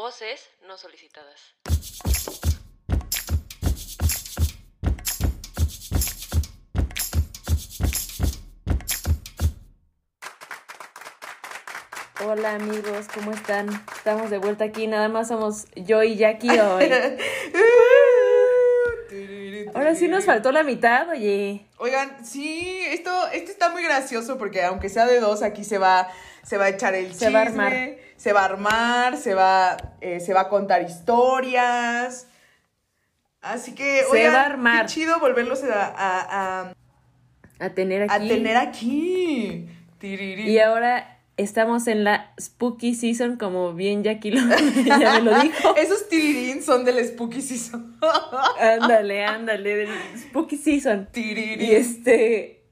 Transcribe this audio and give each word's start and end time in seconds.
Voces 0.00 0.48
no 0.64 0.78
solicitadas. 0.78 1.56
Hola 12.24 12.54
amigos, 12.54 13.08
¿cómo 13.12 13.32
están? 13.32 13.68
Estamos 13.96 14.30
de 14.30 14.38
vuelta 14.38 14.66
aquí, 14.66 14.86
nada 14.86 15.08
más 15.08 15.26
somos 15.26 15.66
yo 15.74 16.04
y 16.04 16.14
Jackie 16.14 16.60
hoy. 16.60 16.84
Ahora 19.74 19.96
sí 19.96 20.06
nos 20.06 20.26
faltó 20.26 20.52
la 20.52 20.62
mitad, 20.62 21.08
oye. 21.08 21.66
Oigan, 21.78 22.24
sí, 22.24 22.82
esto, 22.86 23.10
esto 23.32 23.50
está 23.50 23.70
muy 23.70 23.82
gracioso 23.82 24.38
porque 24.38 24.62
aunque 24.62 24.90
sea 24.90 25.06
de 25.06 25.18
dos, 25.18 25.42
aquí 25.42 25.64
se 25.64 25.78
va, 25.78 26.08
se 26.48 26.56
va 26.56 26.64
a 26.66 26.68
echar 26.70 26.94
el 26.94 27.12
Se 27.12 27.26
chisme, 27.26 27.32
va 27.32 27.38
a 27.40 27.42
armar. 27.42 27.72
se 28.16 28.32
va 28.32 28.40
a 28.40 28.44
armar, 28.44 29.16
se 29.16 29.34
va, 29.34 29.76
eh, 30.00 30.20
se 30.20 30.32
va 30.32 30.42
a 30.42 30.48
contar 30.48 30.82
historias. 30.82 32.26
Así 33.40 33.74
que, 33.74 34.00
Se 34.00 34.06
oigan, 34.06 34.34
va 34.34 34.40
a 34.42 34.46
armar. 34.46 34.86
qué 34.86 34.92
chido 34.92 35.20
volverlos 35.20 35.62
a, 35.64 35.84
a, 35.86 36.62
a- 36.70 36.74
A 37.60 37.70
tener 37.70 38.10
a 38.10 38.14
aquí. 38.14 38.28
tener 38.28 38.56
aquí. 38.56 39.68
Tiriri. 39.98 40.48
Y 40.50 40.58
ahora 40.60 41.18
estamos 41.36 41.86
en 41.86 42.02
la 42.04 42.32
Spooky 42.40 42.94
Season, 42.94 43.36
como 43.36 43.74
bien 43.74 44.02
Jackie 44.02 44.30
lo, 44.32 44.40
ya 44.86 45.14
me 45.14 45.20
lo 45.22 45.40
dijo. 45.40 45.74
Esos 45.76 46.08
tirirín 46.08 46.62
son 46.62 46.84
del 46.84 47.04
Spooky 47.06 47.40
Season. 47.42 47.96
Ándale, 48.60 49.24
ándale, 49.24 49.76
del 49.76 49.88
Spooky 50.18 50.56
Season. 50.56 51.08
Tirirín. 51.12 51.60
Y 51.62 51.72
este, 51.74 52.64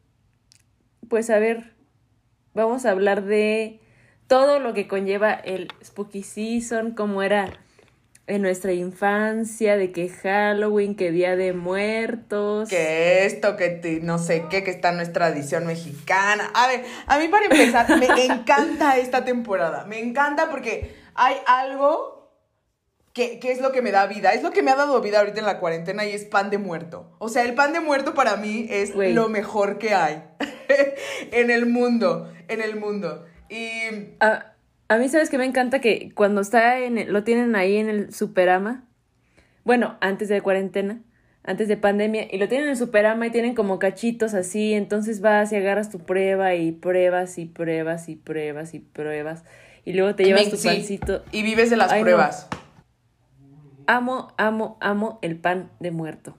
pues 1.08 1.30
a 1.30 1.38
ver, 1.38 1.74
vamos 2.56 2.84
a 2.86 2.90
hablar 2.90 3.22
de 3.22 3.78
todo 4.26 4.58
lo 4.58 4.74
que 4.74 4.88
conlleva 4.88 5.32
el 5.32 5.68
Spooky 5.84 6.22
Season, 6.24 6.92
cómo 6.92 7.22
era 7.22 7.52
en 8.26 8.42
nuestra 8.42 8.72
infancia, 8.72 9.76
de 9.76 9.92
que 9.92 10.08
Halloween, 10.08 10.96
que 10.96 11.12
Día 11.12 11.36
de 11.36 11.52
Muertos. 11.52 12.68
que 12.68 13.24
esto, 13.24 13.56
que 13.56 13.68
te- 13.68 14.00
no 14.00 14.18
sé 14.18 14.46
qué, 14.50 14.64
que 14.64 14.72
está 14.72 14.88
en 14.88 14.96
nuestra 14.96 15.28
tradición 15.30 15.64
mexicana. 15.64 16.50
A 16.54 16.66
ver, 16.66 16.84
a 17.06 17.18
mí 17.18 17.28
para 17.28 17.44
empezar, 17.44 17.86
me 18.00 18.06
encanta 18.24 18.96
esta 18.98 19.24
temporada. 19.24 19.84
Me 19.84 20.00
encanta 20.00 20.50
porque 20.50 20.96
hay 21.14 21.36
algo 21.46 22.32
que, 23.12 23.38
que 23.38 23.52
es 23.52 23.60
lo 23.60 23.70
que 23.70 23.80
me 23.80 23.92
da 23.92 24.06
vida. 24.06 24.32
Es 24.32 24.42
lo 24.42 24.50
que 24.50 24.62
me 24.64 24.72
ha 24.72 24.76
dado 24.76 25.00
vida 25.00 25.20
ahorita 25.20 25.38
en 25.38 25.46
la 25.46 25.60
cuarentena 25.60 26.04
y 26.04 26.10
es 26.10 26.24
pan 26.24 26.50
de 26.50 26.58
muerto. 26.58 27.08
O 27.18 27.28
sea, 27.28 27.44
el 27.44 27.54
pan 27.54 27.72
de 27.72 27.78
muerto 27.80 28.12
para 28.14 28.36
mí 28.36 28.66
es 28.70 28.92
lo 29.14 29.28
mejor 29.28 29.78
que 29.78 29.94
hay 29.94 30.24
en 31.32 31.50
el 31.50 31.66
mundo, 31.66 32.32
en 32.48 32.60
el 32.60 32.76
mundo. 32.76 33.24
Y 33.48 34.14
A, 34.20 34.54
a 34.88 34.96
mí, 34.98 35.08
¿sabes 35.08 35.30
que 35.30 35.38
Me 35.38 35.44
encanta 35.44 35.80
que 35.80 36.12
cuando 36.14 36.40
está 36.40 36.78
en 36.80 36.98
el- 36.98 37.12
lo 37.12 37.24
tienen 37.24 37.54
ahí 37.56 37.76
en 37.76 37.88
el 37.88 38.12
Superama, 38.12 38.84
bueno, 39.64 39.96
antes 40.00 40.28
de 40.28 40.40
cuarentena, 40.40 41.00
antes 41.44 41.68
de 41.68 41.76
pandemia, 41.76 42.26
y 42.30 42.38
lo 42.38 42.48
tienen 42.48 42.66
en 42.66 42.70
el 42.72 42.76
Superama 42.76 43.26
y 43.26 43.30
tienen 43.30 43.54
como 43.54 43.78
cachitos 43.78 44.34
así, 44.34 44.74
entonces 44.74 45.20
vas 45.20 45.52
y 45.52 45.56
agarras 45.56 45.90
tu 45.90 45.98
prueba 46.00 46.54
y 46.54 46.72
pruebas 46.72 47.38
y 47.38 47.46
pruebas 47.46 48.08
y 48.08 48.16
pruebas 48.16 48.74
y 48.74 48.80
pruebas, 48.80 49.44
y 49.84 49.92
luego 49.92 50.14
te 50.16 50.24
llevas 50.24 50.44
me- 50.44 50.50
tu 50.50 50.56
sí, 50.56 50.68
pancito. 50.68 51.22
y 51.32 51.42
vives 51.42 51.70
de 51.70 51.76
las 51.76 51.92
Ay, 51.92 52.00
no. 52.00 52.04
pruebas. 52.06 52.48
Amo, 53.86 54.34
amo, 54.36 54.76
amo 54.80 55.18
el 55.22 55.36
pan 55.36 55.70
de 55.78 55.92
muerto. 55.92 56.36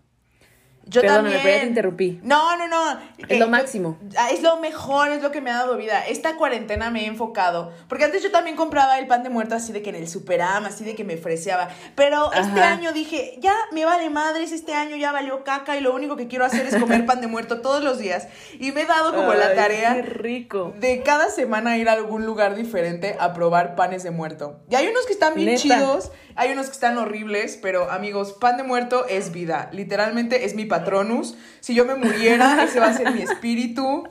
Yo 0.90 1.02
Perdóname, 1.02 1.30
también. 1.30 1.42
pero 1.44 1.56
ya 1.56 1.62
te 1.62 1.68
interrumpí. 1.68 2.20
No, 2.24 2.58
no, 2.58 2.68
no. 2.68 3.00
Es 3.18 3.30
lo 3.40 3.46
yo- 3.46 3.48
máximo. 3.50 3.98
ah, 4.18 4.30
es 4.32 4.42
lo 4.42 4.58
mejor, 4.58 5.10
es 5.12 5.22
lo 5.22 5.32
que 5.32 5.42
me 5.42 5.52
ha 5.52 5.56
dado 5.58 5.78
vida. 5.78 6.06
Esta 6.08 6.36
cuarentena 6.38 6.90
me 6.92 7.04
he 7.04 7.08
enfocado. 7.08 7.72
Porque 7.90 8.06
antes 8.06 8.24
yo 8.24 8.32
también 8.32 8.56
compraba 8.56 8.98
el 9.00 9.08
pan 9.08 9.24
de 9.24 9.30
muerto 9.30 9.56
así 9.56 9.74
de 9.74 9.82
que 9.82 9.90
en 9.90 9.96
el 9.96 10.08
superama, 10.08 10.68
así 10.70 10.84
de 10.84 10.96
que 10.96 11.04
me 11.04 11.18
freseaba. 11.18 11.70
Pero 11.96 12.32
este 12.34 12.62
año 12.62 12.94
dije, 12.94 13.36
ya 13.40 13.54
me 13.72 13.86
vale 13.86 14.10
madres, 14.10 14.52
este 14.52 14.74
año 14.74 14.96
ya 14.96 15.12
valió 15.12 15.44
caca 15.44 15.76
y 15.78 15.82
lo 15.82 15.94
único 15.94 16.16
que 16.16 16.28
quiero 16.28 16.46
hacer 16.46 16.66
es 16.66 16.76
comer 16.78 17.06
pan 17.06 17.22
de 17.22 17.28
muerto 17.28 17.62
todos 17.62 17.84
los 17.84 17.98
días. 18.00 18.28
Y 18.60 18.72
me 18.72 18.82
he 18.82 18.86
dado 18.86 19.14
como 19.16 19.34
la 19.34 19.56
tarea 19.56 19.96
Qué 19.96 20.02
rico. 20.04 20.74
de 20.80 21.04
cada 21.04 21.30
semana 21.30 21.78
ir 21.78 21.90
a 21.90 21.94
algún 21.94 22.26
lugar 22.26 22.56
diferente 22.56 23.16
a 23.20 23.34
probar 23.34 23.76
panes 23.76 24.04
de 24.04 24.12
muerto. 24.12 24.60
Y 24.70 24.76
hay 24.76 24.88
unos 24.88 25.06
que 25.06 25.14
están 25.14 25.36
bien 25.36 25.48
Neta. 25.50 25.62
chidos, 25.62 26.12
hay 26.36 26.52
unos 26.52 26.68
que 26.68 26.74
están 26.74 26.98
horribles, 26.98 27.58
pero 27.62 27.90
amigos, 27.92 28.34
pan 28.34 28.58
de 28.58 28.64
muerto 28.64 29.06
es 29.08 29.32
vida. 29.32 29.70
Literalmente 29.74 30.46
es 30.46 30.54
mi 30.56 30.66
patronus. 30.80 31.36
Si 31.60 31.74
yo 31.76 31.86
me 31.86 31.96
muriera, 31.96 32.64
ese 32.64 32.80
va 32.80 32.88
a 32.88 32.94
ser 32.94 33.12
mi 33.14 33.22
espíritu. 33.22 34.08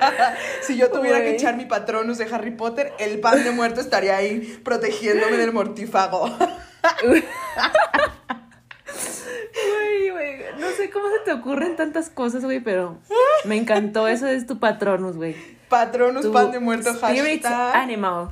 si 0.62 0.76
yo 0.76 0.90
tuviera 0.90 1.20
que 1.20 1.30
echar 1.34 1.56
mi 1.56 1.64
patronus 1.64 2.18
de 2.18 2.24
Harry 2.32 2.52
Potter, 2.52 2.92
el 2.98 3.20
pan 3.20 3.42
de 3.44 3.50
muerto 3.50 3.80
estaría 3.80 4.16
ahí 4.16 4.60
protegiéndome 4.64 5.36
del 5.36 5.52
mortífago. 5.52 6.30
Güey, 9.54 10.10
güey, 10.10 10.36
no 10.58 10.68
sé 10.70 10.90
cómo 10.90 11.08
se 11.10 11.18
te 11.24 11.32
ocurren 11.32 11.76
tantas 11.76 12.08
cosas, 12.10 12.44
güey, 12.44 12.60
pero 12.60 12.98
me 13.44 13.56
encantó. 13.56 14.08
Eso 14.08 14.26
es 14.26 14.46
tu 14.46 14.58
patronus, 14.58 15.16
güey. 15.16 15.36
patronus, 15.68 16.22
Tu 16.22 16.32
pan 16.32 16.50
de 16.50 16.60
muerto, 16.60 16.90
spirit 16.90 17.42
hashtag. 17.42 17.76
animal. 17.76 18.30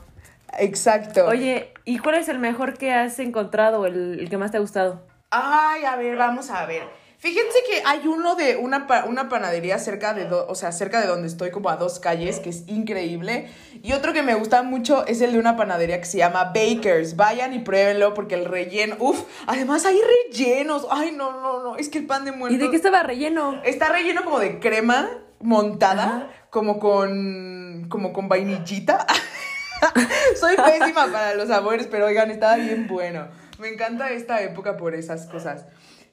Exacto. 0.58 1.26
Oye, 1.26 1.72
¿y 1.84 1.98
cuál 1.98 2.16
es 2.16 2.28
el 2.28 2.38
mejor 2.38 2.76
que 2.76 2.92
has 2.92 3.18
encontrado, 3.18 3.86
el, 3.86 4.18
el 4.20 4.28
que 4.30 4.36
más 4.38 4.50
te 4.50 4.56
ha 4.56 4.60
gustado? 4.60 5.06
Ay, 5.30 5.84
a 5.84 5.96
ver, 5.96 6.16
vamos 6.16 6.50
a 6.50 6.66
ver. 6.66 6.82
Fíjense 7.20 7.58
que 7.70 7.82
hay 7.84 8.06
uno 8.08 8.34
de 8.34 8.56
una, 8.56 8.86
una 9.06 9.28
panadería 9.28 9.78
cerca 9.78 10.14
de, 10.14 10.24
do- 10.24 10.46
o 10.48 10.54
sea, 10.54 10.72
cerca 10.72 11.02
de 11.02 11.06
donde 11.06 11.28
estoy, 11.28 11.50
como 11.50 11.68
a 11.68 11.76
dos 11.76 12.00
calles, 12.00 12.40
que 12.40 12.48
es 12.48 12.64
increíble. 12.66 13.50
Y 13.82 13.92
otro 13.92 14.14
que 14.14 14.22
me 14.22 14.34
gusta 14.34 14.62
mucho 14.62 15.06
es 15.06 15.20
el 15.20 15.32
de 15.32 15.38
una 15.38 15.54
panadería 15.54 15.98
que 16.00 16.06
se 16.06 16.16
llama 16.16 16.44
Bakers. 16.54 17.16
Vayan 17.16 17.52
y 17.52 17.58
pruébenlo 17.58 18.14
porque 18.14 18.36
el 18.36 18.46
relleno, 18.46 18.96
uff, 18.98 19.20
además 19.46 19.84
hay 19.84 20.00
rellenos. 20.32 20.86
Ay, 20.90 21.12
no, 21.12 21.30
no, 21.42 21.62
no, 21.62 21.76
es 21.76 21.90
que 21.90 21.98
el 21.98 22.06
pan 22.06 22.24
de 22.24 22.32
muerto 22.32 22.54
¿Y 22.54 22.58
de 22.58 22.70
qué 22.70 22.76
estaba 22.76 23.02
relleno? 23.02 23.60
está 23.64 23.90
relleno 23.90 24.24
como 24.24 24.38
de 24.38 24.58
crema 24.58 25.10
montada, 25.40 26.30
como 26.48 26.78
con, 26.78 27.86
como 27.90 28.14
con 28.14 28.28
vainillita. 28.30 29.06
Soy 30.40 30.56
pésima 30.56 31.06
para 31.12 31.34
los 31.34 31.48
sabores, 31.48 31.86
pero 31.86 32.06
oigan, 32.06 32.30
estaba 32.30 32.56
bien 32.56 32.86
bueno. 32.88 33.28
Me 33.58 33.68
encanta 33.68 34.10
esta 34.10 34.40
época 34.40 34.78
por 34.78 34.94
esas 34.94 35.26
cosas. 35.26 35.66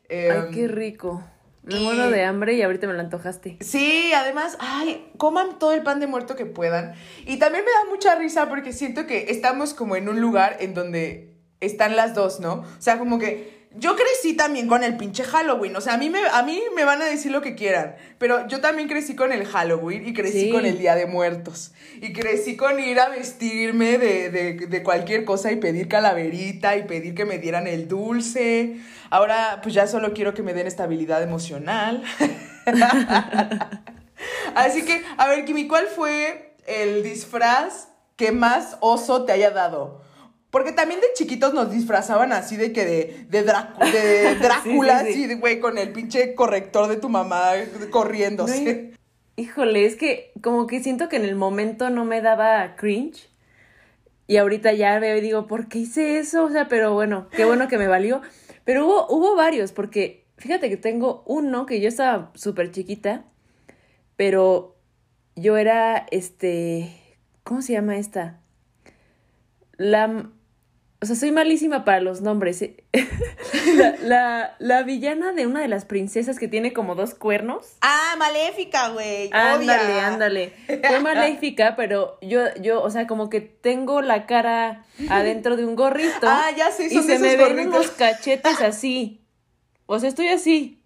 Ay, 0.10 0.18
Em, 0.48 0.52
qué 0.54 0.68
rico. 0.68 1.24
Me 1.64 1.80
y- 1.82 1.84
muero 1.84 2.10
de 2.10 2.24
hambre 2.24 2.54
y 2.54 2.62
ahorita 2.62 2.88
me 2.88 2.94
lo 2.94 3.02
antojaste. 3.02 3.58
Sí, 3.60 4.12
además, 4.16 4.56
ay, 4.60 5.12
coman 5.18 5.60
todo 5.60 5.74
el 5.74 5.84
pan 5.84 6.00
de 6.00 6.08
muerto 6.08 6.36
que 6.36 6.46
puedan. 6.46 6.94
Y 7.26 7.38
también 7.40 7.66
me 7.66 7.72
da 7.72 7.90
mucha 7.90 8.16
risa 8.16 8.48
porque 8.48 8.72
siento 8.72 9.06
que 9.06 9.26
estamos 9.32 9.74
como 9.74 9.96
en 9.98 10.08
un 10.08 10.22
lugar 10.22 10.58
en 10.62 10.74
donde 10.74 11.34
están 11.60 11.96
las 11.98 12.14
dos, 12.16 12.40
¿no? 12.40 12.54
O 12.62 12.66
sea, 12.82 12.98
como 13.00 13.20
que 13.20 13.57
yo 13.80 13.96
crecí 13.96 14.36
también 14.36 14.68
con 14.68 14.84
el 14.84 14.98
pinche 14.98 15.24
Halloween. 15.24 15.76
O 15.76 15.82
sea, 15.82 15.94
a 15.94 15.98
mí 15.98 16.10
me, 16.10 16.20
a 16.32 16.44
mí 16.44 16.62
me 16.76 16.84
van 16.86 17.02
a 17.02 17.06
decir 17.06 17.32
lo 17.32 17.42
que 17.42 17.56
quieran. 17.56 17.96
Pero 18.18 18.48
yo 18.48 18.62
también 18.62 18.88
crecí 18.88 19.16
con 19.16 19.32
el 19.32 19.46
Halloween 19.46 20.08
y 20.08 20.14
crecí 20.14 20.42
Sí. 20.48 20.50
con 20.52 20.66
el 20.66 20.78
Día 20.78 20.96
de 20.96 21.06
Muertos. 21.06 21.72
Y 22.02 22.14
crecí 22.14 22.56
con 22.58 22.80
ir 22.80 23.00
a 23.00 23.10
vestirme 23.10 23.98
de, 23.98 24.30
de, 24.30 24.54
de 24.68 24.84
cualquier 24.84 25.26
cosa 25.26 25.52
y 25.52 25.56
pedir 25.58 25.88
calaverita 25.88 26.76
y 26.78 26.84
pedir 26.84 27.16
que 27.16 27.26
me 27.26 27.38
dieran 27.38 27.68
el 27.68 27.88
dulce. 27.88 28.78
Ahora, 29.10 29.60
pues 29.64 29.74
ya 29.76 29.88
solo 29.88 30.14
quiero 30.14 30.34
que 30.34 30.44
me 30.44 30.54
den 30.54 30.68
estabilidad 30.68 31.22
emocional. 31.24 32.04
Así 34.56 34.84
que, 34.84 35.04
a 35.18 35.28
ver, 35.28 35.46
Kimi, 35.46 35.68
¿cuál 35.68 35.88
fue 35.88 36.56
el 36.66 37.04
disfraz 37.04 37.90
que 38.16 38.32
más 38.32 38.78
oso 38.80 39.26
te 39.26 39.32
haya 39.32 39.52
dado? 39.52 40.02
Porque 40.50 40.72
también 40.72 41.02
de 41.02 41.08
chiquitos 41.14 41.54
nos 41.54 41.72
disfrazaban 41.72 42.32
así 42.32 42.56
de 42.56 42.72
que 42.72 42.86
de, 42.86 43.26
de, 43.30 43.46
Dracu- 43.46 43.92
de 43.92 44.36
Drácula, 44.36 45.00
Sí, 45.06 45.14
sí, 45.14 45.14
sí. 45.14 45.24
así 45.26 45.34
güey, 45.40 45.60
con 45.60 45.78
el 45.78 45.92
pinche 45.92 46.36
corrector 46.36 46.88
de 46.88 46.96
tu 46.98 47.10
mamá 47.10 47.52
corriéndose. 47.90 48.92
No 48.92 48.98
Híjole, 49.36 49.86
es 49.86 49.96
que 49.96 50.32
como 50.42 50.66
que 50.66 50.82
siento 50.82 51.10
que 51.10 51.18
en 51.18 51.26
el 51.26 51.36
momento 51.36 51.90
no 51.90 52.06
me 52.06 52.22
daba 52.22 52.76
cringe. 52.76 53.30
Y 54.26 54.38
ahorita 54.38 54.74
ya 54.74 54.98
veo 55.00 55.16
y 55.18 55.22
digo, 55.22 55.48
¿por 55.48 55.68
qué 55.68 55.80
hice 55.80 56.18
eso? 56.18 56.46
O 56.46 56.50
sea, 56.50 56.68
pero 56.68 56.94
bueno, 56.94 57.28
qué 57.36 57.46
bueno 57.46 57.68
que 57.68 57.78
me 57.78 57.88
valió. 57.88 58.22
Pero 58.66 58.86
hubo, 58.88 59.06
hubo 59.10 59.36
varios, 59.36 59.72
porque 59.74 60.26
fíjate 60.38 60.70
que 60.70 60.78
tengo 60.78 61.24
uno 61.28 61.66
que 61.66 61.80
yo 61.80 61.88
estaba 61.88 62.32
súper 62.36 62.72
chiquita, 62.72 63.26
pero 64.16 64.76
yo 65.36 65.56
era, 65.58 66.06
este, 66.12 66.92
¿cómo 67.44 67.62
se 67.62 67.74
llama 67.74 67.98
esta? 67.98 68.42
La, 69.78 70.30
o 71.00 71.06
sea, 71.06 71.16
soy 71.16 71.32
malísima 71.32 71.86
para 71.86 72.02
los 72.02 72.22
nombres. 72.22 72.60
¿eh? 72.64 72.84
la, 73.78 73.96
la, 74.02 74.56
la 74.58 74.84
villana 74.84 75.32
de 75.32 75.46
una 75.46 75.62
de 75.62 75.68
las 75.68 75.86
princesas 75.86 76.40
que 76.40 76.48
tiene 76.48 76.74
como 76.74 76.96
dos 76.96 77.14
cuernos. 77.14 77.78
Ah, 77.82 78.16
maléfica, 78.18 78.90
güey. 78.90 79.30
Ándale, 79.32 79.94
obvia. 79.94 80.08
ándale. 80.08 80.54
Fue 80.66 81.00
maléfica, 81.00 81.76
pero 81.76 82.18
yo, 82.22 82.46
yo, 82.62 82.82
o 82.82 82.90
sea, 82.90 83.06
como 83.06 83.30
que 83.30 83.42
tengo 83.42 84.02
la 84.02 84.26
cara 84.26 84.86
adentro 85.10 85.56
de 85.56 85.66
un 85.66 85.76
gorrito. 85.76 86.24
Ah, 86.24 86.50
ya 86.58 86.72
sé, 86.72 86.88
Y 86.88 86.90
son 86.90 87.06
de 87.06 87.18
se 87.18 87.20
me 87.20 87.36
ven 87.38 87.68
unos 87.68 87.92
cachetes 87.92 88.60
así. 88.62 89.22
O 89.86 90.00
sea, 90.00 90.10
estoy 90.10 90.30
así. 90.30 90.84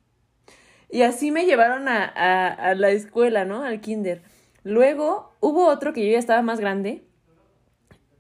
Y 0.90 1.04
así 1.04 1.32
me 1.32 1.46
llevaron 1.46 1.88
a, 1.88 2.04
a, 2.04 2.48
a 2.50 2.76
la 2.76 2.90
escuela, 2.90 3.46
¿no? 3.46 3.64
Al 3.64 3.80
kinder. 3.80 4.24
Luego 4.64 5.34
hubo 5.40 5.68
otro 5.68 5.94
que 5.94 6.06
yo 6.06 6.12
ya 6.12 6.20
estaba 6.20 6.42
más 6.42 6.60
grande. 6.60 7.06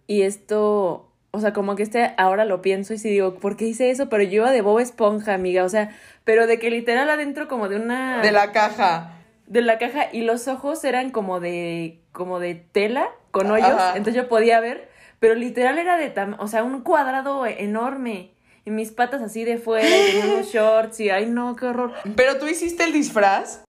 Y 0.08 0.22
esto 0.22 1.11
o 1.32 1.40
sea, 1.40 1.54
como 1.54 1.76
que 1.76 1.84
este 1.84 2.14
ahora 2.18 2.46
lo 2.46 2.62
pienso 2.62 2.94
y 2.94 2.98
sí 2.98 3.10
digo, 3.10 3.36
¿por 3.36 3.56
qué 3.56 3.66
hice 3.66 3.90
eso? 3.90 4.10
Pero 4.10 4.24
yo 4.24 4.44
iba 4.44 4.52
de 4.52 4.62
Bob 4.62 4.80
Esponja, 4.80 5.34
amiga, 5.34 5.64
o 5.64 5.70
sea, 5.70 5.96
pero 6.24 6.46
de 6.46 6.60
que 6.60 6.70
literal 6.70 7.10
adentro 7.10 7.48
como 7.48 7.70
de 7.70 7.78
una... 7.78 8.22
De 8.22 8.32
la 8.32 8.52
caja. 8.52 9.14
De 9.48 9.62
la 9.62 9.78
caja 9.78 10.08
y 10.12 10.22
los 10.22 10.48
ojos 10.48 10.84
eran 10.84 11.12
como 11.12 11.40
de, 11.40 12.00
como 12.12 12.40
de 12.40 12.56
tela 12.56 13.10
con 13.32 13.50
hoyos, 13.50 13.70
Ajá. 13.70 13.92
entonces 13.96 14.16
yo 14.16 14.28
podía 14.28 14.60
ver, 14.60 14.90
pero 15.20 15.36
literal 15.36 15.80
era 15.80 15.98
de, 15.98 16.10
tam 16.10 16.36
o 16.40 16.48
sea, 16.48 16.64
un 16.64 16.82
cuadrado 16.82 17.46
enorme. 17.46 18.32
Y 18.64 18.70
mis 18.70 18.92
patas 18.92 19.24
así 19.24 19.44
de 19.44 19.58
fuera, 19.58 19.88
y 19.88 20.18
unos 20.18 20.48
shorts 20.54 21.00
y, 21.00 21.10
ay 21.10 21.26
no, 21.26 21.56
qué 21.56 21.66
horror. 21.66 21.94
Pero 22.16 22.38
tú 22.38 22.48
hiciste 22.48 22.84
el 22.84 22.94
disfraz. 22.94 23.64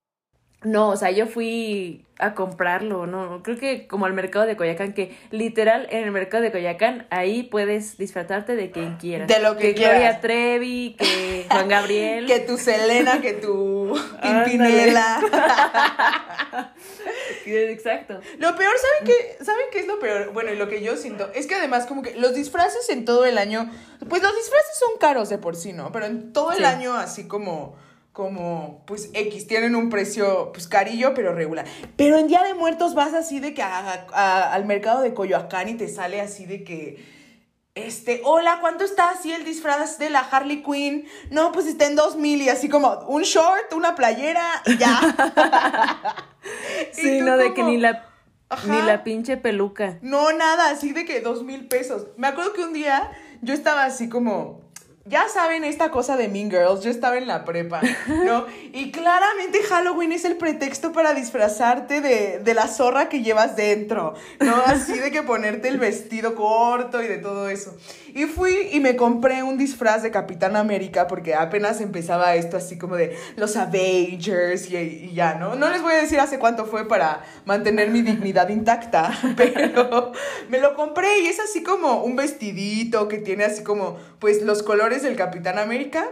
No, 0.64 0.90
o 0.90 0.96
sea, 0.96 1.10
yo 1.10 1.26
fui 1.26 2.04
a 2.18 2.34
comprarlo, 2.34 3.06
no, 3.06 3.42
creo 3.42 3.58
que 3.58 3.88
como 3.88 4.06
al 4.06 4.12
mercado 4.12 4.46
de 4.46 4.56
Coyacán, 4.56 4.92
que 4.92 5.16
literal 5.32 5.88
en 5.90 6.04
el 6.04 6.12
mercado 6.12 6.40
de 6.44 6.52
Coyacán, 6.52 7.06
ahí 7.10 7.42
puedes 7.42 7.98
disfrazarte 7.98 8.54
de 8.54 8.70
quien 8.70 8.96
quieras. 8.96 9.26
De 9.26 9.40
lo 9.40 9.56
que 9.56 9.72
Gloria 9.72 9.98
quieras. 9.98 10.20
Trevi, 10.20 10.94
que 10.96 11.46
Juan 11.50 11.68
Gabriel. 11.68 12.26
Que 12.28 12.38
tu 12.40 12.58
Selena, 12.58 13.20
que 13.20 13.32
tu. 13.32 13.92
Pimpinela. 14.22 15.20
Exacto. 17.46 18.20
Lo 18.38 18.54
peor, 18.56 18.74
¿saben 18.78 19.04
qué? 19.38 19.44
¿Saben 19.44 19.64
qué 19.72 19.80
es 19.80 19.86
lo 19.86 19.98
peor? 19.98 20.32
Bueno, 20.32 20.52
y 20.52 20.56
lo 20.56 20.68
que 20.68 20.82
yo 20.82 20.96
siento 20.96 21.28
es 21.34 21.46
que 21.46 21.54
además 21.56 21.86
como 21.86 22.02
que 22.02 22.14
los 22.14 22.34
disfraces 22.34 22.88
en 22.90 23.04
todo 23.04 23.24
el 23.24 23.38
año, 23.38 23.70
pues 24.08 24.22
los 24.22 24.34
disfraces 24.36 24.78
son 24.78 24.90
caros 25.00 25.28
de 25.28 25.38
por 25.38 25.56
sí, 25.56 25.72
¿no? 25.72 25.90
Pero 25.92 26.06
en 26.06 26.32
todo 26.32 26.52
el 26.52 26.58
Sí. 26.58 26.64
año 26.64 26.94
así 26.94 27.26
como 27.26 27.76
como 28.12 28.82
pues 28.86 29.10
X 29.14 29.46
tienen 29.46 29.74
un 29.74 29.88
precio 29.88 30.52
pues 30.52 30.68
carillo 30.68 31.14
pero 31.14 31.34
regular. 31.34 31.64
Pero 31.96 32.18
en 32.18 32.28
Día 32.28 32.42
de 32.42 32.54
Muertos 32.54 32.94
vas 32.94 33.14
así 33.14 33.40
de 33.40 33.54
que 33.54 33.62
a- 33.62 34.06
a- 34.12 34.52
al 34.52 34.64
mercado 34.66 35.00
de 35.00 35.14
Coyoacán 35.14 35.68
y 35.68 35.74
te 35.74 35.88
sale 35.88 36.20
así 36.20 36.44
de 36.46 36.62
que 36.64 37.10
este, 37.74 38.20
hola, 38.24 38.58
¿cuánto 38.60 38.84
está 38.84 39.08
así 39.08 39.32
el 39.32 39.44
disfraz 39.46 39.96
de 39.98 40.10
la 40.10 40.20
Harley 40.20 40.62
Quinn? 40.62 41.06
No, 41.30 41.52
pues 41.52 41.64
está 41.66 41.86
en 41.86 41.96
dos 41.96 42.16
mil 42.16 42.42
y 42.42 42.50
así 42.50 42.68
como 42.68 42.92
un 43.08 43.22
short, 43.22 43.72
una 43.72 43.94
playera 43.94 44.44
y 44.66 44.76
ya. 44.76 45.00
Sí, 46.92 47.20
no, 47.20 47.36
de 47.38 47.54
que 47.54 47.62
ni 47.62 47.78
la, 47.78 48.06
Ajá. 48.48 48.66
ni 48.66 48.82
la 48.82 49.04
pinche 49.04 49.36
peluca. 49.36 49.98
No, 50.02 50.32
nada, 50.32 50.70
así 50.70 50.92
de 50.92 51.04
que 51.04 51.20
dos 51.20 51.44
mil 51.44 51.66
pesos. 51.68 52.08
Me 52.16 52.26
acuerdo 52.26 52.52
que 52.52 52.62
un 52.62 52.72
día 52.72 53.10
yo 53.40 53.54
estaba 53.54 53.84
así 53.84 54.08
como, 54.08 54.60
ya 55.04 55.28
saben 55.28 55.64
esta 55.64 55.90
cosa 55.90 56.16
de 56.16 56.28
Mean 56.28 56.50
Girls, 56.50 56.82
yo 56.82 56.90
estaba 56.90 57.18
en 57.18 57.26
la 57.26 57.44
prepa, 57.44 57.80
¿no? 58.24 58.46
Y 58.72 58.90
claramente 58.90 59.62
Halloween 59.62 60.12
es 60.12 60.24
el 60.24 60.36
pretexto 60.36 60.92
para 60.92 61.12
disfrazarte 61.14 62.00
de, 62.00 62.38
de 62.38 62.54
la 62.54 62.68
zorra 62.68 63.08
que 63.08 63.22
llevas 63.22 63.56
dentro, 63.56 64.14
¿no? 64.40 64.54
Así 64.66 64.98
de 64.98 65.10
que 65.10 65.22
ponerte 65.22 65.68
el 65.68 65.78
vestido 65.78 66.34
corto 66.34 67.02
y 67.02 67.08
de 67.08 67.18
todo 67.18 67.48
eso. 67.48 67.76
Y 68.14 68.26
fui 68.26 68.68
y 68.72 68.80
me 68.80 68.94
compré 68.96 69.42
un 69.42 69.56
disfraz 69.56 70.02
de 70.02 70.10
Capitán 70.10 70.56
América 70.56 71.06
porque 71.06 71.34
apenas 71.34 71.80
empezaba 71.80 72.34
esto 72.34 72.58
así 72.58 72.76
como 72.76 72.96
de 72.96 73.16
los 73.36 73.56
Avengers 73.56 74.70
y, 74.70 75.12
ya, 75.14 75.34
¿no? 75.34 75.54
No 75.54 75.70
les 75.70 75.80
voy 75.80 75.94
a 75.94 75.96
decir 75.96 76.20
hace 76.20 76.38
cuánto 76.38 76.66
fue 76.66 76.86
para 76.86 77.24
mantener 77.46 77.90
mi 77.90 78.02
dignidad 78.02 78.48
intacta, 78.50 79.12
pero 79.36 80.12
me 80.50 80.58
lo 80.58 80.74
compré 80.74 81.20
y 81.20 81.26
es 81.26 81.40
así 81.40 81.62
como 81.62 82.04
un 82.04 82.16
vestidito 82.16 83.08
que 83.08 83.18
tiene 83.18 83.44
así 83.44 83.62
como, 83.62 83.98
pues, 84.18 84.42
los 84.42 84.62
colores 84.62 85.02
del 85.02 85.16
Capitán 85.16 85.58
América 85.58 86.06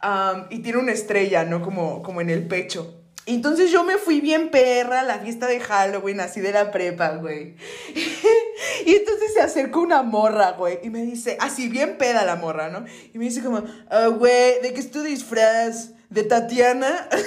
am, 0.00 0.46
y 0.50 0.58
tiene 0.58 0.78
una 0.78 0.92
estrella, 0.92 1.44
¿no? 1.44 1.62
Como, 1.62 2.02
como 2.02 2.20
en 2.20 2.30
el 2.30 2.46
pecho. 2.48 3.00
Entonces 3.26 3.70
yo 3.70 3.84
me 3.84 3.96
fui 3.96 4.20
bien 4.20 4.50
perra 4.50 5.00
a 5.00 5.04
la 5.04 5.18
fiesta 5.20 5.46
de 5.46 5.58
Halloween, 5.60 6.20
así 6.20 6.40
de 6.40 6.52
la 6.52 6.70
prepa, 6.70 7.10
güey. 7.16 7.54
y 8.86 8.94
entonces 8.94 9.34
se 9.34 9.40
acercó 9.40 9.80
una 9.80 10.02
morra, 10.02 10.52
güey, 10.52 10.78
y 10.82 10.90
me 10.90 11.02
dice, 11.02 11.36
así 11.40 11.68
bien 11.68 11.96
peda 11.98 12.24
la 12.24 12.36
morra, 12.36 12.68
¿no? 12.68 12.84
Y 13.12 13.18
me 13.18 13.24
dice 13.24 13.42
como, 13.42 13.62
ah, 13.90 14.06
güey, 14.08 14.60
¿de 14.60 14.72
qué 14.74 14.80
es 14.80 14.90
tu 14.90 15.02
disfraz? 15.02 15.90
¿De 16.10 16.22
Tatiana? 16.22 17.08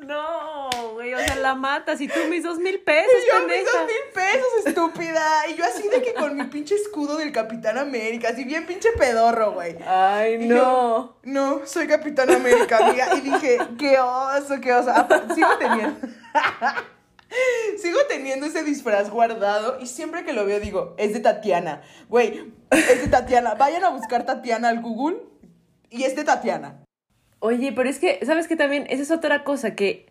No, 0.00 0.70
güey, 0.92 1.12
o 1.14 1.18
sea, 1.18 1.34
la 1.36 1.56
matas 1.56 2.00
y 2.00 2.06
tú 2.06 2.20
mis 2.30 2.44
dos 2.44 2.58
mil 2.58 2.78
pesos, 2.78 3.10
Y 3.12 3.26
yo 3.32 3.44
mis 3.48 3.64
dos 3.64 3.86
mil 3.86 4.12
pesos, 4.14 4.66
estúpida. 4.66 5.48
Y 5.48 5.56
yo 5.56 5.64
así 5.64 5.88
de 5.88 6.00
que 6.00 6.14
con 6.14 6.36
mi 6.36 6.44
pinche 6.44 6.76
escudo 6.76 7.16
del 7.16 7.32
Capitán 7.32 7.76
América, 7.76 8.28
así 8.28 8.44
bien 8.44 8.66
pinche 8.66 8.90
pedorro, 8.92 9.52
güey. 9.52 9.76
Ay, 9.84 10.34
Y 10.44 10.46
no. 10.46 10.54
yo, 10.54 11.16
no, 11.24 11.62
soy 11.66 11.88
Capitán 11.88 12.30
América, 12.30 12.78
amiga. 12.86 13.16
Y 13.16 13.20
dije, 13.22 13.58
qué 13.80 13.98
oso, 13.98 14.60
qué 14.62 14.72
oso. 14.72 14.90
Ah, 14.94 15.08
sigo 15.34 15.48
teniendo. 15.58 15.98
Sigo 17.78 17.98
teniendo 18.08 18.46
ese 18.46 18.62
disfraz 18.62 19.10
guardado 19.10 19.78
y 19.80 19.86
siempre 19.86 20.24
que 20.24 20.32
lo 20.32 20.44
veo 20.44 20.60
digo, 20.60 20.94
es 20.98 21.12
de 21.12 21.20
Tatiana. 21.20 21.82
Güey, 22.08 22.52
es 22.70 23.02
de 23.02 23.08
Tatiana. 23.08 23.54
Vayan 23.54 23.84
a 23.84 23.90
buscar 23.90 24.24
Tatiana 24.24 24.68
al 24.68 24.80
Google 24.80 25.18
y 25.90 26.04
es 26.04 26.16
de 26.16 26.24
Tatiana. 26.24 26.82
Oye, 27.38 27.72
pero 27.72 27.88
es 27.88 27.98
que, 27.98 28.18
¿sabes 28.24 28.48
qué 28.48 28.56
también? 28.56 28.86
Esa 28.88 29.02
es 29.02 29.10
otra 29.10 29.44
cosa, 29.44 29.74
que 29.74 30.06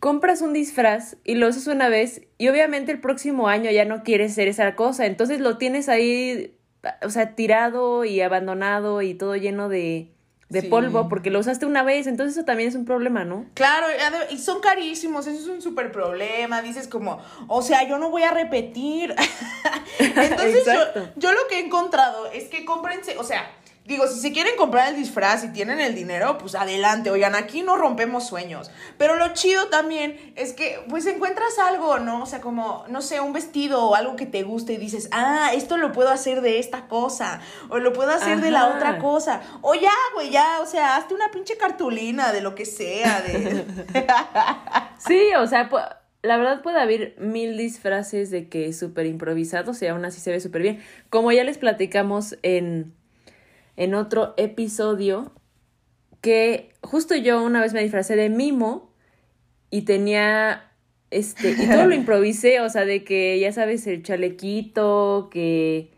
compras 0.00 0.42
un 0.42 0.52
disfraz 0.52 1.16
y 1.24 1.34
lo 1.34 1.48
usas 1.48 1.66
una 1.66 1.88
vez 1.88 2.22
y 2.38 2.48
obviamente 2.48 2.92
el 2.92 3.00
próximo 3.00 3.48
año 3.48 3.70
ya 3.70 3.84
no 3.84 4.04
quieres 4.04 4.34
ser 4.34 4.48
esa 4.48 4.76
cosa, 4.76 5.06
entonces 5.06 5.40
lo 5.40 5.58
tienes 5.58 5.88
ahí, 5.88 6.56
o 7.02 7.10
sea, 7.10 7.34
tirado 7.34 8.04
y 8.04 8.20
abandonado 8.20 9.02
y 9.02 9.14
todo 9.14 9.34
lleno 9.34 9.68
de, 9.68 10.12
de 10.48 10.62
Sí. 10.62 10.68
polvo 10.68 11.08
porque 11.08 11.30
lo 11.30 11.40
usaste 11.40 11.66
una 11.66 11.82
vez, 11.82 12.06
entonces 12.06 12.36
eso 12.36 12.44
también 12.44 12.68
es 12.70 12.74
un 12.74 12.84
problema, 12.86 13.24
¿no? 13.24 13.44
Claro, 13.54 13.86
y 14.30 14.38
son 14.38 14.60
carísimos, 14.60 15.26
eso 15.26 15.38
es 15.40 15.46
un 15.46 15.60
súper 15.60 15.92
problema. 15.92 16.62
Dices 16.62 16.88
como, 16.88 17.20
o 17.48 17.60
sea, 17.62 17.86
yo 17.86 17.98
no 17.98 18.10
voy 18.10 18.22
a 18.22 18.30
repetir. 18.30 19.14
Entonces 19.98 20.64
yo, 20.64 21.02
yo 21.16 21.32
lo 21.32 21.46
que 21.48 21.56
he 21.60 21.64
encontrado 21.66 22.30
es 22.32 22.44
que 22.44 22.64
cómprense, 22.64 23.18
o 23.18 23.24
sea, 23.24 23.50
digo, 23.88 24.06
si 24.06 24.20
se 24.20 24.32
quieren 24.32 24.54
comprar 24.58 24.90
el 24.90 24.96
disfraz 24.96 25.42
y 25.44 25.48
tienen 25.48 25.80
el 25.80 25.94
dinero, 25.94 26.36
pues 26.36 26.54
adelante, 26.54 27.10
oigan, 27.10 27.34
aquí 27.34 27.62
no 27.62 27.76
rompemos 27.76 28.26
sueños. 28.26 28.70
Pero 28.98 29.16
lo 29.16 29.32
chido 29.32 29.68
también 29.68 30.32
es 30.36 30.52
que 30.52 30.84
pues 30.90 31.06
encuentras 31.06 31.58
algo, 31.58 31.98
¿no? 31.98 32.22
O 32.22 32.26
sea, 32.26 32.42
como, 32.42 32.84
no 32.88 33.00
sé, 33.00 33.20
un 33.20 33.32
vestido 33.32 33.82
o 33.82 33.94
algo 33.94 34.14
que 34.14 34.26
te 34.26 34.42
guste 34.42 34.74
y 34.74 34.76
dices, 34.76 35.08
ah, 35.10 35.52
esto 35.54 35.78
lo 35.78 35.92
puedo 35.92 36.10
hacer 36.10 36.42
de 36.42 36.58
esta 36.58 36.86
cosa, 36.86 37.40
o 37.70 37.78
lo 37.78 37.94
puedo 37.94 38.10
hacer 38.10 38.42
de 38.42 38.50
la 38.50 38.68
otra 38.68 38.98
cosa. 38.98 39.40
O 39.62 39.74
ya, 39.74 39.90
güey, 40.14 40.30
ya, 40.30 40.60
o 40.60 40.66
sea, 40.66 40.96
hazte 40.96 41.14
una 41.14 41.30
pinche 41.30 41.56
cartulina 41.56 42.30
de 42.32 42.42
lo 42.42 42.54
que 42.54 42.66
sea, 42.66 43.22
de... 43.22 43.64
Sí, 44.98 45.30
o 45.38 45.46
sea, 45.46 45.70
la 46.22 46.36
verdad 46.36 46.60
puede 46.60 46.80
haber 46.80 47.14
mil 47.18 47.56
disfraces 47.56 48.30
de 48.30 48.48
que 48.48 48.72
súper 48.72 49.06
improvisados 49.06 49.80
y 49.80 49.86
aún 49.86 50.04
así 50.04 50.20
se 50.20 50.30
ve 50.30 50.40
súper 50.40 50.60
bien. 50.60 50.80
Como 51.08 51.32
ya 51.32 51.44
les 51.44 51.56
platicamos 51.56 52.36
en, 52.42 52.92
en 53.78 53.94
otro 53.94 54.34
episodio, 54.36 55.30
que 56.20 56.74
justo 56.82 57.14
yo 57.14 57.40
una 57.44 57.60
vez 57.60 57.72
me 57.72 57.80
disfracé 57.80 58.16
de 58.16 58.28
mimo 58.28 58.92
y 59.70 59.82
tenía, 59.82 60.72
este, 61.12 61.52
y 61.52 61.68
todo 61.68 61.86
lo 61.86 61.94
improvisé, 61.94 62.60
o 62.60 62.68
sea, 62.68 62.84
de 62.84 63.04
que, 63.04 63.38
ya 63.38 63.52
sabes, 63.52 63.86
el 63.86 64.02
chalequito, 64.02 65.28
que 65.30 65.96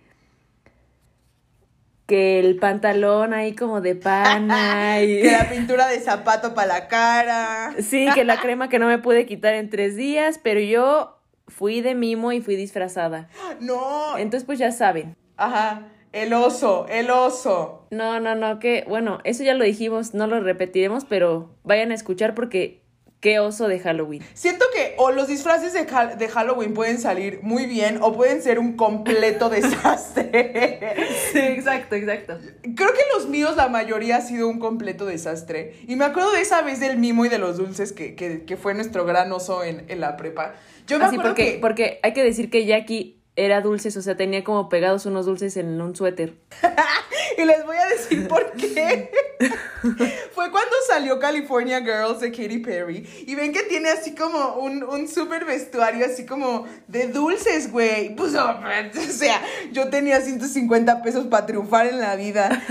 que 2.07 2.41
el 2.41 2.57
pantalón 2.57 3.33
ahí 3.33 3.55
como 3.55 3.81
de 3.81 3.95
pana 3.95 5.01
y... 5.01 5.07
que 5.23 5.31
la 5.31 5.49
pintura 5.49 5.87
de 5.87 6.01
zapato 6.01 6.55
para 6.55 6.67
la 6.67 6.89
cara. 6.89 7.73
Sí, 7.81 8.09
que 8.13 8.25
la 8.25 8.41
crema 8.41 8.69
que 8.69 8.81
no 8.81 8.89
me 8.89 8.99
pude 8.99 9.27
quitar 9.27 9.55
en 9.55 9.71
tres 9.71 9.95
días, 9.95 10.41
pero 10.43 10.59
yo 10.59 11.21
fui 11.47 11.83
de 11.83 11.95
mimo 11.95 12.33
y 12.33 12.41
fui 12.41 12.57
disfrazada. 12.57 13.29
No. 13.61 14.19
Entonces, 14.19 14.45
pues 14.45 14.59
ya 14.59 14.73
saben. 14.73 15.17
Ajá. 15.37 15.87
El 16.13 16.33
oso, 16.33 16.87
el 16.89 17.11
oso. 17.11 17.87
No, 17.91 18.19
no, 18.21 18.35
no, 18.35 18.59
que 18.59 18.85
bueno, 18.89 19.21
eso 19.25 19.45
ya 19.45 19.55
lo 19.55 19.65
dijimos, 19.65 20.13
no 20.15 20.27
lo 20.27 20.41
repetiremos, 20.41 21.05
pero 21.05 21.51
vayan 21.63 21.93
a 21.93 21.95
escuchar 21.95 22.35
porque 22.35 22.81
qué 23.21 23.39
oso 23.39 23.69
de 23.69 23.79
Halloween. 23.79 24.23
Siento 24.35 24.65
que 24.75 24.95
o 24.97 25.13
los 25.13 25.29
disfraces 25.29 25.73
de, 25.73 25.85
de 26.17 26.29
Halloween 26.29 26.75
pueden 26.75 26.99
salir 26.99 27.41
muy 27.43 27.67
bien 27.67 27.99
o 28.03 28.13
pueden 28.13 28.43
ser 28.43 28.59
un 28.59 28.77
completo 28.77 29.51
desastre. 29.51 30.97
Sí, 31.33 31.39
exacto, 31.39 31.95
exacto. 31.95 32.39
Creo 32.63 32.93
que 32.93 33.03
los 33.15 33.29
míos, 33.29 33.57
la 33.57 33.69
mayoría, 33.69 34.17
ha 34.17 34.21
sido 34.21 34.49
un 34.49 34.59
completo 34.59 35.07
desastre. 35.07 35.75
Y 35.87 35.97
me 35.97 36.07
acuerdo 36.07 36.33
de 36.33 36.41
esa 36.41 36.63
vez 36.63 36.81
del 36.81 36.99
mimo 36.99 37.25
y 37.25 37.29
de 37.29 37.39
los 37.39 37.59
dulces 37.59 37.93
que, 37.93 38.15
que, 38.17 38.45
que 38.45 38.57
fue 38.57 38.75
nuestro 38.75 39.05
gran 39.05 39.31
oso 39.33 39.63
en, 39.63 39.85
en 39.89 40.01
la 40.01 40.17
prepa. 40.17 40.55
Yo 40.87 40.99
me 40.99 41.05
Así 41.05 41.17
acuerdo 41.17 41.31
porque, 41.31 41.53
que... 41.53 41.59
porque 41.59 42.01
hay 42.03 42.13
que 42.15 42.25
decir 42.25 42.51
que 42.51 42.65
Jackie 42.65 43.20
era 43.45 43.61
dulces, 43.61 43.97
o 43.97 44.03
sea, 44.03 44.17
tenía 44.17 44.45
como 44.45 44.69
pegados 44.69 45.07
unos 45.07 45.27
dulces 45.27 45.57
en 45.57 45.81
un 45.81 45.95
suéter. 45.97 46.35
Y 47.39 47.45
les 47.45 47.65
voy 47.65 47.77
a 47.77 47.87
decir 47.87 48.29
por 48.29 48.53
qué. 48.53 49.11
fue 50.35 50.51
cuando 50.51 50.77
salió 50.87 51.19
California 51.19 51.81
Girls 51.81 52.21
de 52.21 52.31
Katy 52.31 52.59
Perry. 52.59 53.09
Y 53.27 53.35
ven 53.35 53.53
que 53.53 53.63
tiene 53.63 53.89
así 53.89 54.15
como 54.15 54.57
un, 54.57 54.83
un 54.85 55.09
súper 55.09 55.45
vestuario, 55.45 56.05
así 56.05 56.27
como 56.27 56.67
de 56.89 57.09
dulces, 57.09 57.71
güey. 57.71 58.15
Pues, 58.15 58.35
oh, 58.35 58.61
o 59.09 59.13
sea, 59.13 59.41
yo 59.73 59.89
tenía 59.89 60.21
150 60.21 61.03
pesos 61.03 61.27
para 61.27 61.47
triunfar 61.47 61.87
en 61.87 62.01
la 62.01 62.17
vida. 62.17 62.63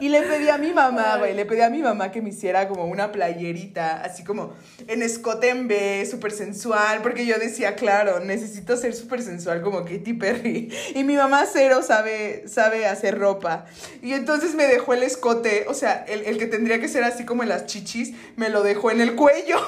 y 0.00 0.08
le 0.08 0.22
pedí 0.22 0.48
a 0.48 0.58
mi 0.58 0.72
mamá, 0.72 1.16
güey, 1.18 1.34
le 1.34 1.46
pedí 1.46 1.62
a 1.62 1.70
mi 1.70 1.82
mamá 1.82 2.10
que 2.10 2.20
me 2.20 2.30
hiciera 2.30 2.68
como 2.68 2.84
una 2.86 3.12
playerita, 3.12 4.02
así 4.02 4.24
como 4.24 4.52
en 4.86 5.02
escote 5.02 5.48
en 5.48 5.68
B, 5.68 6.06
súper 6.10 6.32
sensual, 6.32 7.00
porque 7.02 7.24
yo 7.24 7.38
decía, 7.38 7.74
claro, 7.74 8.20
necesito 8.20 8.76
ser 8.76 8.94
súper 8.94 9.13
sensual 9.22 9.62
como 9.62 9.84
Katy 9.84 10.12
Perry. 10.14 10.72
Y 10.94 11.04
mi 11.04 11.16
mamá 11.16 11.44
cero 11.50 11.80
sabe, 11.82 12.44
sabe 12.46 12.86
hacer 12.86 13.18
ropa. 13.18 13.66
Y 14.02 14.12
entonces 14.12 14.54
me 14.54 14.66
dejó 14.66 14.94
el 14.94 15.02
escote, 15.02 15.66
o 15.68 15.74
sea, 15.74 16.04
el, 16.08 16.22
el 16.22 16.38
que 16.38 16.46
tendría 16.46 16.80
que 16.80 16.88
ser 16.88 17.04
así 17.04 17.24
como 17.24 17.42
en 17.42 17.48
las 17.48 17.66
chichis, 17.66 18.14
me 18.36 18.48
lo 18.48 18.62
dejó 18.62 18.90
en 18.90 19.00
el 19.00 19.14
cuello. 19.14 19.58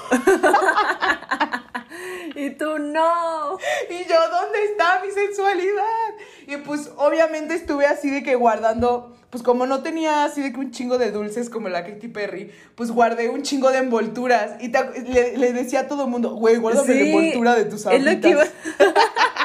y 2.35 2.51
tú 2.51 2.79
no. 2.79 3.59
Y 3.91 4.09
yo, 4.09 4.17
¿dónde 4.31 4.65
está 4.65 5.03
mi 5.05 5.11
sensualidad? 5.11 6.15
Y 6.47 6.57
pues 6.59 6.91
obviamente 6.97 7.55
estuve 7.55 7.87
así 7.87 8.11
de 8.11 8.23
que 8.23 8.35
guardando, 8.35 9.17
pues 9.31 9.43
como 9.43 9.67
no 9.67 9.83
tenía 9.83 10.25
así 10.25 10.43
de 10.43 10.53
que 10.53 10.61
un 10.61 10.71
chingo 10.71 10.99
de 10.99 11.11
dulces 11.11 11.51
como 11.51 11.69
la 11.69 11.85
Katy 11.85 12.09
Perry, 12.09 12.53
pues 12.75 12.91
guardé 12.91 13.29
un 13.29 13.43
chingo 13.43 13.71
de 13.71 13.79
envolturas. 13.79 14.63
Y 14.63 14.69
le, 14.69 15.37
le, 15.37 15.53
decía 15.53 15.81
a 15.81 15.89
todo 15.89 16.05
el 16.05 16.11
mundo, 16.11 16.35
güey, 16.35 16.57
guárdame 16.57 16.95
la 16.95 17.01
envoltura 17.01 17.55
de 17.55 17.65
tus 17.65 17.87
Es 17.87 18.05
lo 18.05 18.21
que 18.21 18.29
iba... 18.29 18.45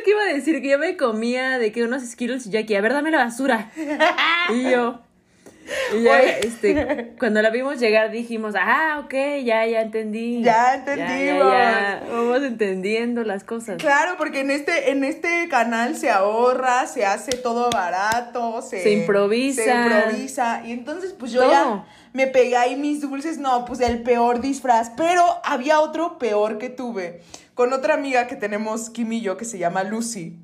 Lo 0.00 0.04
que 0.04 0.10
iba 0.12 0.22
a 0.22 0.32
decir, 0.32 0.62
que 0.62 0.68
yo 0.70 0.78
me 0.78 0.96
comía 0.96 1.58
de 1.58 1.72
que 1.72 1.84
unos 1.84 2.02
Skittles 2.02 2.46
y 2.46 2.50
Jackie, 2.50 2.74
a 2.74 2.80
ver, 2.80 2.94
dame 2.94 3.10
la 3.10 3.18
basura. 3.18 3.70
Y 4.48 4.70
yo, 4.70 5.00
y 5.94 6.02
ya, 6.02 6.20
este, 6.20 7.12
cuando 7.18 7.42
la 7.42 7.50
vimos 7.50 7.78
llegar 7.78 8.10
dijimos, 8.10 8.54
ah, 8.58 9.02
ok, 9.04 9.12
ya, 9.44 9.66
ya 9.66 9.82
entendí. 9.82 10.42
Ya 10.42 10.74
entendimos. 10.74 11.52
Ya, 11.52 12.02
Vamos 12.10 12.42
entendiendo 12.42 13.24
las 13.24 13.44
cosas. 13.44 13.76
Claro, 13.76 14.14
porque 14.16 14.40
en 14.40 14.50
este, 14.50 14.90
en 14.90 15.04
este 15.04 15.48
canal 15.48 15.96
se 15.96 16.10
ahorra, 16.10 16.86
se 16.86 17.04
hace 17.04 17.36
todo 17.36 17.68
barato, 17.70 18.62
se, 18.62 18.82
se 18.82 18.90
improvisa. 18.92 19.62
Se 19.62 19.70
improvisa. 19.70 20.62
Y 20.64 20.72
entonces, 20.72 21.12
pues 21.12 21.30
yo 21.30 21.48
ya 21.48 21.84
me 22.14 22.26
pegué 22.26 22.56
ahí 22.56 22.76
mis 22.76 23.02
dulces, 23.02 23.38
no, 23.38 23.64
pues 23.64 23.80
el 23.80 24.02
peor 24.02 24.40
disfraz. 24.40 24.90
Pero 24.96 25.22
había 25.44 25.80
otro 25.80 26.18
peor 26.18 26.58
que 26.58 26.70
tuve 26.70 27.20
con 27.60 27.74
otra 27.74 27.92
amiga 27.92 28.26
que 28.26 28.36
tenemos, 28.36 28.88
Kim 28.88 29.12
y 29.12 29.20
yo, 29.20 29.36
que 29.36 29.44
se 29.44 29.58
llama 29.58 29.84
Lucy. 29.84 30.38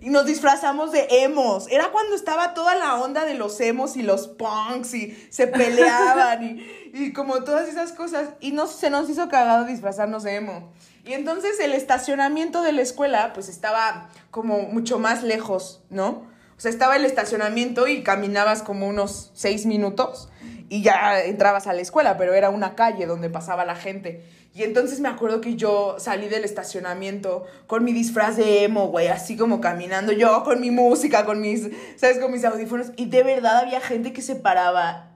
y 0.00 0.08
nos 0.08 0.24
disfrazamos 0.24 0.92
de 0.92 1.08
emos. 1.24 1.66
Era 1.66 1.90
cuando 1.90 2.14
estaba 2.14 2.54
toda 2.54 2.76
la 2.76 2.94
onda 2.94 3.24
de 3.24 3.34
los 3.34 3.60
emos 3.60 3.96
y 3.96 4.04
los 4.04 4.28
punks 4.28 4.94
y 4.94 5.26
se 5.30 5.46
peleaban 5.48 6.44
y, 6.44 6.64
y 6.92 7.12
como 7.12 7.42
todas 7.42 7.68
esas 7.68 7.90
cosas. 7.90 8.28
Y 8.38 8.52
no, 8.52 8.68
se 8.68 8.88
nos 8.88 9.10
hizo 9.10 9.28
cagado 9.28 9.64
disfrazarnos 9.64 10.22
de 10.22 10.36
emo. 10.36 10.72
Y 11.04 11.14
entonces 11.14 11.58
el 11.58 11.72
estacionamiento 11.72 12.62
de 12.62 12.70
la 12.70 12.82
escuela 12.82 13.32
pues 13.32 13.48
estaba 13.48 14.08
como 14.30 14.60
mucho 14.62 15.00
más 15.00 15.24
lejos, 15.24 15.82
¿no? 15.90 16.22
O 16.56 16.60
sea, 16.60 16.70
estaba 16.70 16.96
el 16.96 17.04
estacionamiento 17.04 17.86
y 17.86 18.02
caminabas 18.02 18.62
como 18.62 18.88
unos 18.88 19.30
seis 19.34 19.66
minutos 19.66 20.30
y 20.68 20.82
ya 20.82 21.22
entrabas 21.22 21.66
a 21.66 21.72
la 21.72 21.82
escuela, 21.82 22.16
pero 22.16 22.34
era 22.34 22.50
una 22.50 22.74
calle 22.74 23.06
donde 23.06 23.28
pasaba 23.28 23.64
la 23.64 23.76
gente. 23.76 24.24
Y 24.54 24.62
entonces 24.62 25.00
me 25.00 25.08
acuerdo 25.10 25.42
que 25.42 25.54
yo 25.54 25.96
salí 25.98 26.28
del 26.28 26.44
estacionamiento 26.44 27.44
con 27.66 27.84
mi 27.84 27.92
disfraz 27.92 28.38
de 28.38 28.64
emo, 28.64 28.88
güey, 28.88 29.08
así 29.08 29.36
como 29.36 29.60
caminando 29.60 30.12
yo 30.12 30.44
con 30.44 30.62
mi 30.62 30.70
música, 30.70 31.26
con 31.26 31.42
mis, 31.42 31.68
¿sabes? 31.96 32.18
Con 32.18 32.32
mis 32.32 32.42
audífonos. 32.42 32.92
Y 32.96 33.04
de 33.06 33.22
verdad 33.22 33.58
había 33.58 33.82
gente 33.82 34.14
que 34.14 34.22
se 34.22 34.34
paraba, 34.34 35.10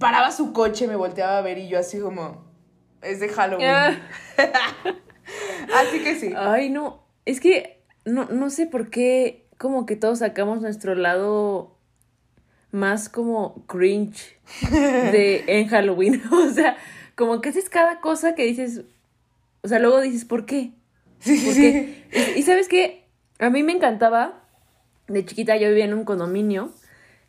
paraba 0.00 0.32
su 0.32 0.52
coche, 0.52 0.88
me 0.88 0.96
volteaba 0.96 1.38
a 1.38 1.42
ver 1.42 1.58
y 1.58 1.68
yo 1.68 1.78
así 1.78 2.00
como, 2.00 2.44
es 3.02 3.20
de 3.20 3.28
Halloween. 3.28 3.68
Ah. 3.68 4.00
así 5.76 6.02
que 6.02 6.18
sí. 6.18 6.32
Ay, 6.36 6.68
no, 6.68 7.06
es 7.24 7.38
que 7.38 7.84
no, 8.04 8.24
no 8.24 8.50
sé 8.50 8.66
por 8.66 8.90
qué 8.90 9.41
como 9.62 9.86
que 9.86 9.94
todos 9.94 10.18
sacamos 10.18 10.60
nuestro 10.60 10.96
lado 10.96 11.78
más 12.72 13.08
como 13.08 13.64
cringe 13.68 14.36
de 14.72 15.44
en 15.46 15.68
Halloween. 15.68 16.20
o 16.32 16.50
sea, 16.50 16.76
como 17.14 17.40
que 17.40 17.50
haces 17.50 17.70
cada 17.70 18.00
cosa 18.00 18.34
que 18.34 18.44
dices, 18.44 18.82
o 19.62 19.68
sea, 19.68 19.78
luego 19.78 20.00
dices, 20.00 20.24
¿por 20.24 20.46
qué? 20.46 20.72
Sí, 21.20 21.38
sí, 21.38 22.02
Y, 22.34 22.42
sabes 22.42 22.66
qué, 22.66 23.04
a 23.38 23.50
mí 23.50 23.62
me 23.62 23.70
encantaba, 23.70 24.42
de 25.06 25.24
chiquita 25.24 25.56
yo 25.56 25.68
vivía 25.68 25.84
en 25.84 25.94
un 25.94 26.04
condominio 26.04 26.72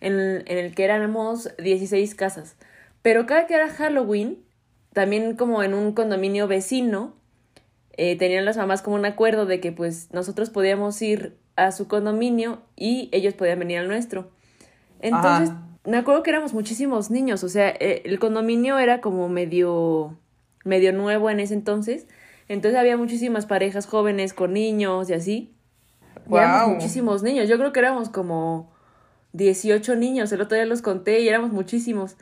en, 0.02 0.16
en 0.48 0.58
el 0.58 0.74
que 0.74 0.86
éramos 0.86 1.56
16 1.60 2.16
casas, 2.16 2.56
pero 3.04 3.28
cada 3.28 3.46
que 3.46 3.54
era 3.54 3.70
Halloween, 3.70 4.40
también 4.92 5.36
como 5.36 5.62
en 5.62 5.75
un 5.75 5.94
condominio 5.94 6.48
vecino, 6.48 7.13
eh, 7.96 8.18
tenían 8.18 8.46
las 8.46 8.58
mamás 8.58 8.82
como 8.82 8.96
un 8.96 9.06
acuerdo 9.06 9.46
de 9.46 9.60
que 9.60 9.72
pues 9.72 10.12
nosotros 10.12 10.50
podíamos 10.50 11.00
ir 11.04 11.38
a 11.55 11.72
su 11.72 11.88
condominio 11.88 12.62
y 12.75 13.10
ellos 13.12 13.33
podían 13.33 13.60
venir 13.60 13.79
al 13.79 13.88
nuestro. 13.88 14.31
Entonces, 15.00 15.53
me 15.86 15.98
acuerdo 15.98 16.24
que 16.24 16.29
éramos 16.29 16.53
muchísimos 16.53 17.12
niños, 17.12 17.43
o 17.43 17.50
sea, 17.50 17.69
eh, 17.69 18.03
el 18.05 18.19
condominio 18.19 18.79
era 18.79 19.01
como 19.01 19.27
medio, 19.27 20.17
medio 20.63 20.93
nuevo 20.93 21.29
en 21.29 21.39
ese 21.39 21.53
entonces, 21.53 22.07
entonces 22.48 22.79
había 22.79 22.95
muchísimas 22.95 23.45
parejas 23.45 23.86
jóvenes 23.86 24.33
con 24.33 24.53
niños 24.53 25.10
y 25.10 25.13
así. 25.13 25.53
Éramos 26.31 26.75
muchísimos 26.75 27.22
niños, 27.22 27.50
yo 27.50 27.57
creo 27.57 27.74
que 27.74 27.79
éramos 27.81 28.10
como 28.10 28.72
18 29.33 29.95
niños, 29.98 30.31
el 30.31 30.41
otro 30.41 30.55
día 30.55 30.65
los 30.65 30.81
conté 30.81 31.19
y 31.19 31.27
éramos 31.27 31.51
muchísimos. 31.51 32.15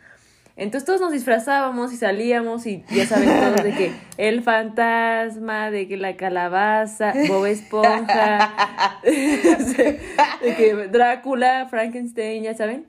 Entonces 0.55 0.85
todos 0.85 1.01
nos 1.01 1.11
disfrazábamos 1.11 1.93
y 1.93 1.97
salíamos 1.97 2.65
y 2.65 2.83
ya 2.89 3.05
saben 3.05 3.29
todos 3.29 3.63
de 3.63 3.73
que 3.73 3.91
el 4.17 4.43
fantasma, 4.43 5.71
de 5.71 5.87
que 5.87 5.97
la 5.97 6.17
calabaza, 6.17 7.13
Bob 7.27 7.45
Esponja, 7.45 8.53
de 9.03 10.55
que 10.57 10.87
Drácula, 10.91 11.67
Frankenstein, 11.69 12.43
ya 12.43 12.53
saben. 12.53 12.87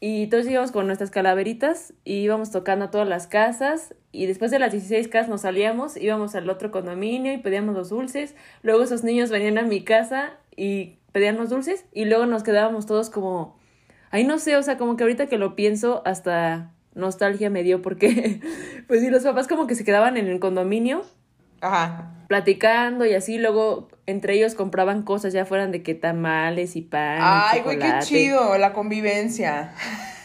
Y 0.00 0.28
todos 0.28 0.46
íbamos 0.46 0.70
con 0.70 0.86
nuestras 0.86 1.10
calaveritas 1.10 1.92
y 2.04 2.18
íbamos 2.18 2.52
tocando 2.52 2.86
a 2.86 2.90
todas 2.90 3.08
las 3.08 3.26
casas. 3.26 3.94
Y 4.12 4.26
después 4.26 4.50
de 4.50 4.60
las 4.60 4.70
16 4.70 5.08
casas 5.08 5.28
nos 5.28 5.40
salíamos, 5.40 5.96
íbamos 5.96 6.36
al 6.36 6.48
otro 6.50 6.70
condominio 6.70 7.32
y 7.32 7.38
pedíamos 7.38 7.74
los 7.74 7.88
dulces. 7.88 8.36
Luego 8.62 8.84
esos 8.84 9.02
niños 9.02 9.30
venían 9.30 9.58
a 9.58 9.62
mi 9.62 9.82
casa 9.82 10.34
y 10.56 10.98
pedían 11.12 11.36
los 11.36 11.50
dulces. 11.50 11.84
Y 11.92 12.04
luego 12.04 12.26
nos 12.26 12.44
quedábamos 12.44 12.86
todos 12.86 13.10
como. 13.10 13.58
Ay, 14.10 14.24
no 14.24 14.38
sé, 14.38 14.56
o 14.56 14.62
sea, 14.62 14.78
como 14.78 14.96
que 14.96 15.02
ahorita 15.02 15.26
que 15.26 15.36
lo 15.36 15.56
pienso, 15.56 16.02
hasta 16.06 16.72
nostalgia 16.98 17.50
me 17.50 17.62
dio 17.62 17.82
porque. 17.82 18.40
Pues 18.88 19.02
sí, 19.02 19.10
los 19.10 19.22
papás 19.22 19.48
como 19.48 19.66
que 19.66 19.74
se 19.74 19.84
quedaban 19.84 20.16
en 20.16 20.28
el 20.28 20.40
condominio. 20.40 21.04
Ajá. 21.60 22.14
Platicando 22.26 23.04
y 23.04 23.12
así, 23.12 23.36
luego 23.36 23.88
entre 24.06 24.32
ellos 24.32 24.54
compraban 24.54 25.02
cosas, 25.02 25.34
ya 25.34 25.44
fueran 25.44 25.72
de 25.72 25.82
que 25.82 25.94
tamales 25.94 26.74
y 26.74 26.80
pan. 26.80 27.18
Ay, 27.20 27.60
güey, 27.60 27.78
qué 27.78 27.92
chido, 28.00 28.56
la 28.56 28.72
convivencia. 28.72 29.74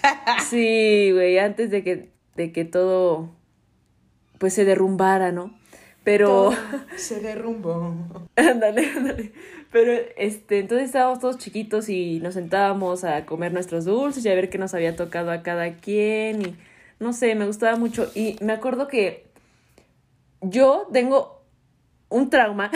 sí, 0.49 1.11
güey, 1.11 1.39
antes 1.39 1.71
de 1.71 1.83
que, 1.83 2.13
de 2.37 2.53
que 2.53 2.63
todo 2.63 3.31
pues 4.37 4.53
se 4.53 4.65
derrumbara, 4.65 5.31
¿no? 5.31 5.53
Pero. 6.03 6.51
se 6.97 7.21
derrumbó. 7.21 7.95
ándale, 8.35 8.89
ándale. 8.95 9.31
Pero 9.73 9.91
este, 10.17 10.59
entonces 10.59 10.85
estábamos 10.85 11.19
todos 11.19 11.39
chiquitos 11.39 11.89
y 11.89 12.19
nos 12.19 12.35
sentábamos 12.35 13.03
a 13.03 13.25
comer 13.25 13.53
nuestros 13.53 13.85
dulces 13.85 14.23
y 14.23 14.29
a 14.29 14.35
ver 14.35 14.51
qué 14.51 14.59
nos 14.59 14.75
había 14.75 14.95
tocado 14.95 15.31
a 15.31 15.41
cada 15.41 15.77
quien. 15.77 16.43
Y 16.43 16.55
no 16.99 17.11
sé, 17.11 17.33
me 17.33 17.47
gustaba 17.47 17.75
mucho. 17.75 18.07
Y 18.13 18.37
me 18.39 18.53
acuerdo 18.53 18.87
que 18.87 19.25
yo 20.41 20.87
tengo 20.93 21.41
un 22.09 22.29
trauma, 22.29 22.69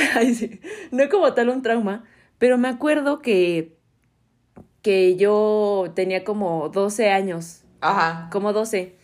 no 0.91 1.07
como 1.09 1.35
tal 1.35 1.49
un 1.49 1.61
trauma, 1.61 2.03
pero 2.39 2.57
me 2.57 2.67
acuerdo 2.67 3.21
que, 3.21 3.77
que 4.81 5.17
yo 5.17 5.91
tenía 5.93 6.23
como 6.23 6.69
12 6.69 7.11
años. 7.11 7.61
Ajá. 7.79 8.27
Como 8.31 8.53
12. 8.53 8.95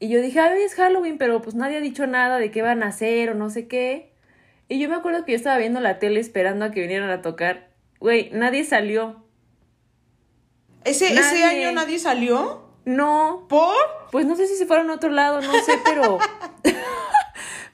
Y 0.00 0.08
yo 0.08 0.22
dije, 0.22 0.40
ay, 0.40 0.62
es 0.62 0.74
Halloween, 0.76 1.18
pero 1.18 1.42
pues 1.42 1.54
nadie 1.54 1.76
ha 1.76 1.82
dicho 1.82 2.06
nada 2.06 2.38
de 2.38 2.50
qué 2.50 2.62
van 2.62 2.82
a 2.82 2.86
hacer 2.86 3.28
o 3.28 3.34
no 3.34 3.50
sé 3.50 3.68
qué. 3.68 4.13
Y 4.68 4.78
yo 4.78 4.88
me 4.88 4.94
acuerdo 4.94 5.24
que 5.24 5.32
yo 5.32 5.36
estaba 5.36 5.58
viendo 5.58 5.80
la 5.80 5.98
tele 5.98 6.20
esperando 6.20 6.64
a 6.64 6.70
que 6.70 6.80
vinieran 6.80 7.10
a 7.10 7.22
tocar. 7.22 7.70
Güey, 8.00 8.30
nadie 8.32 8.64
salió. 8.64 9.24
¿Ese, 10.84 11.12
¿Ese 11.12 11.44
año 11.44 11.72
nadie 11.72 11.98
salió? 11.98 12.64
No. 12.84 13.46
¿Por? 13.48 13.74
Pues 14.10 14.26
no 14.26 14.36
sé 14.36 14.46
si 14.46 14.56
se 14.56 14.66
fueron 14.66 14.90
a 14.90 14.94
otro 14.94 15.10
lado, 15.10 15.40
no 15.40 15.52
sé, 15.52 15.72
pero... 15.84 16.18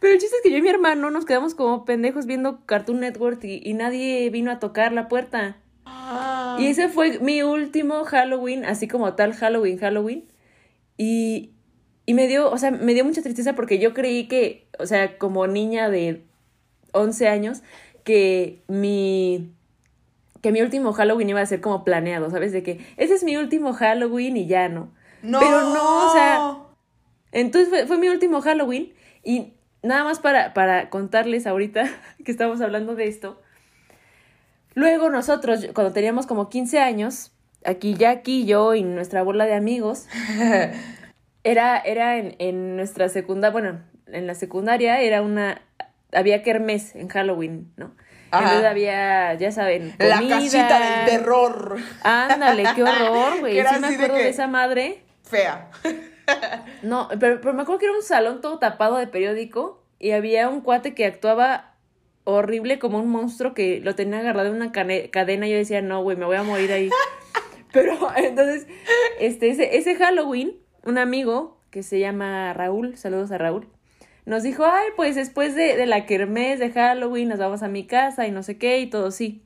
Pero 0.00 0.14
el 0.14 0.18
chiste 0.18 0.36
es 0.36 0.42
que 0.42 0.50
yo 0.50 0.56
y 0.56 0.62
mi 0.62 0.70
hermano 0.70 1.10
nos 1.10 1.26
quedamos 1.26 1.54
como 1.54 1.84
pendejos 1.84 2.24
viendo 2.24 2.64
Cartoon 2.64 3.00
Network 3.00 3.44
y, 3.44 3.74
nadie 3.74 4.30
vino 4.30 4.50
a 4.50 4.58
tocar 4.58 4.92
la 4.92 5.08
puerta. 5.08 5.58
Ah. 5.84 6.56
Y 6.58 6.68
ese 6.68 6.88
fue 6.88 7.18
mi 7.18 7.42
último 7.42 8.04
Halloween, 8.04 8.64
así 8.64 8.88
como 8.88 9.14
tal 9.14 9.34
Halloween, 9.34 9.76
Halloween. 9.76 10.26
Y, 10.96 11.52
y 12.06 12.14
me 12.14 12.28
dio, 12.28 12.50
o 12.50 12.56
sea, 12.56 12.70
me 12.70 12.94
dio 12.94 13.04
mucha 13.04 13.20
tristeza 13.20 13.54
porque 13.54 13.78
yo 13.78 13.92
creí 13.92 14.26
que, 14.26 14.68
o 14.78 14.86
sea, 14.86 15.18
como 15.18 15.46
niña 15.46 15.90
de 15.90 16.24
11 16.92 17.28
años, 17.28 17.62
que 18.04 18.62
mi 18.68 19.52
que 20.40 20.52
mi 20.52 20.62
último 20.62 20.92
Halloween 20.92 21.28
iba 21.28 21.40
a 21.40 21.46
ser 21.46 21.60
como 21.60 21.84
planeado, 21.84 22.30
¿sabes? 22.30 22.52
De 22.52 22.62
que 22.62 22.80
ese 22.96 23.14
es 23.14 23.24
mi 23.24 23.36
último 23.36 23.72
Halloween 23.72 24.36
y 24.36 24.46
ya 24.46 24.68
no. 24.68 24.90
No. 25.22 25.38
Pero 25.38 25.60
no, 25.74 26.06
o 26.06 26.12
sea, 26.12 26.56
entonces 27.32 27.68
fue, 27.68 27.86
fue 27.86 27.98
mi 27.98 28.08
último 28.08 28.40
Halloween 28.40 28.92
y 29.22 29.52
nada 29.82 30.04
más 30.04 30.18
para, 30.18 30.54
para 30.54 30.88
contarles 30.90 31.46
ahorita 31.46 31.88
que 32.24 32.30
estamos 32.30 32.60
hablando 32.60 32.94
de 32.94 33.06
esto. 33.06 33.40
Luego 34.74 35.10
nosotros, 35.10 35.66
cuando 35.74 35.92
teníamos 35.92 36.26
como 36.26 36.48
15 36.48 36.78
años, 36.78 37.32
aquí 37.64 37.94
Jackie, 37.94 38.46
yo 38.46 38.74
y 38.74 38.82
nuestra 38.82 39.22
bola 39.22 39.44
de 39.44 39.54
amigos, 39.54 40.06
era, 41.44 41.78
era 41.78 42.18
en, 42.18 42.36
en 42.38 42.76
nuestra 42.76 43.08
secundaria, 43.08 43.52
bueno, 43.52 43.80
en 44.06 44.26
la 44.26 44.34
secundaria 44.34 45.00
era 45.00 45.22
una, 45.22 45.60
había 46.12 46.42
kermés 46.42 46.94
en 46.94 47.08
Halloween, 47.08 47.72
¿no? 47.76 47.94
Ajá. 48.30 48.44
Entonces 48.44 48.70
había, 48.70 49.34
ya 49.34 49.50
saben, 49.50 49.94
La 49.98 50.18
comida. 50.18 50.36
casita 50.38 50.78
del 50.78 51.18
terror. 51.18 51.78
Ándale, 52.02 52.64
qué 52.74 52.82
horror, 52.82 53.40
güey. 53.40 53.60
Sí 53.60 53.80
me 53.80 53.88
de 53.88 53.94
acuerdo 53.94 54.14
de, 54.14 54.28
esa 54.28 54.46
madre. 54.46 55.02
Fea. 55.24 55.70
No, 56.82 57.08
pero, 57.18 57.40
pero 57.40 57.54
me 57.54 57.62
acuerdo 57.62 57.80
que 57.80 57.86
era 57.86 57.94
un 57.94 58.02
salón 58.02 58.40
todo 58.40 58.58
tapado 58.58 58.96
de 58.96 59.08
periódico 59.08 59.82
y 59.98 60.12
había 60.12 60.48
un 60.48 60.60
cuate 60.60 60.94
que 60.94 61.04
actuaba 61.04 61.74
horrible 62.24 62.78
como 62.78 62.98
un 62.98 63.08
monstruo 63.08 63.54
que 63.54 63.80
lo 63.80 63.94
tenía 63.94 64.20
agarrado 64.20 64.48
en 64.48 64.56
una 64.56 64.72
cadena 64.72 65.46
y 65.46 65.50
yo 65.50 65.56
decía, 65.56 65.82
no, 65.82 66.02
güey, 66.02 66.16
me 66.16 66.26
voy 66.26 66.36
a 66.36 66.42
morir 66.42 66.72
ahí. 66.72 66.90
pero 67.72 67.96
entonces, 68.16 68.66
este, 69.18 69.50
ese, 69.50 69.76
ese 69.76 69.96
Halloween, 69.96 70.56
un 70.84 70.98
amigo 70.98 71.60
que 71.70 71.82
se 71.82 71.98
llama 71.98 72.52
Raúl, 72.52 72.96
saludos 72.96 73.30
a 73.32 73.38
Raúl, 73.38 73.68
nos 74.30 74.44
dijo, 74.44 74.64
ay, 74.64 74.90
pues 74.94 75.16
después 75.16 75.56
de, 75.56 75.76
de 75.76 75.86
la 75.86 76.06
kermés 76.06 76.60
de 76.60 76.70
Halloween 76.70 77.28
nos 77.28 77.40
vamos 77.40 77.64
a 77.64 77.68
mi 77.68 77.84
casa 77.84 78.28
y 78.28 78.30
no 78.30 78.44
sé 78.44 78.58
qué 78.58 78.78
y 78.78 78.86
todo 78.86 79.10
sí. 79.10 79.42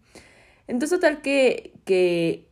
Entonces, 0.69 1.01
total 1.01 1.23
que, 1.23 1.73
que 1.87 2.49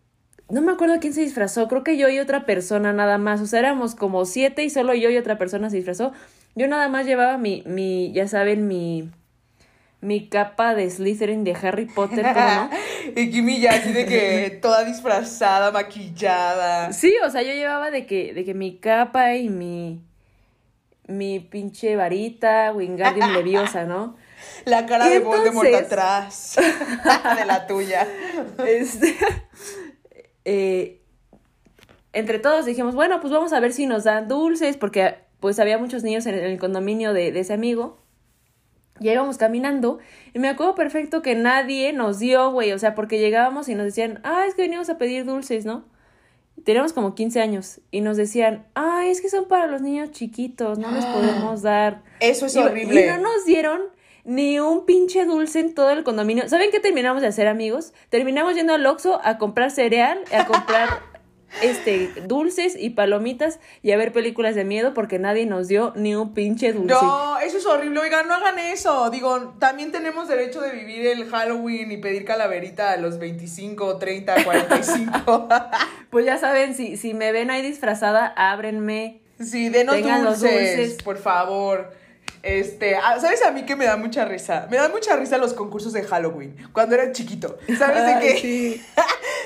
no 0.48 0.62
me 0.62 0.72
acuerdo 0.72 0.98
quién 0.98 1.12
se 1.12 1.20
disfrazó, 1.20 1.68
creo 1.68 1.84
que 1.84 1.98
yo 1.98 2.08
y 2.08 2.18
otra 2.18 2.46
persona 2.46 2.94
nada 2.94 3.18
más, 3.18 3.42
o 3.42 3.46
sea, 3.46 3.58
éramos 3.58 3.94
como 3.94 4.24
siete 4.24 4.64
y 4.64 4.70
solo 4.70 4.94
yo 4.94 5.10
y 5.10 5.18
otra 5.18 5.36
persona 5.36 5.68
se 5.68 5.76
disfrazó. 5.76 6.12
Yo 6.54 6.68
nada 6.68 6.88
más 6.88 7.04
llevaba 7.04 7.36
mi, 7.36 7.62
mi, 7.66 8.12
ya 8.14 8.26
saben, 8.26 8.66
mi, 8.66 9.10
mi 10.00 10.26
capa 10.28 10.74
de 10.74 10.88
Slytherin 10.88 11.44
de 11.44 11.54
Harry 11.54 11.84
Potter, 11.84 12.24
¿cómo 12.32 12.46
no? 12.46 12.70
Y 13.14 13.30
Kimi 13.30 13.60
ya 13.60 13.72
así 13.72 13.92
de 13.92 14.06
que 14.06 14.58
toda 14.62 14.84
disfrazada, 14.84 15.70
maquillada. 15.70 16.94
Sí, 16.94 17.14
o 17.26 17.28
sea, 17.28 17.42
yo 17.42 17.52
llevaba 17.52 17.90
de 17.90 18.06
que, 18.06 18.32
de 18.32 18.42
que 18.46 18.54
mi 18.54 18.78
capa 18.78 19.34
y 19.34 19.50
mi, 19.50 20.00
mi 21.16 21.40
pinche 21.40 21.96
varita, 21.96 22.72
Wingardium 22.74 23.32
Leviosa, 23.34 23.84
¿no? 23.84 24.16
La 24.64 24.86
cara 24.86 25.06
Y 25.08 25.10
de 25.14 25.18
Voldemort 25.20 25.66
entonces- 25.66 25.92
atrás. 25.92 26.56
de 27.38 27.44
la 27.44 27.66
tuya. 27.66 28.06
Este, 28.66 29.16
eh, 30.44 31.00
entre 32.12 32.38
todos 32.38 32.66
dijimos, 32.66 32.94
bueno, 32.94 33.20
pues 33.20 33.32
vamos 33.32 33.52
a 33.52 33.60
ver 33.60 33.72
si 33.72 33.86
nos 33.86 34.04
dan 34.04 34.28
dulces, 34.28 34.76
porque 34.76 35.16
pues 35.40 35.58
había 35.58 35.78
muchos 35.78 36.02
niños 36.02 36.26
en 36.26 36.34
el 36.34 36.58
condominio 36.58 37.12
de, 37.12 37.32
de 37.32 37.40
ese 37.40 37.52
amigo. 37.52 37.98
Ya 39.00 39.12
íbamos 39.12 39.38
caminando 39.38 39.98
y 40.34 40.38
me 40.38 40.48
acuerdo 40.48 40.74
perfecto 40.74 41.22
que 41.22 41.34
nadie 41.34 41.92
nos 41.92 42.18
dio, 42.18 42.50
güey, 42.52 42.72
o 42.72 42.78
sea, 42.78 42.94
porque 42.94 43.18
llegábamos 43.18 43.68
y 43.68 43.74
nos 43.74 43.86
decían, 43.86 44.20
ah, 44.22 44.44
es 44.46 44.54
que 44.54 44.62
venimos 44.62 44.90
a 44.90 44.98
pedir 44.98 45.24
dulces, 45.24 45.64
¿no? 45.64 45.84
Teníamos 46.64 46.92
como 46.92 47.14
15 47.14 47.40
años 47.40 47.80
y 47.90 48.00
nos 48.00 48.16
decían, 48.16 48.66
ah, 48.74 49.04
es 49.06 49.20
que 49.20 49.28
son 49.28 49.46
para 49.46 49.66
los 49.66 49.80
niños 49.82 50.10
chiquitos, 50.12 50.78
no 50.78 50.90
les 50.90 51.04
podemos 51.06 51.62
dar. 51.62 52.02
Eso 52.20 52.46
es 52.46 52.54
Y- 52.56 52.58
horrible. 52.58 53.04
Y 53.04 53.08
no 53.08 53.18
nos 53.18 53.44
dieron 53.44 53.80
ni 54.24 54.60
un 54.60 54.86
pinche 54.86 55.24
dulce 55.24 55.58
en 55.60 55.74
todo 55.74 55.90
el 55.90 56.04
condominio. 56.04 56.48
¿Saben 56.48 56.70
qué 56.70 56.78
terminamos 56.78 57.22
de 57.22 57.28
hacer, 57.28 57.48
amigos? 57.48 57.92
Terminamos 58.08 58.54
yendo 58.54 58.72
al 58.74 58.86
Oxxo 58.86 59.20
a 59.24 59.36
comprar 59.38 59.70
cereal, 59.72 60.20
a 60.32 60.46
comprar 60.46 61.00
este 61.60 62.10
dulces 62.26 62.74
y 62.78 62.90
palomitas 62.90 63.60
y 63.82 63.92
a 63.92 63.96
ver 63.96 64.12
películas 64.12 64.54
de 64.54 64.64
miedo 64.64 64.94
porque 64.94 65.18
nadie 65.18 65.44
nos 65.46 65.68
dio 65.68 65.92
ni 65.96 66.14
un 66.14 66.32
pinche 66.34 66.72
dulce. 66.72 66.94
No, 66.94 67.38
eso 67.40 67.58
es 67.58 67.66
horrible. 67.66 68.00
Oigan, 68.00 68.26
no 68.26 68.34
hagan 68.34 68.58
eso. 68.58 69.10
Digo, 69.10 69.54
también 69.58 69.92
tenemos 69.92 70.28
derecho 70.28 70.60
de 70.60 70.72
vivir 70.72 71.06
el 71.06 71.28
Halloween 71.28 71.92
y 71.92 71.98
pedir 71.98 72.24
calaverita 72.24 72.92
a 72.92 72.96
los 72.96 73.18
25, 73.18 73.98
30, 73.98 74.44
45. 74.44 75.48
Pues 76.10 76.26
ya 76.26 76.38
saben, 76.38 76.74
si, 76.74 76.96
si 76.96 77.14
me 77.14 77.32
ven 77.32 77.50
ahí 77.50 77.62
disfrazada, 77.62 78.26
ábrenme. 78.36 79.20
sí, 79.40 79.68
denos 79.68 79.94
Tengan 79.96 80.24
los 80.24 80.40
dulces. 80.40 81.02
por 81.02 81.18
favor. 81.18 81.92
Este, 82.42 82.96
ah, 82.96 83.18
¿sabes 83.20 83.44
a 83.44 83.52
mí 83.52 83.64
que 83.64 83.76
me 83.76 83.84
da 83.84 83.96
mucha 83.96 84.24
risa? 84.24 84.66
Me 84.68 84.76
da 84.76 84.88
mucha 84.88 85.14
risa 85.16 85.38
los 85.38 85.54
concursos 85.54 85.92
de 85.92 86.02
Halloween, 86.02 86.56
cuando 86.72 86.96
era 86.96 87.12
chiquito. 87.12 87.56
¿Sabes 87.78 88.04
de 88.04 88.18
qué? 88.20 88.38
sí. 88.40 88.82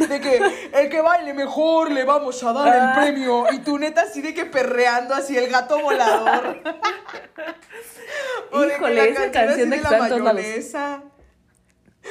De 0.09 0.21
que 0.21 0.39
el 0.75 0.91
que 0.91 1.01
baile 1.01 1.33
mejor 1.33 1.91
le 1.91 2.05
vamos 2.05 2.43
a 2.45 2.53
dar 2.53 2.69
Ah. 2.69 2.95
el 2.95 3.03
premio. 3.03 3.47
Y 3.51 3.61
tú 3.61 3.79
neta 3.79 4.03
así 4.03 4.21
de 4.21 4.35
que 4.35 4.45
perreando 4.45 5.15
así 5.15 5.35
el 5.39 5.49
gato 5.51 5.81
volador. 5.81 6.61
O 8.53 8.61
de 8.61 8.69
que 8.69 8.75
Híjole, 8.77 9.09
esa 9.11 9.31
canción 9.31 9.71
de 9.71 9.77
de 9.77 9.83
la 9.83 9.89
está 9.91 9.97
en 10.05 10.09
todos 10.09 10.23
lados. 10.23 10.35
mayonesa. 10.43 11.03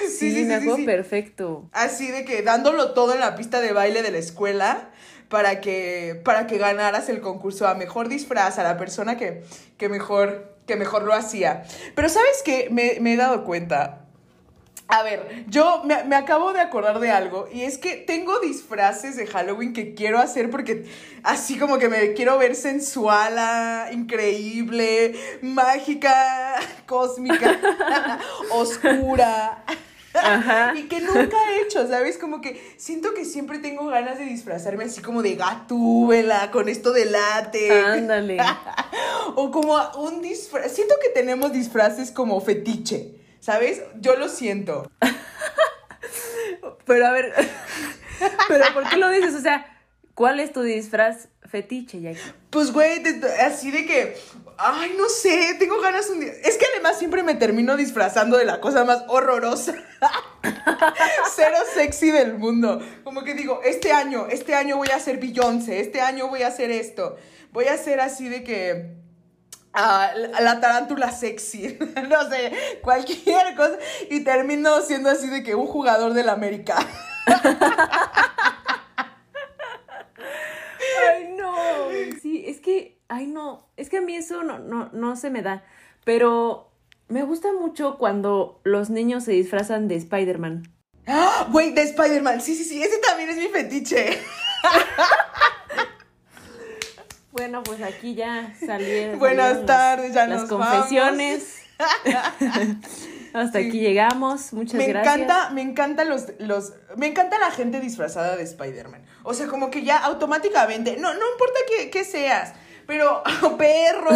Sí, 0.10 0.43
me 0.45 0.56
acuerdo 0.56 0.84
perfecto. 0.86 1.69
Así 1.71 2.10
de 2.12 2.26
que 2.26 2.41
dándolo 2.41 2.91
todo 2.93 3.13
en 3.13 3.19
la 3.19 3.36
pista 3.36 3.62
de 3.62 3.71
baile 3.71 4.02
de 4.02 4.12
la 4.12 4.17
escuela 4.17 4.89
para 5.30 5.62
que, 5.62 6.19
para 6.26 6.48
que 6.48 6.58
ganaras 6.58 7.08
el 7.10 7.21
concurso 7.21 7.67
a 7.67 7.76
mejor 7.76 8.10
disfraz, 8.10 8.58
a 8.60 8.63
la 8.63 8.78
persona 8.78 9.15
que, 9.15 9.43
que, 9.78 9.89
mejor, 9.89 10.55
que 10.65 10.75
mejor 10.75 11.04
lo 11.04 11.13
hacía. 11.13 11.63
Pero 11.95 12.10
¿sabes 12.10 12.41
qué? 12.43 12.69
Me, 12.71 12.97
me 12.99 13.13
he 13.13 13.17
dado 13.17 13.43
cuenta. 13.43 14.06
A 14.88 15.01
ver, 15.01 15.45
yo 15.47 15.82
me, 15.84 16.04
me 16.04 16.15
acabo 16.15 16.54
de 16.54 16.60
acordar 16.60 16.99
de 16.99 17.10
algo 17.10 17.47
y 17.51 17.63
es 17.63 17.80
que 17.80 17.95
tengo 17.95 18.39
disfraces 18.39 19.15
de 19.15 19.25
Halloween 19.25 19.73
que 19.73 19.95
quiero 19.95 20.19
hacer 20.19 20.51
porque 20.51 20.86
así 21.23 21.58
como 21.58 21.80
que 21.80 21.89
me 21.89 22.13
quiero 22.13 22.38
ver 22.38 22.54
sensuala, 22.54 23.89
increíble, 23.91 25.15
mágica, 25.41 26.56
cósmica, 26.86 27.60
oscura. 28.51 29.63
Ajá. 30.23 30.73
Y 30.75 30.84
que 30.88 31.01
nunca 31.01 31.38
he 31.51 31.62
hecho, 31.62 31.88
¿sabes? 31.88 32.17
Como 32.17 32.41
que 32.41 32.75
siento 32.78 33.13
que 33.13 33.25
siempre 33.25 33.60
tengo 33.60 33.88
ganas 33.88 34.17
de 34.17 34.25
disfrazarme 34.25 34.86
así 34.86 35.01
como 35.01 35.21
de 35.21 35.36
gatúbela, 35.36 36.51
con 36.51 36.69
esto 36.69 36.91
de 36.91 37.06
late. 37.06 37.71
Ándale. 37.71 38.38
O 39.38 39.51
como 39.51 39.75
un 39.97 40.21
disfraz. 40.21 40.71
Siento 40.71 40.95
que 41.01 41.10
tenemos 41.10 41.51
disfraces 41.51 42.12
como 42.12 42.39
fetiche, 42.39 43.15
¿sabes? 43.39 43.82
Yo 43.99 44.15
lo 44.15 44.30
siento. 44.30 44.89
Pero 46.86 47.08
a 47.08 47.12
ver, 47.12 47.34
pero 48.47 48.65
¿por 48.73 48.88
qué 48.89 48.97
lo 48.97 49.10
dices? 49.10 49.34
O 49.36 49.41
sea, 49.41 49.65
¿cuál 50.13 50.39
es 50.39 50.54
tu 50.54 50.62
disfraz 50.62 51.30
fetiche, 51.43 52.01
Jackie? 52.01 52.19
Pues, 52.49 52.71
güey, 52.71 53.01
así 53.41 53.71
de 53.71 53.86
que. 53.86 54.17
Ay, 54.58 54.96
no 54.98 55.10
sé, 55.10 55.56
tengo 55.60 55.82
ganas 55.82 56.10
un 56.10 56.22
día. 56.22 56.32
Es 56.44 56.58
que 56.58 56.65
además 56.74 56.98
siempre 56.98 57.24
me 57.24 57.36
termino 57.36 57.76
disfrazando 57.76 58.38
de 58.38 58.46
la 58.46 58.62
cosa 58.62 58.86
más 58.86 59.04
horrorosa. 59.08 59.76
Cero 61.36 61.58
sexy 61.74 62.12
del 62.12 62.38
mundo. 62.38 62.82
Como 63.04 63.24
que 63.24 63.34
digo, 63.34 63.62
este 63.63 63.91
año, 63.91 64.28
este 64.30 64.56
año 64.56 64.78
voy 64.78 64.89
a 64.89 65.00
ser 65.00 65.18
Beyoncé, 65.18 65.80
este 65.80 66.02
año 66.02 66.30
voy 66.30 66.44
a 66.44 66.48
hacer 66.48 66.72
esto. 66.72 67.18
Voy 67.52 67.65
a 67.65 67.78
ser 67.78 68.00
así 68.00 68.30
de 68.30 68.44
que. 68.44 68.96
la, 69.74 70.13
la 70.39 70.60
tarántula 70.62 71.12
sexy, 71.12 71.78
no 72.10 72.30
sé, 72.30 72.80
cualquier 72.82 73.56
cosa. 73.56 73.78
Y 74.10 74.22
termino 74.24 74.82
siendo 74.82 75.10
así 75.10 75.28
de 75.28 75.44
que 75.44 75.56
un 75.56 75.68
jugador 75.68 76.13
del 76.13 76.30
América. 76.30 76.78
Ay, 81.10 81.34
no. 81.36 81.56
Sí, 82.22 82.46
es 82.48 82.62
que, 82.62 82.95
ay, 83.08 83.28
no. 83.28 83.68
Es 83.78 83.89
que 83.89 83.98
a 83.98 84.02
mí 84.02 84.15
eso 84.15 84.44
no, 84.44 84.60
no, 84.60 84.89
no 84.94 85.15
se 85.15 85.30
me 85.30 85.41
da. 85.41 85.63
Pero 86.04 86.72
me 87.08 87.24
gusta 87.24 87.54
mucho 87.54 87.98
cuando 87.98 88.62
los 88.63 88.89
niños 88.89 89.24
se 89.24 89.32
disfrazan 89.32 89.88
de 89.88 89.96
Spider-Man. 89.96 90.72
¡Ah! 91.08 91.48
Güey, 91.52 91.74
de 91.74 91.84
Spider-Man. 91.84 92.41
Sí, 92.41 92.56
sí, 92.56 92.63
sí, 92.63 92.82
ese 92.82 92.98
también 93.00 93.30
es 93.30 93.38
mi 93.38 93.48
fetiche. 93.48 94.20
Bueno, 97.36 97.63
pues 97.63 97.82
aquí 97.82 98.15
ya 98.15 98.54
salieron. 98.65 99.20
Buenas 99.20 99.48
salieron 99.48 99.65
tardes, 99.65 100.13
ya 100.13 100.26
las 100.26 100.44
nos 100.44 100.50
confesiones. 100.50 101.58
Hasta 103.34 103.60
aquí 103.60 103.82
llegamos. 103.82 104.54
Muchas 104.54 104.76
me 104.76 104.88
gracias. 104.88 105.18
encanta, 105.18 105.50
me 105.50 105.62
encanta 105.62 106.06
los, 106.06 106.28
los, 106.39 106.72
me 106.96 107.08
encanta 107.08 107.38
la 107.38 107.52
gente 107.52 107.82
disfrazada 107.82 108.38
de 108.38 108.44
Spider-Man. 108.44 109.04
O 109.24 109.34
sea, 109.34 109.48
como 109.48 109.70
que 109.70 109.84
ya 109.84 109.98
automáticamente, 109.98 110.96
no, 110.96 111.13
no 111.13 111.30
importa 111.34 111.60
que, 111.68 111.89
que 111.89 112.06
seas, 112.06 112.54
pero 112.88 113.21
perro. 113.58 114.12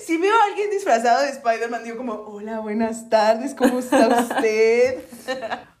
si 0.00 0.16
veo 0.16 0.34
a 0.34 0.44
alguien 0.46 0.70
disfrazado 0.70 1.22
de 1.22 1.30
Spider-Man, 1.30 1.84
digo 1.84 1.96
como, 1.98 2.14
hola, 2.14 2.60
buenas 2.60 3.08
tardes, 3.10 3.54
¿cómo 3.54 3.78
está 3.78 4.08
usted? 4.08 5.00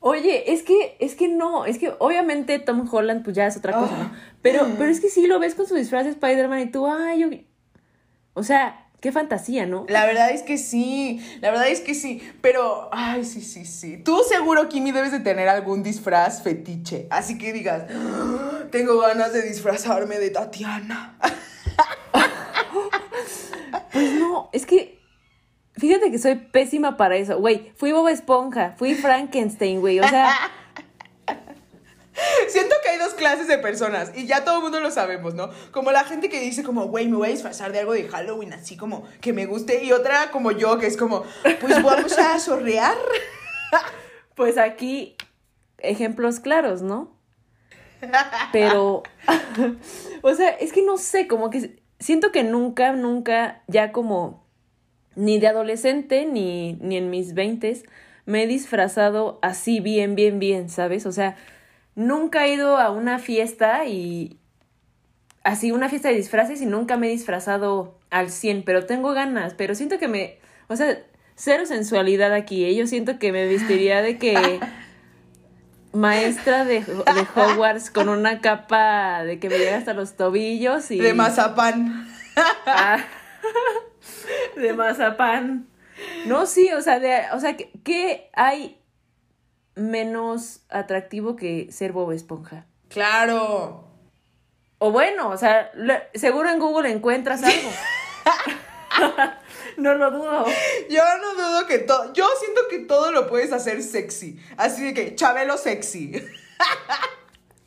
Oye, 0.00 0.52
es 0.52 0.62
que, 0.62 0.96
es 1.00 1.14
que 1.14 1.28
no, 1.28 1.64
es 1.64 1.78
que 1.78 1.92
obviamente 1.98 2.58
Tom 2.58 2.88
Holland 2.90 3.24
pues 3.24 3.36
ya 3.36 3.46
es 3.46 3.56
otra 3.56 3.72
cosa, 3.72 3.94
Ah. 3.94 4.02
¿no? 4.04 4.12
Pero, 4.42 4.66
pero 4.78 4.90
es 4.90 5.00
que 5.00 5.08
sí 5.08 5.26
lo 5.26 5.38
ves 5.38 5.54
con 5.54 5.66
su 5.66 5.74
disfraz 5.74 6.04
de 6.04 6.10
Spider-Man 6.10 6.60
y 6.60 6.66
tú, 6.70 6.86
ay, 6.86 7.20
yo... 7.20 7.28
O 8.34 8.42
sea, 8.42 8.86
qué 9.00 9.10
fantasía, 9.12 9.66
¿no? 9.66 9.84
La 9.88 10.06
verdad 10.06 10.30
es 10.30 10.42
que 10.42 10.56
sí, 10.56 11.20
la 11.40 11.50
verdad 11.50 11.68
es 11.68 11.80
que 11.80 11.94
sí, 11.94 12.22
pero, 12.40 12.88
ay, 12.92 13.24
sí, 13.24 13.42
sí, 13.42 13.64
sí. 13.66 13.98
Tú 13.98 14.22
seguro, 14.28 14.68
Kimi, 14.68 14.92
debes 14.92 15.12
de 15.12 15.20
tener 15.20 15.48
algún 15.48 15.82
disfraz 15.82 16.42
fetiche, 16.42 17.06
así 17.10 17.36
que 17.36 17.52
digas, 17.52 17.84
"Ah, 17.90 18.59
tengo 18.70 18.98
ganas 18.98 19.32
de 19.32 19.42
disfrazarme 19.42 20.18
de 20.18 20.30
Tatiana. 20.30 21.18
Pues 23.92 24.12
no, 24.14 24.48
es 24.52 24.66
que. 24.66 25.00
Fíjate 25.76 26.10
que 26.10 26.18
soy 26.18 26.34
pésima 26.34 26.96
para 26.96 27.16
eso. 27.16 27.38
Güey, 27.38 27.72
fui 27.76 27.92
Boba 27.92 28.12
Esponja, 28.12 28.74
fui 28.76 28.94
Frankenstein, 28.94 29.80
güey. 29.80 29.98
O 30.00 30.06
sea, 30.06 30.34
Siento 32.48 32.74
que 32.82 32.90
hay 32.90 32.98
dos 32.98 33.14
clases 33.14 33.46
de 33.48 33.58
personas 33.58 34.12
y 34.14 34.26
ya 34.26 34.44
todo 34.44 34.56
el 34.56 34.62
mundo 34.62 34.80
lo 34.80 34.90
sabemos, 34.90 35.34
¿no? 35.34 35.50
Como 35.70 35.92
la 35.92 36.04
gente 36.04 36.28
que 36.28 36.40
dice 36.40 36.62
como, 36.62 36.86
güey, 36.86 37.08
me 37.08 37.16
voy 37.16 37.28
a 37.28 37.30
disfrazar 37.30 37.72
de 37.72 37.80
algo 37.80 37.92
de 37.92 38.08
Halloween, 38.08 38.52
así 38.52 38.76
como 38.76 39.06
que 39.20 39.32
me 39.32 39.46
guste. 39.46 39.84
Y 39.84 39.92
otra 39.92 40.30
como 40.30 40.52
yo, 40.52 40.78
que 40.78 40.86
es 40.86 40.96
como, 40.96 41.24
pues 41.60 41.82
vamos 41.82 42.18
a 42.18 42.38
sorrear. 42.40 42.96
pues 44.34 44.58
aquí, 44.58 45.16
ejemplos 45.78 46.40
claros, 46.40 46.82
¿no? 46.82 47.19
Pero, 48.52 49.02
o 50.22 50.34
sea, 50.34 50.50
es 50.50 50.72
que 50.72 50.82
no 50.82 50.96
sé, 50.96 51.26
como 51.26 51.50
que 51.50 51.80
siento 51.98 52.32
que 52.32 52.42
nunca, 52.42 52.92
nunca, 52.92 53.62
ya 53.68 53.92
como, 53.92 54.44
ni 55.16 55.38
de 55.38 55.48
adolescente, 55.48 56.26
ni, 56.26 56.74
ni 56.74 56.96
en 56.96 57.10
mis 57.10 57.34
veintes, 57.34 57.84
me 58.26 58.44
he 58.44 58.46
disfrazado 58.46 59.38
así 59.42 59.80
bien, 59.80 60.14
bien, 60.14 60.38
bien, 60.38 60.68
¿sabes? 60.68 61.06
O 61.06 61.12
sea, 61.12 61.36
nunca 61.94 62.46
he 62.46 62.54
ido 62.54 62.76
a 62.76 62.90
una 62.90 63.18
fiesta 63.18 63.84
y 63.86 64.38
así 65.44 65.72
una 65.72 65.88
fiesta 65.88 66.08
de 66.08 66.16
disfraces 66.16 66.60
y 66.60 66.66
nunca 66.66 66.96
me 66.96 67.08
he 67.08 67.10
disfrazado 67.10 67.98
al 68.10 68.30
100, 68.30 68.62
pero 68.64 68.86
tengo 68.86 69.12
ganas, 69.12 69.54
pero 69.54 69.74
siento 69.74 69.98
que 69.98 70.08
me, 70.08 70.38
o 70.68 70.76
sea, 70.76 71.02
cero 71.34 71.64
sensualidad 71.66 72.32
aquí, 72.34 72.64
¿eh? 72.64 72.74
yo 72.74 72.86
siento 72.86 73.18
que 73.18 73.32
me 73.32 73.46
vestiría 73.46 74.02
de 74.02 74.18
que 74.18 74.60
maestra 75.92 76.64
de, 76.64 76.80
de 76.80 77.26
Hogwarts 77.34 77.90
con 77.90 78.08
una 78.08 78.40
capa 78.40 79.24
de 79.24 79.38
que 79.38 79.48
me 79.48 79.58
llega 79.58 79.76
hasta 79.76 79.94
los 79.94 80.16
tobillos 80.16 80.90
y 80.90 80.98
De 80.98 81.14
mazapán. 81.14 82.08
Ah, 82.66 83.04
de 84.56 84.72
mazapán. 84.72 85.66
No, 86.26 86.46
sí, 86.46 86.72
o 86.72 86.80
sea, 86.80 87.00
de, 87.00 87.24
o 87.32 87.40
sea, 87.40 87.56
¿qué, 87.56 87.70
qué 87.84 88.30
hay 88.34 88.80
menos 89.74 90.62
atractivo 90.70 91.36
que 91.36 91.70
ser 91.70 91.92
Bob 91.92 92.12
Esponja? 92.12 92.66
Claro. 92.88 93.84
O 94.78 94.90
bueno, 94.92 95.28
o 95.28 95.36
sea, 95.36 95.70
seguro 96.14 96.50
en 96.50 96.58
Google 96.58 96.90
encuentras 96.90 97.42
algo. 97.42 97.70
no 99.80 99.94
lo 99.94 100.10
dudo. 100.10 100.46
Yo 100.88 101.02
no 101.20 101.34
dudo 101.34 101.66
que 101.66 101.78
todo, 101.78 102.12
yo 102.12 102.28
siento 102.38 102.62
que 102.68 102.80
todo 102.80 103.12
lo 103.12 103.28
puedes 103.28 103.52
hacer 103.52 103.82
sexy. 103.82 104.38
Así 104.56 104.84
de 104.84 104.94
que, 104.94 105.14
Chabelo 105.14 105.56
sexy. 105.56 106.12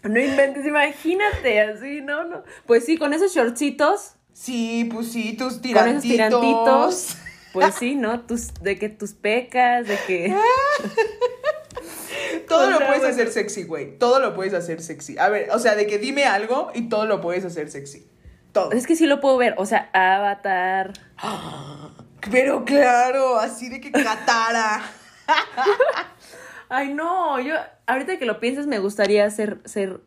No 0.04 0.19
inventes, 0.19 0.65
imagínate, 0.65 1.62
así, 1.62 2.02
no, 2.02 2.26
no. 2.26 2.43
Pues 2.65 2.84
sí, 2.84 2.97
con 2.97 3.13
esos 3.13 3.34
shortcitos, 3.34 4.15
Sí, 4.34 4.89
pues 4.91 5.12
sí, 5.12 5.34
tus 5.34 5.54
con 5.54 5.62
tirantitos. 5.62 5.93
esos 5.93 6.12
tirantitos, 6.12 7.17
pues 7.54 7.76
sí, 7.76 7.95
¿no? 7.95 8.21
Tus, 8.21 8.54
de 8.56 8.78
que 8.78 8.89
tus 8.89 9.13
pecas, 9.13 9.88
de 9.88 9.97
que... 10.08 10.36
Todo 12.47 12.67
O 12.67 12.71
lo 12.71 12.78
puedes 12.80 13.04
hacer 13.04 13.32
sexy, 13.32 13.63
güey. 13.63 13.97
Todo 13.97 14.19
lo 14.19 14.36
puedes 14.36 14.54
hacer 14.54 14.82
sexy. 14.82 15.17
A 15.17 15.30
ver, 15.30 15.49
o 15.52 15.60
sea, 15.60 15.76
de 15.76 15.88
que 15.88 15.97
dime 15.97 16.26
algo 16.26 16.71
y 16.73 16.89
todo 16.89 17.06
lo 17.06 17.21
puedes 17.21 17.45
hacer 17.45 17.69
sexy. 17.69 18.06
Todo. 18.54 18.72
Es 18.72 18.88
que 18.88 18.96
sí 18.96 19.06
lo 19.06 19.20
puedo 19.20 19.38
ver, 19.38 19.56
o 19.58 19.66
sea, 19.66 19.89
Avatar. 19.94 20.94
Pero 22.32 22.63
claro, 22.63 23.38
así 23.38 23.68
de 23.68 23.82
que 23.82 23.92
Katara. 23.92 24.82
Ay, 26.70 26.94
no, 26.94 27.39
yo, 27.39 27.56
ahorita 27.86 28.18
que 28.18 28.26
lo 28.26 28.39
piensas, 28.39 28.66
me 28.66 28.80
gustaría 28.80 29.30
ser, 29.30 29.60
ser 29.66 30.00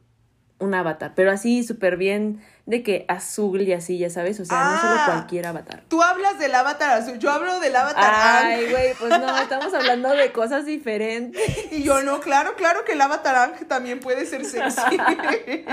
un 0.58 0.74
avatar, 0.74 1.12
pero 1.14 1.30
así 1.30 1.62
súper 1.62 1.96
bien, 1.96 2.40
de 2.66 2.82
que 2.82 3.04
azul 3.08 3.62
y 3.62 3.72
así, 3.72 3.96
ya 3.96 4.10
sabes, 4.10 4.40
o 4.40 4.44
sea, 4.44 4.58
no 4.64 4.80
solo 4.80 4.94
Ah. 4.98 5.04
cualquier 5.06 5.46
avatar. 5.46 5.84
Tú 5.88 6.02
hablas 6.02 6.38
del 6.40 6.52
avatar 6.54 6.90
azul, 7.00 7.18
yo 7.18 7.30
hablo 7.30 7.60
del 7.60 7.74
avatar 7.76 8.44
Ay, 8.44 8.68
güey, 8.70 8.92
pues 8.98 9.10
no, 9.20 9.36
estamos 9.38 9.72
hablando 9.72 10.10
de 10.10 10.32
cosas 10.32 10.66
diferentes. 10.66 11.40
Y 11.72 11.84
yo 11.84 12.02
no, 12.02 12.20
claro, 12.20 12.56
claro 12.56 12.84
que 12.84 12.92
el 12.94 13.00
avatar 13.00 13.36
Ang 13.36 13.68
también 13.68 14.00
puede 14.00 14.26
ser 14.26 14.44
sexy. 14.44 14.80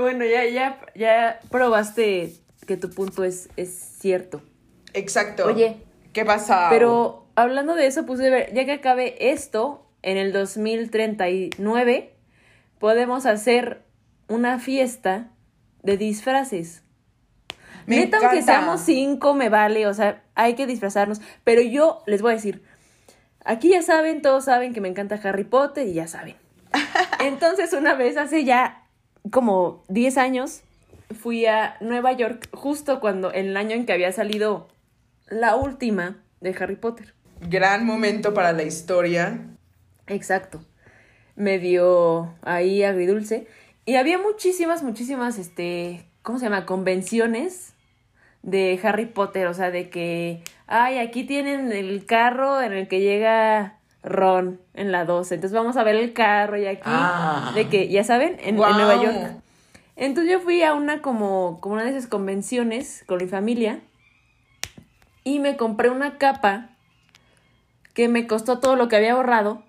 Bueno, 0.00 0.24
ya, 0.24 0.44
ya, 0.44 0.80
ya 0.94 1.40
probaste 1.50 2.32
que 2.66 2.76
tu 2.76 2.90
punto 2.90 3.24
es, 3.24 3.48
es 3.56 3.70
cierto. 3.98 4.40
Exacto. 4.92 5.46
Oye, 5.46 5.78
¿qué 6.12 6.24
pasa? 6.24 6.68
Pero 6.70 7.26
hablando 7.34 7.74
de 7.74 7.86
eso, 7.86 8.06
puse 8.06 8.30
ver, 8.30 8.52
ya 8.54 8.64
que 8.64 8.72
acabe 8.72 9.30
esto, 9.32 9.86
en 10.02 10.16
el 10.16 10.32
2039, 10.32 12.14
podemos 12.78 13.26
hacer 13.26 13.82
una 14.30 14.58
fiesta 14.58 15.28
de 15.82 15.98
disfraces. 15.98 16.82
Me 17.86 17.96
Neta, 17.96 18.18
aunque 18.18 18.42
seamos 18.42 18.80
cinco, 18.80 19.34
me 19.34 19.48
vale, 19.48 19.86
o 19.86 19.92
sea, 19.92 20.22
hay 20.34 20.54
que 20.54 20.66
disfrazarnos. 20.66 21.20
Pero 21.44 21.60
yo 21.60 22.02
les 22.06 22.22
voy 22.22 22.32
a 22.32 22.36
decir, 22.36 22.62
aquí 23.44 23.70
ya 23.70 23.82
saben, 23.82 24.22
todos 24.22 24.44
saben 24.44 24.72
que 24.72 24.80
me 24.80 24.88
encanta 24.88 25.20
Harry 25.22 25.44
Potter 25.44 25.86
y 25.86 25.94
ya 25.94 26.06
saben. 26.06 26.36
Entonces, 27.20 27.72
una 27.72 27.94
vez 27.94 28.16
hace 28.16 28.44
ya 28.44 28.86
como 29.30 29.82
10 29.88 30.16
años, 30.18 30.62
fui 31.18 31.46
a 31.46 31.76
Nueva 31.80 32.12
York 32.12 32.48
justo 32.52 33.00
cuando, 33.00 33.34
en 33.34 33.48
el 33.48 33.56
año 33.56 33.74
en 33.74 33.84
que 33.84 33.92
había 33.92 34.12
salido 34.12 34.68
la 35.28 35.56
última 35.56 36.22
de 36.40 36.54
Harry 36.58 36.76
Potter. 36.76 37.14
Gran 37.40 37.84
momento 37.84 38.32
para 38.34 38.52
la 38.52 38.62
historia. 38.62 39.40
Exacto. 40.06 40.60
Medio 41.34 42.34
ahí 42.42 42.84
agridulce. 42.84 43.48
Y 43.86 43.96
había 43.96 44.18
muchísimas, 44.18 44.82
muchísimas, 44.82 45.38
este, 45.38 46.06
¿cómo 46.22 46.38
se 46.38 46.46
llama? 46.46 46.66
Convenciones 46.66 47.74
de 48.42 48.78
Harry 48.82 49.06
Potter. 49.06 49.46
O 49.46 49.54
sea, 49.54 49.70
de 49.70 49.90
que, 49.90 50.42
ay, 50.66 50.98
aquí 50.98 51.24
tienen 51.24 51.72
el 51.72 52.04
carro 52.06 52.60
en 52.60 52.72
el 52.72 52.88
que 52.88 53.00
llega 53.00 53.78
Ron 54.02 54.60
en 54.74 54.92
la 54.92 55.04
12. 55.04 55.34
Entonces 55.34 55.56
vamos 55.56 55.76
a 55.76 55.84
ver 55.84 55.96
el 55.96 56.12
carro 56.12 56.56
y 56.58 56.66
aquí, 56.66 56.82
Ah. 56.84 57.52
de 57.54 57.68
que, 57.68 57.88
ya 57.88 58.04
saben, 58.04 58.36
en, 58.40 58.48
en. 58.50 58.56
Nueva 58.56 59.02
York. 59.02 59.42
Entonces 59.96 60.32
yo 60.32 60.40
fui 60.40 60.62
a 60.62 60.72
una 60.74 61.02
como, 61.02 61.58
como 61.60 61.74
una 61.74 61.84
de 61.84 61.90
esas 61.90 62.06
convenciones 62.06 63.04
con 63.06 63.18
mi 63.18 63.28
familia 63.28 63.80
y 65.24 65.40
me 65.40 65.58
compré 65.58 65.90
una 65.90 66.16
capa 66.16 66.70
que 67.92 68.08
me 68.08 68.26
costó 68.26 68.60
todo 68.60 68.76
lo 68.76 68.88
que 68.88 68.96
había 68.96 69.12
ahorrado 69.12 69.62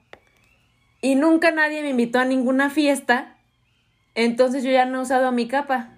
y 1.02 1.16
nunca 1.16 1.52
nadie 1.52 1.82
me 1.82 1.90
invitó 1.90 2.20
a 2.20 2.26
ninguna 2.26 2.70
fiesta. 2.70 3.36
Entonces 4.16 4.64
yo 4.64 4.72
ya 4.72 4.86
no 4.86 5.00
he 5.00 5.02
usado 5.02 5.32
mi 5.32 5.48
capa. 5.48 5.90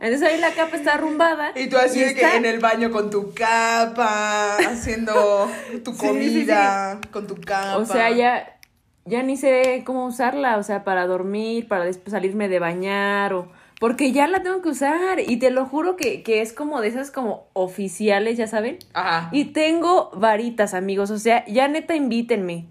Entonces 0.00 0.28
ahí 0.28 0.40
la 0.40 0.52
capa 0.52 0.76
está 0.76 0.94
arrumbada. 0.94 1.52
Y 1.54 1.68
tú 1.68 1.76
así 1.76 2.00
y 2.00 2.04
de 2.04 2.14
que 2.14 2.36
en 2.36 2.46
el 2.46 2.58
baño 2.58 2.90
con 2.90 3.10
tu 3.10 3.34
capa, 3.34 4.56
haciendo 4.56 5.48
tu 5.84 5.92
Sí, 5.94 5.98
sí, 6.00 6.06
comida 6.06 7.00
con 7.10 7.26
tu 7.26 7.36
capa. 7.36 7.76
O 7.76 7.84
sea, 7.84 8.10
ya, 8.10 8.58
ya 9.04 9.22
ni 9.22 9.36
sé 9.36 9.82
cómo 9.84 10.06
usarla, 10.06 10.56
o 10.56 10.62
sea, 10.62 10.84
para 10.84 11.06
dormir, 11.06 11.68
para 11.68 11.84
después 11.84 12.12
salirme 12.12 12.48
de 12.48 12.58
bañar 12.58 13.34
o... 13.34 13.52
Porque 13.78 14.12
ya 14.12 14.26
la 14.26 14.42
tengo 14.42 14.60
que 14.60 14.68
usar 14.68 15.20
y 15.20 15.38
te 15.38 15.50
lo 15.50 15.64
juro 15.64 15.96
que, 15.96 16.22
que 16.22 16.42
es 16.42 16.52
como 16.52 16.82
de 16.82 16.88
esas 16.88 17.10
como 17.10 17.48
oficiales, 17.54 18.36
ya 18.36 18.46
saben. 18.46 18.78
Ajá. 18.92 19.30
Y 19.32 19.46
tengo 19.46 20.10
varitas, 20.14 20.74
amigos, 20.74 21.10
o 21.10 21.18
sea, 21.18 21.46
ya 21.46 21.66
neta 21.66 21.94
invítenme. 21.94 22.66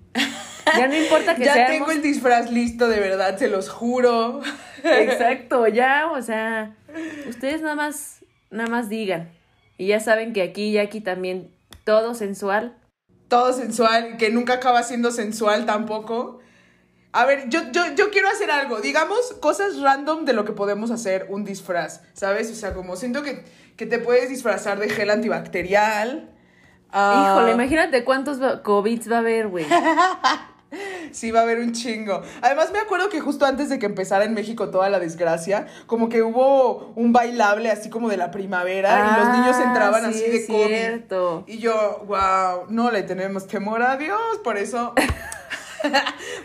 Ya 0.77 0.87
no 0.87 0.95
importa 0.95 1.35
que 1.35 1.45
ya 1.45 1.53
seamos... 1.53 1.71
tengo 1.71 1.91
el 1.91 2.01
disfraz 2.01 2.51
listo, 2.51 2.87
de 2.87 2.99
verdad, 2.99 3.37
se 3.37 3.47
los 3.47 3.69
juro. 3.69 4.41
Exacto, 4.83 5.67
ya, 5.67 6.09
o 6.11 6.21
sea, 6.21 6.75
ustedes 7.27 7.61
nada 7.61 7.75
más, 7.75 8.25
nada 8.51 8.69
más 8.69 8.89
digan. 8.89 9.29
Y 9.77 9.87
ya 9.87 9.99
saben 9.99 10.33
que 10.33 10.41
aquí 10.41 10.69
y 10.69 10.77
aquí 10.77 11.01
también 11.01 11.51
todo 11.83 12.13
sensual. 12.13 12.77
Todo 13.27 13.53
sensual, 13.53 14.17
que 14.17 14.29
nunca 14.29 14.53
acaba 14.53 14.83
siendo 14.83 15.11
sensual 15.11 15.65
tampoco. 15.65 16.39
A 17.11 17.25
ver, 17.25 17.49
yo, 17.49 17.71
yo, 17.71 17.95
yo 17.95 18.11
quiero 18.11 18.27
hacer 18.29 18.51
algo. 18.51 18.81
Digamos 18.81 19.33
cosas 19.39 19.79
random 19.79 20.25
de 20.25 20.33
lo 20.33 20.45
que 20.45 20.51
podemos 20.51 20.91
hacer 20.91 21.27
un 21.29 21.43
disfraz, 21.43 22.01
¿sabes? 22.13 22.51
O 22.51 22.55
sea, 22.55 22.73
como 22.73 22.95
siento 22.95 23.23
que, 23.23 23.43
que 23.77 23.85
te 23.85 23.99
puedes 23.99 24.29
disfrazar 24.29 24.79
de 24.79 24.89
gel 24.89 25.09
antibacterial. 25.09 26.29
Ah, 26.91 27.23
Híjole, 27.35 27.51
imagínate 27.53 28.03
cuántos 28.03 28.37
COVIDs 28.63 29.11
va 29.11 29.17
a 29.17 29.19
haber, 29.19 29.47
güey. 29.47 29.65
Sí, 31.11 31.31
va 31.31 31.39
a 31.39 31.43
haber 31.43 31.57
un 31.57 31.71
chingo. 31.71 32.21
Además, 32.43 32.71
me 32.71 32.77
acuerdo 32.77 33.09
que 33.09 33.19
justo 33.19 33.43
antes 33.43 33.69
de 33.69 33.79
que 33.79 33.87
empezara 33.87 34.25
en 34.25 34.35
México 34.35 34.69
toda 34.69 34.87
la 34.91 34.99
desgracia, 34.99 35.65
como 35.87 36.09
que 36.09 36.21
hubo 36.21 36.91
un 36.95 37.11
bailable 37.11 37.71
así 37.71 37.89
como 37.89 38.07
de 38.09 38.17
la 38.17 38.29
primavera 38.29 39.09
y 39.09 39.19
los 39.19 39.29
niños 39.35 39.55
Ah, 39.59 39.63
entraban 39.67 40.13
sí, 40.13 40.23
así 40.23 40.29
de 40.31 40.45
COVID. 40.45 40.67
cierto. 40.67 41.43
Y 41.47 41.57
yo, 41.57 42.03
wow, 42.05 42.65
no 42.69 42.91
le 42.91 43.01
tenemos 43.01 43.47
temor 43.47 43.81
a 43.81 43.97
Dios, 43.97 44.19
por 44.43 44.57
eso. 44.57 44.93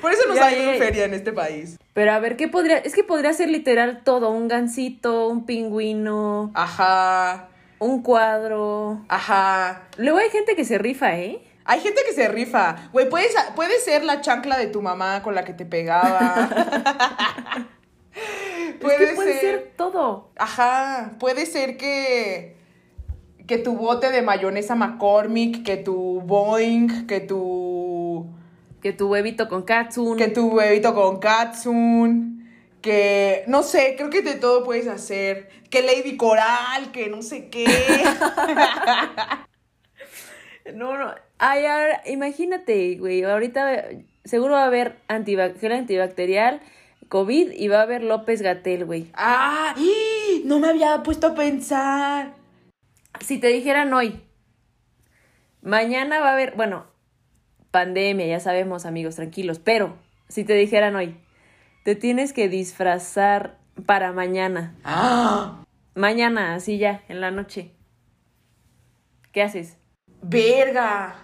Por 0.00 0.12
eso 0.12 0.22
nos 0.28 0.36
Ya, 0.36 0.46
ha 0.46 0.52
ido 0.56 0.72
ya. 0.72 0.78
feria 0.78 1.04
en 1.06 1.12
este 1.12 1.32
país. 1.32 1.76
Pero 1.92 2.12
a 2.12 2.20
ver, 2.20 2.36
¿qué 2.36 2.46
podría? 2.46 2.78
Es 2.78 2.94
que 2.94 3.02
podría 3.02 3.32
ser 3.32 3.48
literal 3.50 4.02
todo, 4.04 4.30
un 4.30 4.46
gansito, 4.46 5.26
un 5.26 5.44
pingüino, 5.44 6.52
Ajá, 6.54 7.48
un 7.78 8.02
cuadro. 8.02 9.04
ajá. 9.08 9.82
Luego 9.96 10.18
hay 10.18 10.30
gente 10.30 10.56
que 10.56 10.64
se 10.64 10.78
rifa, 10.78 11.16
¿eh? 11.18 11.42
Hay 11.64 11.80
gente 11.80 12.02
que 12.06 12.12
se 12.12 12.28
rifa. 12.28 12.90
Güey, 12.92 13.08
puedes, 13.08 13.34
puede 13.56 13.78
ser 13.80 14.04
la 14.04 14.20
chancla 14.20 14.58
de 14.58 14.66
tu 14.66 14.82
mamá 14.82 15.22
con 15.22 15.34
la 15.34 15.44
que 15.44 15.54
te 15.54 15.64
pegaba. 15.64 16.48
es 18.14 18.92
que 18.98 19.14
puede 19.14 19.40
ser 19.40 19.72
todo. 19.76 20.30
Ajá, 20.36 21.12
puede 21.18 21.46
ser 21.46 21.76
que 21.76 22.54
que 23.46 23.58
tu 23.58 23.76
bote 23.76 24.10
de 24.10 24.22
mayonesa 24.22 24.74
McCormick, 24.74 25.64
que 25.64 25.76
tu 25.76 26.22
Boeing, 26.22 27.06
que 27.06 27.20
tu 27.20 28.26
Que 28.80 28.92
tu 28.92 29.08
huevito 29.08 29.48
con 29.48 29.62
katsun. 29.62 30.16
que 30.16 30.28
tu 30.28 30.48
huevito 30.48 30.94
con 30.94 31.18
Katsun, 31.18 32.43
que 32.84 33.44
no 33.46 33.62
sé, 33.62 33.94
creo 33.96 34.10
que 34.10 34.20
de 34.20 34.34
todo 34.34 34.62
puedes 34.62 34.86
hacer, 34.88 35.48
que 35.70 35.80
Lady 35.80 36.18
Coral, 36.18 36.92
que 36.92 37.08
no 37.08 37.22
sé 37.22 37.48
qué. 37.48 37.64
No, 40.74 40.96
no. 40.96 41.14
Ay, 41.36 41.66
ahora, 41.66 42.00
imagínate, 42.06 42.96
güey. 42.96 43.22
Ahorita 43.22 43.82
seguro 44.24 44.54
va 44.54 44.62
a 44.62 44.66
haber 44.66 44.96
antibac 45.08 45.60
gel 45.60 45.72
antibacterial, 45.72 46.62
COVID 47.10 47.50
y 47.50 47.68
va 47.68 47.80
a 47.80 47.82
haber 47.82 48.02
López 48.02 48.40
Gatel, 48.40 48.86
güey. 48.86 49.10
ah, 49.12 49.74
¡ih! 49.76 50.42
no 50.46 50.60
me 50.60 50.68
había 50.68 51.02
puesto 51.02 51.26
a 51.26 51.34
pensar. 51.34 52.32
Si 53.20 53.36
te 53.36 53.48
dijeran 53.48 53.92
hoy, 53.92 54.22
mañana 55.60 56.20
va 56.20 56.30
a 56.30 56.32
haber, 56.32 56.54
bueno, 56.56 56.86
pandemia, 57.70 58.26
ya 58.26 58.40
sabemos, 58.40 58.86
amigos, 58.86 59.16
tranquilos, 59.16 59.58
pero 59.58 59.98
si 60.28 60.44
te 60.44 60.54
dijeran 60.54 60.96
hoy, 60.96 61.14
te 61.84 61.94
tienes 61.94 62.32
que 62.32 62.48
disfrazar 62.48 63.58
para 63.86 64.12
mañana. 64.12 64.74
Ah, 64.84 65.60
Mañana, 65.94 66.54
así 66.56 66.78
ya, 66.78 67.02
en 67.08 67.20
la 67.20 67.30
noche. 67.30 67.70
¿Qué 69.30 69.42
haces? 69.42 69.76
verga. 70.22 71.14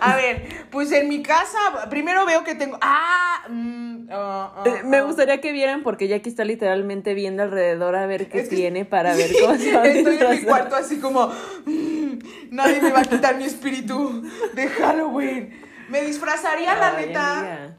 A 0.00 0.16
ver, 0.16 0.66
pues 0.70 0.90
en 0.92 1.08
mi 1.08 1.22
casa, 1.22 1.58
primero 1.90 2.24
veo 2.26 2.42
que 2.44 2.54
tengo. 2.54 2.78
¡Ah! 2.80 3.42
mm, 3.48 4.08
ah, 4.10 4.52
ah, 4.56 4.64
Eh, 4.66 4.82
Me 4.84 4.96
ah. 4.98 5.02
gustaría 5.02 5.40
que 5.40 5.52
vieran 5.52 5.82
porque 5.82 6.08
Jackie 6.08 6.30
está 6.30 6.44
literalmente 6.44 7.14
viendo 7.14 7.42
alrededor 7.42 7.94
a 7.94 8.06
ver 8.06 8.28
qué 8.28 8.40
Es 8.40 8.48
que- 8.48 8.56
tiene 8.56 8.84
para 8.84 9.14
ver 9.14 9.30
cómo 9.40 9.54
se 9.56 9.72
va 9.76 9.82
a 9.82 9.86
Estoy 9.86 10.16
en 10.18 10.30
mi 10.30 10.42
cuarto 10.42 10.74
así 10.76 10.98
como. 10.98 11.26
"Mm, 11.66 12.18
nadie 12.50 12.80
me 12.80 12.90
va 12.90 13.00
a 13.00 13.04
quitar 13.04 13.36
mi 13.36 13.44
espíritu 13.44 14.22
de 14.54 14.68
Halloween. 14.68 15.60
Me 15.90 16.02
disfrazaría, 16.02 16.74
la 16.74 16.92
neta. 16.94 17.38
amiga. 17.38 17.76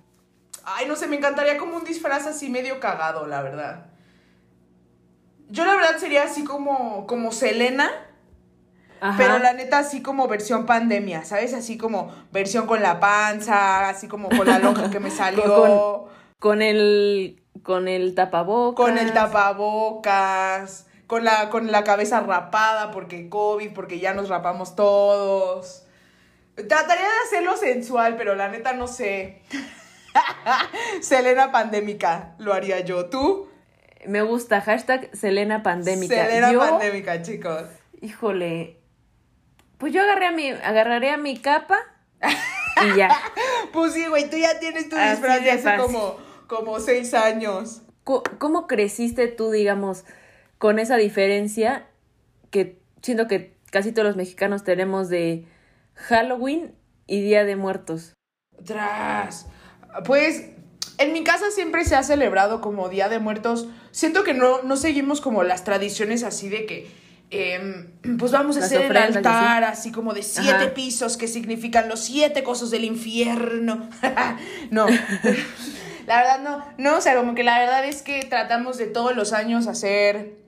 Ay, 0.65 0.87
no 0.87 0.95
sé, 0.95 1.07
me 1.07 1.17
encantaría 1.17 1.57
como 1.57 1.75
un 1.77 1.83
disfraz 1.83 2.25
así 2.25 2.49
medio 2.49 2.79
cagado, 2.79 3.27
la 3.27 3.41
verdad. 3.41 3.85
Yo 5.49 5.65
la 5.65 5.75
verdad 5.75 5.97
sería 5.97 6.23
así 6.23 6.43
como, 6.45 7.05
como 7.05 7.31
Selena, 7.31 7.91
Ajá. 9.01 9.17
pero 9.17 9.39
la 9.39 9.53
neta 9.53 9.79
así 9.79 10.01
como 10.01 10.27
versión 10.27 10.65
pandemia, 10.65 11.25
¿sabes? 11.25 11.53
Así 11.53 11.77
como 11.77 12.13
versión 12.31 12.65
con 12.65 12.81
la 12.81 12.99
panza, 12.99 13.89
así 13.89 14.07
como 14.07 14.29
con 14.29 14.47
la 14.47 14.59
lonja 14.59 14.89
que 14.89 14.99
me 14.99 15.11
salió, 15.11 15.43
Con- 15.43 16.13
Con 16.39 16.61
el 16.61 17.43
con 17.61 17.87
el 17.87 18.15
tapabocas. 18.15 18.85
con 18.85 18.97
el 18.97 19.13
tapabocas, 19.13 20.87
con 21.07 21.23
la, 21.23 21.49
con 21.49 21.71
la 21.71 21.83
cabeza 21.83 22.21
rapada 22.21 22.91
porque 22.91 23.29
COVID, 23.29 23.73
porque 23.73 23.99
ya 23.99 24.13
nos 24.13 24.29
rapamos 24.29 24.75
todos. 24.75 25.85
Trataría 26.55 27.05
de 27.05 27.19
hacerlo 27.27 27.57
sensual, 27.57 28.15
pero 28.17 28.35
la 28.35 28.47
neta 28.49 28.73
no 28.73 28.87
sé. 28.87 29.41
Selena 31.01 31.51
pandémica, 31.51 32.35
lo 32.39 32.53
haría 32.53 32.79
yo. 32.81 33.05
¿Tú? 33.09 33.47
Me 34.05 34.21
gusta, 34.21 34.61
hashtag 34.61 35.09
Selena 35.15 35.63
Pandémica. 35.63 36.13
Selena 36.25 36.51
Yo, 36.51 36.59
pandémica, 36.59 37.21
chicos. 37.21 37.63
híjole, 38.01 38.77
pues 39.77 39.93
yo 39.93 40.01
agarré 40.01 40.25
a 40.27 40.31
mi, 40.31 40.49
agarraré 40.49 41.09
a 41.11 41.17
mi 41.17 41.37
capa 41.39 41.77
y 42.21 42.97
ya. 42.97 43.09
Pues 43.71 43.93
sí, 43.93 44.05
güey, 44.07 44.29
tú 44.29 44.37
ya 44.37 44.59
tienes 44.59 44.87
tu 44.89 44.95
disfraz 44.97 45.41
de 45.43 45.51
hace 45.51 45.77
como, 45.77 46.17
como 46.47 46.79
seis 46.79 47.13
años. 47.15 47.81
Co- 48.03 48.21
¿Cómo 48.37 48.67
creciste 48.67 49.27
tú, 49.29 49.49
digamos, 49.51 50.03
con 50.59 50.77
esa 50.79 50.97
diferencia 50.97 51.87
que 52.51 52.79
siento 53.01 53.27
que 53.27 53.55
casi 53.71 53.91
todos 53.93 54.05
los 54.07 54.15
mexicanos 54.15 54.63
tenemos 54.63 55.09
de 55.09 55.47
Halloween 55.95 56.75
y 57.07 57.21
Día 57.21 57.45
de 57.45 57.55
Muertos? 57.55 58.13
Tras. 58.63 59.47
Pues 60.05 60.43
en 60.97 61.13
mi 61.13 61.23
casa 61.23 61.45
siempre 61.51 61.85
se 61.85 61.95
ha 61.95 62.03
celebrado 62.03 62.61
como 62.61 62.89
Día 62.89 63.09
de 63.09 63.19
Muertos. 63.19 63.67
Siento 63.91 64.23
que 64.23 64.33
no, 64.33 64.63
no 64.63 64.77
seguimos 64.77 65.21
como 65.21 65.43
las 65.43 65.63
tradiciones 65.63 66.23
así 66.23 66.49
de 66.49 66.65
que. 66.65 66.91
em, 67.29 68.17
pues 68.17 68.31
vamos 68.31 68.57
a 68.57 68.61
Las 68.61 68.71
hacer 68.71 68.91
el 68.91 68.97
altar 68.97 69.63
así 69.63 69.91
como 69.91 70.13
de 70.13 70.21
siete 70.21 70.51
Ajá. 70.51 70.73
pisos 70.73 71.17
que 71.17 71.27
significan 71.27 71.89
los 71.89 72.01
siete 72.01 72.43
cosas 72.43 72.69
del 72.71 72.83
infierno. 72.83 73.89
no. 74.69 74.85
la 76.07 76.17
verdad 76.17 76.39
no. 76.41 76.65
No, 76.77 76.97
o 76.97 77.01
sea, 77.01 77.15
como 77.15 77.33
que 77.33 77.43
la 77.43 77.59
verdad 77.59 77.85
es 77.85 78.01
que 78.01 78.23
tratamos 78.23 78.77
de 78.77 78.85
todos 78.85 79.15
los 79.15 79.33
años 79.33 79.67
hacer 79.67 80.43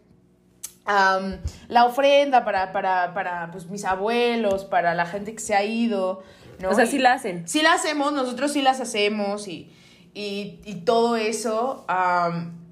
la 1.67 1.85
ofrenda 1.85 2.45
para, 2.45 2.71
para, 2.71 3.13
para 3.13 3.49
pues, 3.51 3.67
mis 3.67 3.85
abuelos, 3.85 4.65
para 4.65 4.93
la 4.93 5.05
gente 5.05 5.33
que 5.33 5.41
se 5.41 5.55
ha 5.55 5.63
ido. 5.63 6.23
¿No? 6.59 6.69
O 6.69 6.73
sea, 6.75 6.85
sí 6.85 6.97
la 6.97 7.13
hacen. 7.13 7.47
Sí 7.47 7.61
la 7.61 7.73
hacemos, 7.73 8.13
nosotros 8.13 8.51
sí 8.51 8.61
las 8.61 8.79
hacemos 8.81 9.47
y, 9.47 9.71
y, 10.13 10.59
y 10.65 10.75
todo 10.85 11.15
eso. 11.15 11.85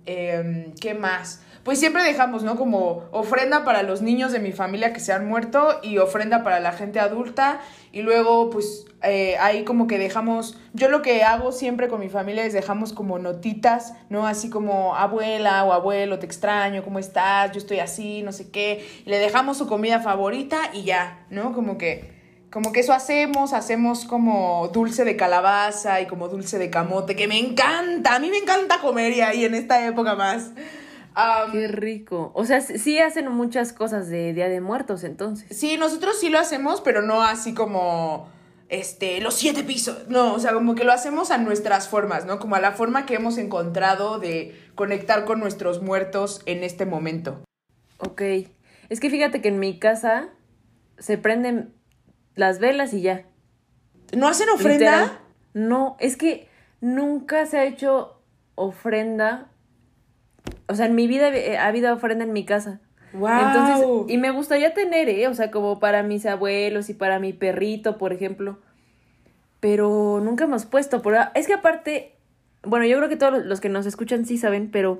em, 0.06 0.74
¿Qué 0.76 0.93
más? 0.93 1.41
Pues 1.63 1.80
siempre 1.80 2.04
dejamos, 2.04 2.43
¿no? 2.43 2.58
Como 2.58 3.06
ofrenda 3.12 3.63
para 3.63 3.84
los 3.84 4.02
niños 4.02 4.34
de 4.34 4.39
mi 4.39 4.52
familia 4.52 4.91
que 4.91 5.00
se 5.00 5.13
han 5.13 5.30
muerto 5.30 5.80
y 5.82 5.98
ofrenda 5.98 6.43
para 6.43 6.60
la 6.60 6.74
gente 6.74 7.00
adulta. 7.00 7.62
Y 7.93 8.02
luego, 8.02 8.50
pues, 8.50 8.86
eh, 9.02 9.38
ahí 9.39 9.63
como 9.63 9.88
que 9.88 9.98
dejamos, 9.98 10.58
yo 10.74 10.89
lo 10.89 11.02
que 11.02 11.24
hago 11.24 11.54
siempre 11.54 11.88
con 11.88 12.02
mi 12.02 12.10
familia 12.10 12.43
es 12.43 12.52
dejamos 12.52 12.91
como 12.91 13.17
notitas, 13.17 13.93
¿no? 14.10 14.28
Así 14.28 14.50
como 14.50 14.96
abuela 14.98 15.63
o 15.63 15.72
abuelo, 15.72 16.19
te 16.19 16.26
extraño, 16.26 16.84
¿cómo 16.84 17.00
estás? 17.00 17.54
Yo 17.54 17.60
estoy 17.60 17.80
así, 17.80 18.24
no 18.24 18.34
sé 18.34 18.52
qué. 18.52 18.86
Y 19.06 19.10
le 19.10 19.19
dejamos 19.19 19.58
su 19.58 19.65
comida 19.65 20.02
favorita 20.02 20.69
y 20.74 20.84
ya, 20.84 21.26
¿no? 21.30 21.54
Como 21.54 21.78
que 21.78 22.22
como 22.53 22.71
que 22.71 22.81
eso 22.81 22.93
hacemos, 22.93 23.51
hacemos 23.51 24.05
como 24.05 24.69
dulce 24.71 25.03
de 25.05 25.17
calabaza 25.17 25.99
y 26.01 26.05
como 26.05 26.29
dulce 26.29 26.59
de 26.59 26.69
camote, 26.69 27.15
que 27.15 27.27
me 27.27 27.39
encanta, 27.39 28.13
a 28.13 28.19
mí 28.19 28.29
me 28.29 28.37
encanta 28.37 28.79
comer 28.79 29.11
y 29.13 29.21
ahí 29.21 29.43
en 29.43 29.55
esta 29.55 29.83
época 29.87 30.13
más. 30.13 30.51
Qué 31.51 31.67
rico. 31.67 32.31
O 32.35 32.45
sea, 32.45 32.61
sí- 32.61 32.77
sí 32.77 32.99
hacen 32.99 33.27
muchas 33.31 33.73
cosas 33.73 34.07
de 34.07 34.33
Día 34.33 34.49
de 34.49 34.61
Muertos, 34.61 35.03
entonces. 35.03 35.57
sí, 35.57 35.77
nosotros 35.77 36.19
sí 36.19 36.29
lo 36.29 36.37
hacemos, 36.39 36.79
pero 36.81 37.01
no 37.01 37.23
así 37.23 37.55
como, 37.55 38.29
este, 38.69 39.19
los 39.21 39.33
siete 39.33 39.63
pisos, 39.63 40.07
no, 40.09 40.33
o 40.35 40.39
sea, 40.39 40.53
como 40.53 40.75
que 40.75 40.83
lo 40.83 40.91
hacemos 40.91 41.31
a 41.31 41.37
nuestras 41.39 41.87
formas, 41.87 42.25
¿no? 42.25 42.37
Como 42.39 42.55
a 42.55 42.59
la 42.59 42.71
forma 42.73 43.05
que 43.07 43.15
hemos 43.15 43.37
encontrado 43.39 44.19
de 44.19 44.55
conectar 44.75 45.25
con 45.25 45.39
nuestros 45.39 45.81
muertos 45.81 46.41
en 46.45 46.63
este 46.63 46.85
momento. 46.85 47.43
Ok. 47.97 48.21
Es 48.89 48.99
que 48.99 49.09
fíjate 49.09 49.41
que 49.41 49.47
en 49.49 49.59
mi 49.59 49.79
casa 49.79 50.29
se 50.97 51.17
prenden 51.17 51.73
las 52.36 52.60
velas 52.60 52.93
y 52.93 53.02
ya. 53.02 53.26
¿No 54.15 54.28
hacen 54.28 54.50
ofrenda? 54.50 55.00
Literal. 55.00 55.19
No, 55.54 55.98
es 56.00 56.17
que 56.17 56.48
nunca 56.82 57.46
se 57.46 57.60
ha 57.60 57.65
hecho 57.65 58.19
ofrenda. 58.56 59.48
O 60.67 60.76
sea, 60.76 60.88
en 60.88 60.96
mi 60.96 61.08
vida 61.08 61.32
ha 61.60 61.67
habido 61.67 61.93
ofrenda 61.93 62.24
en 62.24 62.34
mi 62.34 62.46
casa. 62.46 62.80
¡Wow! 63.13 63.30
Entonces, 63.30 64.13
y 64.15 64.17
me 64.17 64.32
gustaría 64.32 64.74
tener, 64.74 65.08
¿eh? 65.10 65.28
O 65.28 65.34
sea, 65.34 65.52
como 65.52 65.80
para 65.80 66.04
mis 66.04 66.26
abuelos 66.26 66.89
y 66.89 66.93
para 66.93 67.19
mi 67.19 67.32
perrito, 67.32 67.98
por 67.98 68.12
ejemplo. 68.12 68.60
Pero 69.60 70.19
nunca 70.22 70.46
hemos 70.46 70.65
puesto. 70.65 71.02
Por... 71.02 71.15
Es 71.36 71.48
que 71.48 71.54
aparte, 71.54 72.15
bueno, 72.63 72.86
yo 72.86 72.98
creo 72.98 73.10
que 73.10 73.15
todos 73.15 73.46
los 73.46 73.62
que 73.62 73.69
nos 73.69 73.86
escuchan 73.86 74.26
sí 74.26 74.38
saben, 74.38 74.72
pero 74.72 75.00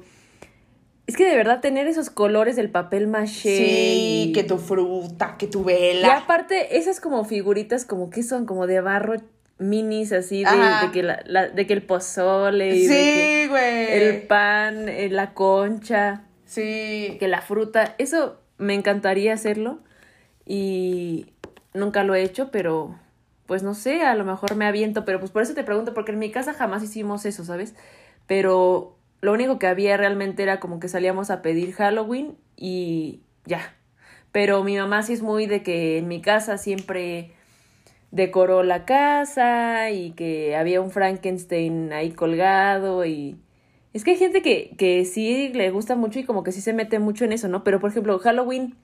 es 1.08 1.16
que 1.18 1.26
de 1.26 1.36
verdad 1.36 1.60
tener 1.60 1.88
esos 1.88 2.10
colores 2.10 2.56
del 2.56 2.70
papel 2.70 3.08
maché. 3.08 3.58
Sí, 3.58 4.26
y- 4.30 4.32
que 4.34 4.44
tu 4.44 4.58
fruta, 4.58 5.36
que 5.38 5.48
tu 5.48 5.62
Y 5.62 5.66
vela. 5.66 6.18
aparte, 6.18 6.78
esas 6.78 7.00
como 7.00 7.26
figuritas, 7.26 7.86
como 7.86 8.10
que 8.10 8.24
son 8.24 8.46
como 8.46 8.68
de 8.68 8.82
barro 8.82 9.16
minis, 9.60 10.12
así, 10.12 10.44
de, 10.44 10.52
de 10.52 10.92
que, 10.92 11.04
la, 11.04 11.22
la- 11.26 11.48
de 11.50 11.68
que 11.68 11.74
el 11.74 11.84
pozole, 11.84 12.76
y 12.76 12.88
Sí, 12.88 13.48
güey. 13.50 13.92
el 13.94 14.22
pan, 14.24 14.90
eh, 14.90 15.10
la 15.10 15.34
concha, 15.34 16.24
Sí. 16.46 17.18
que 17.20 17.28
la 17.28 17.42
fruta. 17.42 17.96
Eso 17.98 18.40
me 18.58 18.74
encantaría 18.74 19.34
hacerlo 19.34 19.80
y 20.46 21.28
nunca 21.74 22.04
lo 22.04 22.16
he 22.16 22.24
hecho, 22.24 22.50
pero 22.52 22.98
pues 23.46 23.62
no 23.64 23.74
sé, 23.74 24.02
a 24.02 24.16
lo 24.16 24.24
mejor 24.26 24.56
me 24.56 24.66
aviento, 24.66 25.06
pero 25.06 25.20
pues 25.20 25.32
por 25.32 25.42
eso 25.42 25.54
te 25.54 25.64
pregunto, 25.64 25.94
porque 25.94 26.12
en 26.14 26.20
mi 26.20 26.32
casa 26.32 26.54
jamás 26.54 26.82
hicimos 26.84 27.26
eso, 27.26 27.44
¿sabes? 27.44 27.76
Pero 28.26 28.93
lo 29.24 29.34
único 29.34 29.60
que 29.60 29.68
había 29.68 29.98
realmente 29.98 30.44
era 30.44 30.60
como 30.62 30.80
que 30.80 30.90
salíamos 30.90 31.32
a 31.32 31.42
pedir 31.42 31.74
Halloween 31.74 32.38
y 32.58 33.22
ya. 33.46 33.76
Pero 34.32 34.64
mi 34.64 34.78
mamá 34.78 35.04
sí 35.04 35.14
es 35.14 35.24
muy 35.24 35.48
de 35.48 35.64
que 35.64 35.98
en 36.00 36.08
mi 36.10 36.22
casa 36.22 36.58
siempre 36.60 37.34
decoró 38.12 38.64
la 38.64 38.86
casa 38.86 39.90
y 39.92 40.12
que 40.12 40.56
había 40.56 40.82
un 40.82 40.92
Frankenstein 40.92 41.94
ahí 41.94 42.12
colgado 42.12 43.06
y 43.06 43.40
es 43.94 44.04
que 44.04 44.12
hay 44.12 44.18
gente 44.18 44.42
que, 44.42 44.76
que 44.78 45.06
sí 45.06 45.50
le 45.54 45.70
gusta 45.72 45.96
mucho 45.96 46.20
y 46.20 46.24
como 46.26 46.44
que 46.44 46.52
sí 46.52 46.62
se 46.62 46.74
mete 46.74 47.00
mucho 47.00 47.26
en 47.26 47.34
eso, 47.34 47.48
¿no? 47.48 47.64
Pero 47.64 47.80
por 47.80 47.92
ejemplo, 47.92 48.20
Halloween, 48.20 48.76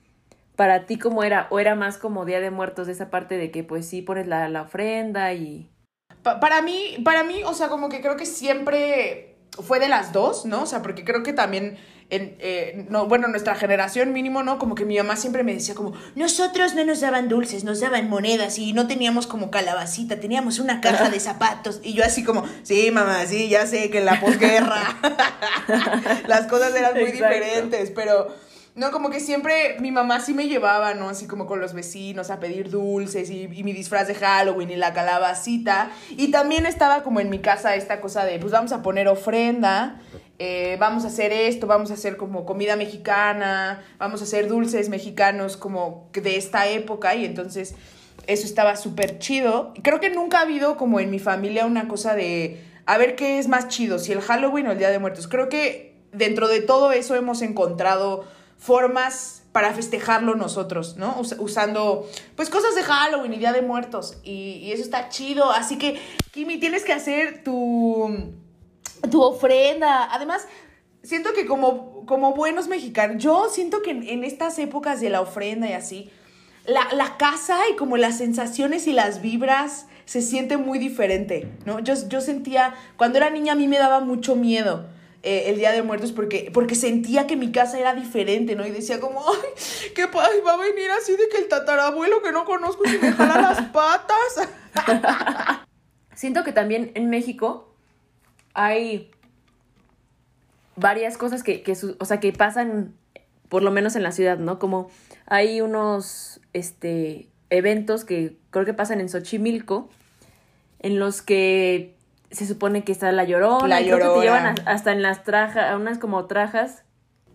para 0.56 0.86
ti 0.88 0.98
cómo 1.00 1.24
era, 1.24 1.48
o 1.52 1.60
era 1.60 1.76
más 1.76 1.98
como 1.98 2.26
Día 2.26 2.42
de 2.42 2.52
Muertos 2.52 2.88
de 2.88 2.94
esa 2.94 3.10
parte 3.12 3.38
de 3.38 3.52
que 3.52 3.64
pues 3.64 3.88
sí 3.88 4.02
pones 4.04 4.28
la, 4.28 4.50
la 4.50 4.64
ofrenda 4.64 5.34
y... 5.34 5.70
Pa- 6.24 6.40
para 6.40 6.62
mí, 6.62 6.98
para 7.04 7.24
mí, 7.24 7.44
o 7.46 7.54
sea, 7.54 7.70
como 7.70 7.90
que 7.90 8.02
creo 8.02 8.18
que 8.18 8.26
siempre 8.26 9.29
fue 9.62 9.80
de 9.80 9.88
las 9.88 10.14
dos, 10.14 10.46
¿no? 10.46 10.64
O 10.64 10.66
sea, 10.66 10.82
porque 10.82 11.04
creo 11.04 11.24
que 11.24 11.34
también, 11.34 11.78
en, 12.10 12.36
eh, 12.40 12.86
no, 12.90 13.08
bueno, 13.08 13.28
nuestra 13.28 13.56
generación 13.56 14.14
mínimo, 14.14 14.44
¿no? 14.44 14.58
Como 14.60 14.76
que 14.76 14.86
mi 14.86 14.98
mamá 14.98 15.16
siempre 15.16 15.44
me 15.44 15.54
decía 15.54 15.76
como, 15.76 15.94
nosotros 16.16 16.74
no 16.76 16.84
nos 16.86 17.02
daban 17.02 17.30
dulces, 17.30 17.64
nos 17.64 17.80
daban 17.80 18.10
monedas 18.10 18.58
y 18.58 18.74
no 18.74 18.88
teníamos 18.88 19.28
como 19.28 19.52
calabacita, 19.52 20.20
teníamos 20.20 20.60
una 20.60 20.82
caja 20.82 21.10
de 21.10 21.20
zapatos. 21.20 21.80
Y 21.84 21.94
yo 21.94 22.04
así 22.04 22.24
como, 22.24 22.44
sí, 22.64 22.92
mamá, 22.92 23.26
sí, 23.26 23.50
ya 23.50 23.66
sé 23.68 23.90
que 23.90 24.00
en 24.00 24.06
la 24.06 24.20
posguerra 24.20 24.82
las 26.28 26.48
cosas 26.48 26.76
eran 26.76 26.94
muy 26.94 27.10
Exacto. 27.10 27.34
diferentes, 27.36 27.92
pero... 27.92 28.49
No, 28.80 28.92
como 28.92 29.10
que 29.10 29.20
siempre 29.20 29.76
mi 29.82 29.92
mamá 29.92 30.22
sí 30.22 30.34
me 30.34 30.48
llevaba, 30.48 30.94
¿no? 30.94 31.10
Así 31.10 31.28
como 31.28 31.46
con 31.46 31.60
los 31.60 31.74
vecinos 31.74 32.30
a 32.30 32.40
pedir 32.40 32.70
dulces 32.70 33.30
y, 33.30 33.50
mi 33.50 33.74
disfraz 33.74 34.08
de 34.08 34.16
Halloween 34.16 34.70
y 34.70 34.78
la 34.78 34.94
calabacita. 34.94 35.92
Y 36.12 36.32
también 36.32 36.66
estaba 36.66 37.04
como 37.04 37.20
en 37.20 37.30
mi 37.30 37.40
casa 37.40 37.76
esta 37.76 38.00
cosa 38.00 38.24
de, 38.24 38.40
pues 38.40 38.54
vamos 38.54 38.72
a 38.72 38.82
poner 38.82 39.10
ofrenda, 39.10 40.00
eh, 40.38 40.78
vamos 40.80 41.04
a 41.04 41.08
hacer 41.08 41.34
esto, 41.34 41.68
vamos 41.68 41.92
a 41.92 41.96
hacer 41.96 42.16
como 42.16 42.46
comida 42.46 42.78
mexicana, 42.78 43.84
vamos 43.98 44.22
a 44.22 44.24
hacer 44.24 44.48
dulces 44.48 44.88
mexicanos 44.88 45.58
como 45.58 46.08
de 46.14 46.38
esta 46.38 46.70
época 46.70 47.16
y 47.16 47.26
entonces 47.26 47.76
eso 48.28 48.46
estaba 48.46 48.78
súper 48.78 49.20
chido. 49.20 49.74
Creo 49.84 50.00
que 50.00 50.10
nunca 50.10 50.38
ha 50.38 50.44
habido 50.44 50.78
como 50.78 51.02
en 51.02 51.10
mi 51.10 51.20
familia 51.20 51.66
una 51.66 51.90
cosa 51.90 52.16
de, 52.16 52.64
a 52.86 52.98
ver 52.98 53.18
qué 53.18 53.40
es 53.40 53.50
más 53.50 53.68
chido, 53.68 54.00
si 54.00 54.14
el 54.14 54.22
Halloween 54.22 54.68
o 54.68 54.72
el 54.72 54.78
Día 54.78 54.90
de 54.90 55.00
Muertos. 55.00 55.28
Creo 55.28 55.50
que 55.50 55.96
dentro 56.14 56.48
de 56.48 56.62
todo 56.62 56.94
eso 56.94 57.16
hemos 57.16 57.42
encontrado 57.42 58.39
formas 58.60 59.42
para 59.52 59.74
festejarlo 59.74 60.36
nosotros, 60.36 60.98
¿no? 60.98 61.18
Us- 61.20 61.36
usando, 61.40 62.08
pues, 62.36 62.50
cosas 62.52 62.76
de 62.76 62.84
Halloween 62.84 63.34
y 63.34 63.38
Día 63.40 63.52
de 63.54 63.64
Muertos. 63.64 64.18
Y, 64.24 64.60
y 64.62 64.72
eso 64.72 64.84
está 64.84 65.10
chido. 65.10 65.50
Así 65.50 65.78
que, 65.78 66.00
Kimi, 66.32 66.60
tienes 66.60 66.84
que 66.84 66.94
hacer 66.94 67.44
tu, 67.44 68.32
tu 69.10 69.24
ofrenda. 69.24 70.14
Además, 70.14 70.46
siento 71.02 71.34
que 71.34 71.48
como, 71.48 72.06
como 72.06 72.36
buenos 72.36 72.68
mexicanos, 72.68 73.24
yo 73.24 73.50
siento 73.50 73.82
que 73.82 73.92
en, 73.92 74.08
en 74.08 74.24
estas 74.24 74.60
épocas 74.60 75.00
de 75.02 75.10
la 75.10 75.22
ofrenda 75.22 75.68
y 75.68 75.74
así, 75.74 76.12
la, 76.66 76.94
la 76.94 77.18
casa 77.18 77.58
y 77.72 77.76
como 77.76 77.98
las 77.98 78.18
sensaciones 78.18 78.86
y 78.86 78.94
las 78.94 79.22
vibras 79.22 79.88
se 80.06 80.22
siente 80.22 80.58
muy 80.58 80.78
diferente, 80.80 81.48
¿no? 81.66 81.80
Yo, 81.80 81.94
yo 82.08 82.20
sentía, 82.22 82.76
cuando 82.98 83.18
era 83.18 83.30
niña 83.30 83.54
a 83.54 83.56
mí 83.56 83.68
me 83.68 83.78
daba 83.78 84.00
mucho 84.02 84.36
miedo 84.36 84.88
eh, 85.24 85.46
el 85.48 85.58
Día 85.58 85.72
de 85.72 85.82
Muertos 85.84 86.12
porque, 86.12 86.50
porque 86.54 86.76
sentía 86.76 87.28
que 87.28 87.36
mi 87.36 87.52
casa 87.52 87.80
era 87.80 87.94
diferente, 87.94 88.56
¿no? 88.56 88.66
Y 88.66 88.72
decía 88.72 89.00
como, 89.00 89.22
ay, 89.28 89.92
¿qué 89.96 90.08
pa- 90.08 90.30
va 90.48 90.54
a 90.54 90.58
venir 90.58 90.90
así 90.92 91.12
de 91.14 91.28
que 91.30 91.38
el 91.38 91.48
tatarabuelo 91.48 92.22
que 92.22 92.32
no 92.32 92.46
conozco 92.46 92.84
y 92.88 92.98
me 92.98 93.12
jala 93.12 93.42
las 93.42 93.62
patas? 93.74 94.48
Siento 96.16 96.44
que 96.44 96.52
también 96.52 96.92
en 96.96 97.10
México 97.10 97.74
hay 98.54 99.12
varias 100.76 101.18
cosas 101.18 101.44
que, 101.44 101.62
que 101.64 101.76
su- 101.76 101.96
o 102.00 102.06
sea, 102.06 102.20
que 102.20 102.32
pasan, 102.34 102.94
por 103.50 103.64
lo 103.64 103.72
menos 103.72 103.96
en 103.96 104.04
la 104.04 104.12
ciudad, 104.12 104.38
¿no? 104.38 104.60
Como 104.60 104.90
hay 105.26 105.62
unos, 105.62 106.40
este, 106.54 107.28
eventos 107.50 108.06
que 108.06 108.38
creo 108.52 108.66
que 108.66 108.74
pasan 108.74 109.02
en 109.02 109.10
Xochimilco, 109.10 109.90
en 110.80 111.00
los 111.00 111.22
que 111.22 111.96
se 112.32 112.46
supone 112.46 112.84
que 112.84 112.92
está 112.92 113.12
la 113.12 113.24
llorona, 113.24 113.68
La 113.68 113.82
y 113.82 113.86
creo 113.86 113.98
que 113.98 114.04
te 114.04 114.10
Llorona. 114.10 114.54
llevan 114.54 114.56
hasta 114.66 114.92
en 114.92 115.02
las 115.02 115.24
trajas, 115.24 115.70
a 115.72 115.76
unas 115.78 115.98
como 115.98 116.26
trajas, 116.26 116.84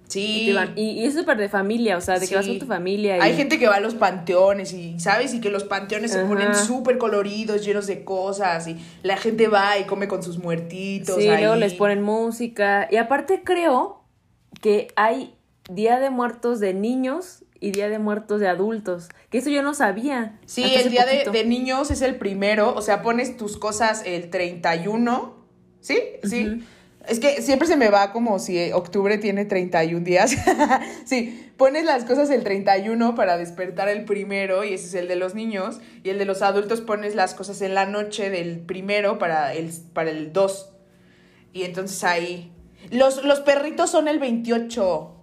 Sí. 0.06 0.52
van- 0.52 0.74
y, 0.76 0.90
y 1.00 1.04
es 1.06 1.14
súper 1.14 1.38
de 1.38 1.48
familia, 1.48 1.96
o 1.96 2.00
sea, 2.00 2.18
de 2.18 2.28
que 2.28 2.36
vas 2.36 2.46
con 2.46 2.58
tu 2.58 2.66
familia. 2.66 3.16
Y, 3.16 3.20
Hay 3.20 3.34
gente 3.36 3.58
que 3.58 3.66
va 3.66 3.76
a 3.76 3.80
los 3.80 3.94
panteones 3.94 4.72
y, 4.74 5.00
¿sabes? 5.00 5.32
Y 5.34 5.40
que 5.40 5.50
los 5.50 5.64
panteones 5.64 6.12
se 6.12 6.22
ponen 6.24 6.54
súper 6.54 6.98
coloridos, 6.98 7.64
llenos 7.64 7.86
de 7.86 8.04
cosas. 8.04 8.68
Y 8.68 8.76
la 9.02 9.16
gente 9.16 9.48
va 9.48 9.78
y 9.78 9.84
come 9.84 10.06
con 10.06 10.22
sus 10.22 10.38
muertitos. 10.38 11.16
Sí, 11.16 11.28
ahí. 11.28 11.40
luego 11.40 11.56
les 11.56 11.72
ponen 11.74 12.02
música. 12.02 12.86
Y 12.90 12.96
aparte 12.96 13.42
creo 13.44 14.04
que 14.60 14.88
hay 14.94 15.34
Día 15.70 15.98
de 15.98 16.10
Muertos 16.10 16.60
de 16.60 16.74
niños 16.74 17.43
y 17.64 17.70
Día 17.70 17.88
de 17.88 17.98
Muertos 17.98 18.40
de 18.40 18.48
adultos. 18.48 19.08
Que 19.30 19.38
eso 19.38 19.48
yo 19.48 19.62
no 19.62 19.72
sabía. 19.72 20.38
Sí, 20.44 20.74
el 20.74 20.90
día 20.90 21.06
de, 21.06 21.44
niños 21.46 21.90
es 21.90 22.02
el 22.02 22.16
primero. 22.16 22.74
O 22.74 22.82
sea, 22.82 23.00
pones 23.00 23.38
tus 23.38 23.56
cosas 23.56 24.02
el 24.04 24.28
31. 24.28 25.34
¿Sí? 25.80 25.98
Sí. 26.24 26.62
Es 27.08 27.20
que 27.20 27.40
siempre 27.40 27.66
se 27.66 27.78
me 27.78 27.88
va 27.88 28.12
como 28.12 28.38
si 28.38 28.70
octubre 28.72 29.16
tiene 29.16 29.46
31 29.46 30.04
días. 30.04 30.36
sí, 31.06 31.50
pones 31.56 31.86
las 31.86 32.04
cosas 32.04 32.28
el 32.28 32.44
31 32.44 33.14
para 33.14 33.38
despertar 33.38 33.88
el 33.88 34.04
primero 34.04 34.62
y 34.62 34.74
ese 34.74 34.84
es 34.84 34.94
el 34.94 35.08
de 35.08 35.16
los 35.16 35.34
niños. 35.34 35.80
Y 36.02 36.10
el 36.10 36.18
de 36.18 36.26
los 36.26 36.42
adultos 36.42 36.82
pones 36.82 37.14
las 37.14 37.32
cosas 37.32 37.62
en 37.62 37.72
la 37.72 37.86
noche 37.86 38.28
del 38.28 38.60
primero 38.60 39.18
para 39.18 39.54
el, 39.54 39.70
para 39.94 40.10
el 40.10 40.34
2. 40.34 40.70
Y 41.54 41.62
entonces 41.62 42.04
ahí... 42.04 42.50
Los, 42.90 43.24
los 43.24 43.40
perritos 43.40 43.90
son 43.90 44.06
el 44.06 44.18
28. 44.18 45.14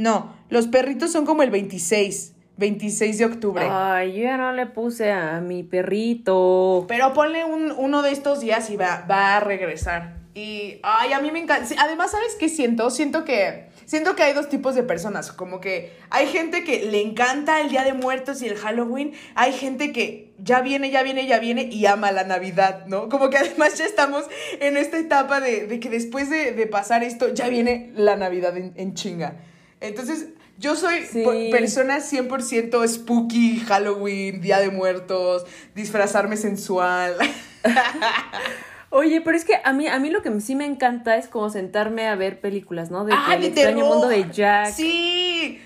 No, 0.00 0.34
los 0.48 0.66
perritos 0.66 1.12
son 1.12 1.26
como 1.26 1.42
el 1.42 1.50
26. 1.50 2.32
26 2.56 3.18
de 3.18 3.24
octubre. 3.26 3.66
Ay, 3.70 4.14
yo 4.14 4.22
ya 4.24 4.38
no 4.38 4.52
le 4.52 4.64
puse 4.64 5.12
a 5.12 5.40
mi 5.42 5.62
perrito. 5.62 6.86
Pero 6.88 7.12
ponle 7.12 7.44
un, 7.44 7.70
uno 7.72 8.00
de 8.00 8.10
estos 8.10 8.40
días 8.40 8.70
y 8.70 8.76
va, 8.76 9.04
va 9.10 9.36
a 9.36 9.40
regresar. 9.40 10.16
Y, 10.34 10.78
ay, 10.82 11.12
a 11.12 11.20
mí 11.20 11.30
me 11.30 11.40
encanta. 11.40 11.74
Además, 11.78 12.12
¿sabes 12.12 12.34
qué 12.38 12.48
siento? 12.48 12.88
Siento 12.90 13.24
que, 13.24 13.68
siento 13.84 14.16
que 14.16 14.22
hay 14.22 14.32
dos 14.32 14.48
tipos 14.48 14.74
de 14.74 14.84
personas. 14.84 15.32
Como 15.32 15.60
que 15.60 15.92
hay 16.08 16.28
gente 16.28 16.64
que 16.64 16.86
le 16.86 17.02
encanta 17.02 17.60
el 17.60 17.68
Día 17.68 17.84
de 17.84 17.92
Muertos 17.92 18.40
y 18.40 18.46
el 18.48 18.56
Halloween. 18.56 19.12
Hay 19.34 19.52
gente 19.52 19.92
que 19.92 20.32
ya 20.38 20.62
viene, 20.62 20.90
ya 20.90 21.02
viene, 21.02 21.26
ya 21.26 21.40
viene 21.40 21.64
y 21.64 21.84
ama 21.84 22.10
la 22.10 22.24
Navidad, 22.24 22.86
¿no? 22.86 23.10
Como 23.10 23.28
que 23.28 23.36
además 23.36 23.76
ya 23.76 23.84
estamos 23.84 24.24
en 24.60 24.78
esta 24.78 24.98
etapa 24.98 25.40
de, 25.40 25.66
de 25.66 25.78
que 25.78 25.90
después 25.90 26.30
de, 26.30 26.52
de 26.52 26.66
pasar 26.66 27.04
esto, 27.04 27.34
ya 27.34 27.48
viene 27.48 27.90
la 27.94 28.16
Navidad 28.16 28.56
en, 28.56 28.72
en 28.76 28.94
chinga. 28.94 29.34
Entonces, 29.80 30.28
yo 30.58 30.76
soy 30.76 31.00
Sí. 31.06 31.24
persona 31.50 32.00
100% 32.00 32.86
spooky, 32.86 33.60
Halloween, 33.60 34.40
Día 34.40 34.58
de 34.60 34.70
Muertos, 34.70 35.46
disfrazarme 35.74 36.36
sensual. 36.36 37.16
Oye, 38.92 39.20
pero 39.20 39.36
es 39.36 39.44
que 39.44 39.54
a 39.62 39.72
mí, 39.72 39.86
a 39.86 39.98
mí 40.00 40.10
lo 40.10 40.20
que 40.20 40.40
sí 40.40 40.56
me 40.56 40.66
encanta 40.66 41.16
es 41.16 41.28
como 41.28 41.48
sentarme 41.48 42.08
a 42.08 42.16
ver 42.16 42.40
películas, 42.40 42.90
¿no? 42.90 43.04
De 43.04 43.12
que 43.12 43.18
¡Ah, 43.18 43.34
el 43.36 43.44
extraño 43.44 43.76
terror! 43.76 43.88
mundo 43.88 44.08
de 44.08 44.26
Jack. 44.32 44.72
Sí. 44.72 45.60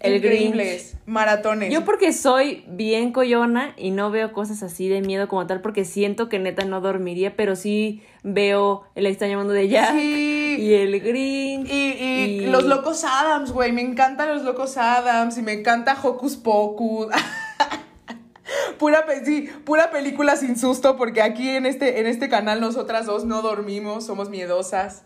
El 0.00 0.16
Increíbles. 0.16 0.96
Maratones. 1.06 1.72
Yo 1.72 1.84
porque 1.84 2.12
soy 2.12 2.64
bien 2.68 3.12
coyona 3.12 3.72
y 3.76 3.90
no 3.92 4.10
veo 4.10 4.32
cosas 4.32 4.62
así 4.62 4.88
de 4.88 5.00
miedo 5.00 5.26
como 5.28 5.46
tal, 5.46 5.62
porque 5.62 5.84
siento 5.84 6.28
que 6.28 6.38
neta 6.38 6.64
no 6.64 6.80
dormiría, 6.80 7.34
pero 7.36 7.56
sí 7.56 8.02
veo 8.22 8.84
el 8.94 9.06
extraño 9.06 9.38
mundo 9.38 9.52
de 9.54 9.68
Jack 9.68 9.92
Sí. 9.92 10.56
y 10.60 10.74
el 10.74 11.00
Grinch. 11.00 11.68
Y, 11.70 11.72
y 11.92 12.24
y- 12.42 12.46
los 12.46 12.64
locos 12.64 13.04
Adams, 13.04 13.52
güey. 13.52 13.72
Me 13.72 13.80
encantan 13.82 14.28
los 14.28 14.42
locos 14.42 14.76
Adams 14.76 15.38
y 15.38 15.42
me 15.42 15.52
encanta 15.54 15.96
Hocus 16.02 16.36
Pocus. 16.36 17.08
pura, 18.78 19.06
pe- 19.06 19.24
sí, 19.24 19.48
pura 19.64 19.90
película 19.90 20.36
sin 20.36 20.56
susto 20.58 20.96
porque 20.96 21.22
aquí 21.22 21.48
en 21.48 21.66
este, 21.66 22.00
en 22.00 22.06
este 22.06 22.28
canal 22.28 22.60
nosotras 22.60 23.06
dos 23.06 23.24
no 23.24 23.42
dormimos, 23.42 24.04
somos 24.06 24.28
miedosas. 24.30 25.04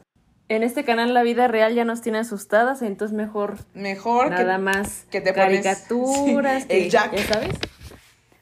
En 0.51 0.65
este 0.65 0.83
canal 0.85 1.15
la 1.15 1.23
vida 1.23 1.47
real 1.47 1.75
ya 1.75 1.85
nos 1.85 2.01
tiene 2.01 2.19
asustadas, 2.19 2.83
entonces 2.83 3.17
mejor 3.17 3.59
Mejor 3.73 4.31
nada 4.31 4.57
que... 4.57 4.63
más 4.63 5.05
que 5.09 5.21
te 5.21 5.31
pones- 5.33 5.63
caricaturas, 5.63 6.63
sí, 6.63 6.69
que, 6.69 6.85
el 6.87 6.91
Jack. 6.91 7.15
ya 7.15 7.25
sabes. 7.35 7.55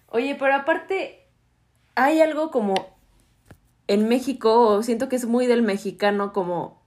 Oye, 0.09 0.35
pero 0.35 0.55
aparte 0.55 1.27
hay 1.97 2.23
algo 2.23 2.51
como 2.51 2.75
en 3.89 4.09
México, 4.09 4.83
siento 4.83 5.11
que 5.11 5.17
es 5.17 5.27
muy 5.27 5.47
del 5.47 5.61
mexicano 5.61 6.33
como 6.33 6.81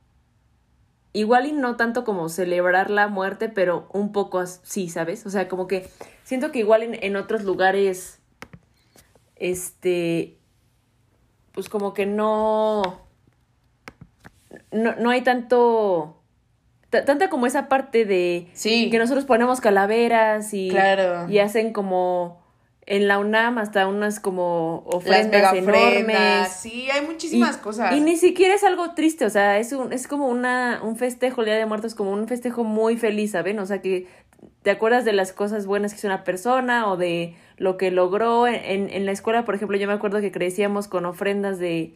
igual 1.13 1.45
y 1.45 1.51
no 1.51 1.75
tanto 1.75 2.03
como 2.03 2.27
celebrar 2.27 2.89
la 2.89 3.07
muerte, 3.07 3.47
pero 3.47 3.87
un 3.93 4.11
poco 4.13 4.39
así, 4.39 4.89
¿sabes? 4.89 5.23
O 5.27 5.29
sea, 5.29 5.47
como 5.47 5.67
que 5.67 5.87
siento 6.23 6.51
que 6.51 6.57
igual 6.57 6.81
en, 6.81 6.95
en 7.03 7.15
otros 7.15 7.43
lugares 7.43 8.17
este 9.35 10.39
pues 11.51 11.69
como 11.69 11.93
que 11.93 12.07
no 12.07 13.01
no, 14.71 14.95
no 14.95 15.09
hay 15.09 15.21
tanto 15.21 16.17
ta- 16.89 17.05
tanta 17.05 17.29
como 17.29 17.45
esa 17.45 17.69
parte 17.69 18.05
de 18.05 18.47
Sí. 18.53 18.89
que 18.89 18.99
nosotros 18.99 19.25
ponemos 19.25 19.61
calaveras 19.61 20.53
y, 20.53 20.69
Claro. 20.69 21.29
y 21.29 21.39
hacen 21.39 21.71
como 21.73 22.41
en 22.87 23.07
la 23.07 23.19
UNAM 23.19 23.57
hasta 23.59 23.87
unas 23.87 24.19
como 24.19 24.83
ofrendas 24.85 25.53
enormes. 25.53 26.49
Sí, 26.51 26.89
hay 26.91 27.05
muchísimas 27.05 27.57
y, 27.57 27.59
cosas. 27.59 27.95
Y 27.95 28.01
ni 28.01 28.17
siquiera 28.17 28.53
es 28.55 28.63
algo 28.63 28.93
triste, 28.95 29.23
o 29.25 29.29
sea, 29.29 29.59
es 29.59 29.71
un, 29.71 29.93
es 29.93 30.07
como 30.07 30.27
una, 30.27 30.81
un 30.83 30.97
festejo, 30.97 31.41
el 31.41 31.45
Día 31.45 31.55
de 31.55 31.65
Muertos, 31.65 31.95
como 31.95 32.11
un 32.11 32.27
festejo 32.27 32.63
muy 32.63 32.97
feliz, 32.97 33.31
¿saben? 33.31 33.59
O 33.59 33.65
sea, 33.65 33.81
que 33.81 34.07
te 34.63 34.71
acuerdas 34.71 35.05
de 35.05 35.13
las 35.13 35.31
cosas 35.31 35.65
buenas 35.67 35.93
que 35.93 35.99
hizo 35.99 36.07
una 36.07 36.23
persona 36.23 36.87
o 36.91 36.97
de 36.97 37.35
lo 37.57 37.77
que 37.77 37.91
logró. 37.91 38.47
En, 38.47 38.89
en 38.89 39.05
la 39.05 39.11
escuela, 39.11 39.45
por 39.45 39.55
ejemplo, 39.55 39.77
yo 39.77 39.87
me 39.87 39.93
acuerdo 39.93 40.19
que 40.19 40.31
crecíamos 40.31 40.87
con 40.87 41.05
ofrendas 41.05 41.59
de, 41.59 41.93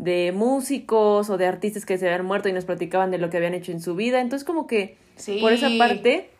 de 0.00 0.32
músicos 0.32 1.28
o 1.30 1.36
de 1.36 1.46
artistas 1.46 1.84
que 1.84 1.98
se 1.98 2.06
habían 2.06 2.24
muerto 2.24 2.48
y 2.48 2.52
nos 2.52 2.64
platicaban 2.64 3.10
de 3.10 3.18
lo 3.18 3.30
que 3.30 3.36
habían 3.36 3.54
hecho 3.54 3.70
en 3.70 3.80
su 3.80 3.94
vida. 3.94 4.20
Entonces, 4.20 4.46
como 4.46 4.66
que 4.66 4.96
por 5.40 5.52
esa 5.52 5.68
parte 5.78 6.30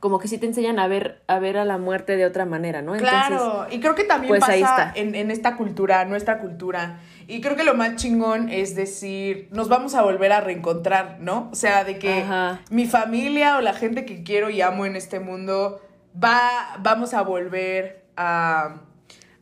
como 0.00 0.18
que 0.18 0.28
sí 0.28 0.38
te 0.38 0.46
enseñan 0.46 0.78
a 0.78 0.88
ver, 0.88 1.22
a 1.26 1.38
ver 1.38 1.56
a 1.56 1.64
la 1.64 1.78
muerte 1.78 2.16
de 2.16 2.26
otra 2.26 2.44
manera, 2.44 2.82
¿no? 2.82 2.92
claro, 2.96 3.66
y 3.70 3.80
creo 3.80 3.94
que 3.94 4.04
también 4.04 4.28
pues 4.28 4.40
pasa 4.40 4.92
En, 4.94 5.14
en 5.14 5.30
esta 5.30 5.56
cultura, 5.56 6.04
nuestra 6.04 6.38
cultura. 6.38 7.00
Y 7.28 7.40
creo 7.40 7.56
que 7.56 7.64
lo 7.64 7.74
más 7.74 7.96
chingón 7.96 8.48
es 8.48 8.76
decir, 8.76 9.48
nos 9.52 9.68
vamos 9.68 9.94
a 9.94 10.02
volver 10.02 10.32
a 10.32 10.40
reencontrar, 10.40 11.18
¿no? 11.20 11.48
O 11.50 11.54
sea, 11.54 11.84
de 11.84 11.98
que 11.98 12.24
mi 12.70 12.86
familia 12.86 13.56
o 13.58 13.60
la 13.60 13.72
gente 13.72 14.04
que 14.04 14.22
quiero 14.22 14.50
y 14.50 14.60
amo 14.60 14.86
en 14.86 14.96
este 14.96 15.18
mundo 15.18 15.80
va, 16.22 16.76
vamos 16.80 17.14
a 17.14 17.22
volver 17.22 18.04
a, 18.16 18.82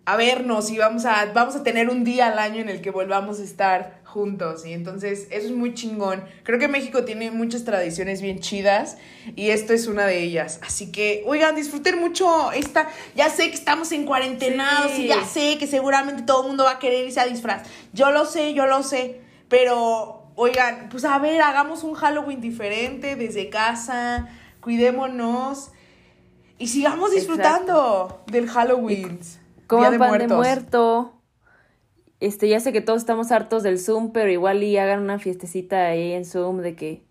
a 0.06 0.16
vernos 0.16 0.70
y 0.70 0.78
vamos 0.78 1.06
a, 1.06 1.32
vamos 1.32 1.56
a 1.56 1.62
tener 1.62 1.88
un 1.88 2.04
día 2.04 2.28
al 2.28 2.38
año 2.38 2.60
en 2.60 2.68
el 2.68 2.82
que 2.82 2.90
volvamos 2.90 3.40
a 3.40 3.42
estar 3.42 4.00
juntos 4.04 4.66
y 4.66 4.72
entonces 4.72 5.26
eso 5.30 5.46
es 5.46 5.52
muy 5.52 5.74
chingón. 5.74 6.22
Creo 6.42 6.58
que 6.58 6.68
México 6.68 7.04
tiene 7.04 7.30
muchas 7.30 7.64
tradiciones 7.64 8.20
bien 8.20 8.40
chidas 8.40 8.98
y 9.34 9.48
esto 9.48 9.72
es 9.72 9.86
una 9.86 10.06
de 10.06 10.22
ellas. 10.22 10.60
Así 10.62 10.92
que, 10.92 11.24
oigan, 11.26 11.56
disfruten 11.56 11.98
mucho 11.98 12.52
esta, 12.52 12.88
ya 13.16 13.30
sé 13.30 13.48
que 13.48 13.56
estamos 13.56 13.90
en 13.92 14.04
cuarentenados 14.04 14.98
y 14.98 15.08
ya 15.08 15.24
sé 15.24 15.56
que 15.58 15.66
seguramente 15.66 16.22
todo 16.22 16.42
el 16.42 16.48
mundo 16.48 16.64
va 16.64 16.72
a 16.72 16.78
querer 16.78 17.06
irse 17.06 17.20
a 17.20 17.26
disfraz. 17.26 17.66
Yo 17.92 18.10
lo 18.10 18.26
sé, 18.26 18.52
yo 18.52 18.66
lo 18.66 18.82
sé, 18.82 19.20
pero 19.48 20.26
oigan, 20.36 20.88
pues 20.90 21.04
a 21.04 21.18
ver, 21.18 21.40
hagamos 21.40 21.82
un 21.82 21.94
Halloween 21.94 22.42
diferente 22.42 23.16
desde 23.16 23.48
casa, 23.48 24.28
cuidémonos 24.60 25.70
y 26.58 26.68
sigamos 26.68 27.12
disfrutando 27.12 28.22
del 28.26 28.48
Halloween. 28.48 29.18
Como 29.66 29.90
de 29.90 29.98
pan 29.98 30.18
de 30.18 30.28
muerto 30.28 31.14
este, 32.24 32.48
ya 32.48 32.58
sé 32.58 32.72
que 32.72 32.80
todos 32.80 33.02
estamos 33.02 33.30
hartos 33.32 33.62
del 33.62 33.78
Zoom, 33.78 34.12
pero 34.12 34.30
igual 34.30 34.62
y 34.62 34.78
hagan 34.78 35.00
una 35.00 35.18
fiestecita 35.18 35.88
ahí 35.88 36.12
en 36.12 36.24
Zoom 36.24 36.62
de 36.62 36.74
que 36.74 37.02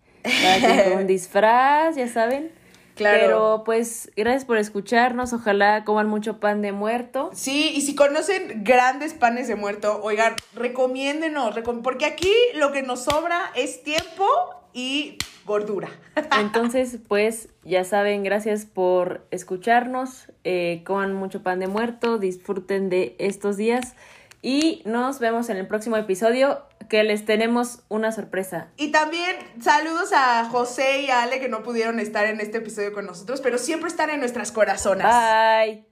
con 0.82 0.98
un 1.02 1.06
disfraz, 1.06 1.94
ya 1.94 2.08
saben. 2.08 2.50
Claro. 2.96 3.20
Pero 3.20 3.62
pues 3.64 4.10
gracias 4.16 4.44
por 4.44 4.56
escucharnos, 4.56 5.32
ojalá 5.32 5.84
coman 5.84 6.08
mucho 6.08 6.40
pan 6.40 6.62
de 6.62 6.72
muerto. 6.72 7.30
Sí, 7.32 7.72
y 7.74 7.82
si 7.82 7.94
conocen 7.94 8.64
grandes 8.64 9.14
panes 9.14 9.46
de 9.46 9.54
muerto, 9.54 10.00
oigan, 10.02 10.34
recomiéndenos, 10.54 11.54
porque 11.84 12.06
aquí 12.06 12.32
lo 12.54 12.72
que 12.72 12.82
nos 12.82 13.04
sobra 13.04 13.52
es 13.54 13.84
tiempo 13.84 14.26
y 14.74 15.16
gordura. 15.46 15.88
Entonces, 16.38 16.98
pues 17.08 17.48
ya 17.62 17.84
saben, 17.84 18.22
gracias 18.22 18.66
por 18.66 19.26
escucharnos, 19.30 20.32
eh, 20.44 20.82
coman 20.84 21.14
mucho 21.14 21.42
pan 21.42 21.60
de 21.60 21.68
muerto, 21.68 22.18
disfruten 22.18 22.90
de 22.90 23.16
estos 23.18 23.56
días. 23.56 23.94
Y 24.42 24.82
nos 24.84 25.20
vemos 25.20 25.48
en 25.48 25.56
el 25.56 25.66
próximo 25.66 25.96
episodio 25.96 26.66
que 26.90 27.02
les 27.02 27.24
tenemos 27.24 27.80
una 27.88 28.12
sorpresa. 28.12 28.68
Y 28.76 28.90
también 28.90 29.36
saludos 29.62 30.12
a 30.12 30.44
José 30.50 31.00
y 31.00 31.10
a 31.10 31.22
Ale 31.22 31.40
que 31.40 31.48
no 31.48 31.62
pudieron 31.62 31.98
estar 31.98 32.26
en 32.26 32.40
este 32.40 32.58
episodio 32.58 32.92
con 32.92 33.06
nosotros, 33.06 33.40
pero 33.40 33.56
siempre 33.56 33.88
están 33.88 34.10
en 34.10 34.20
nuestras 34.20 34.52
corazones. 34.52 35.06
Bye. 35.06 35.86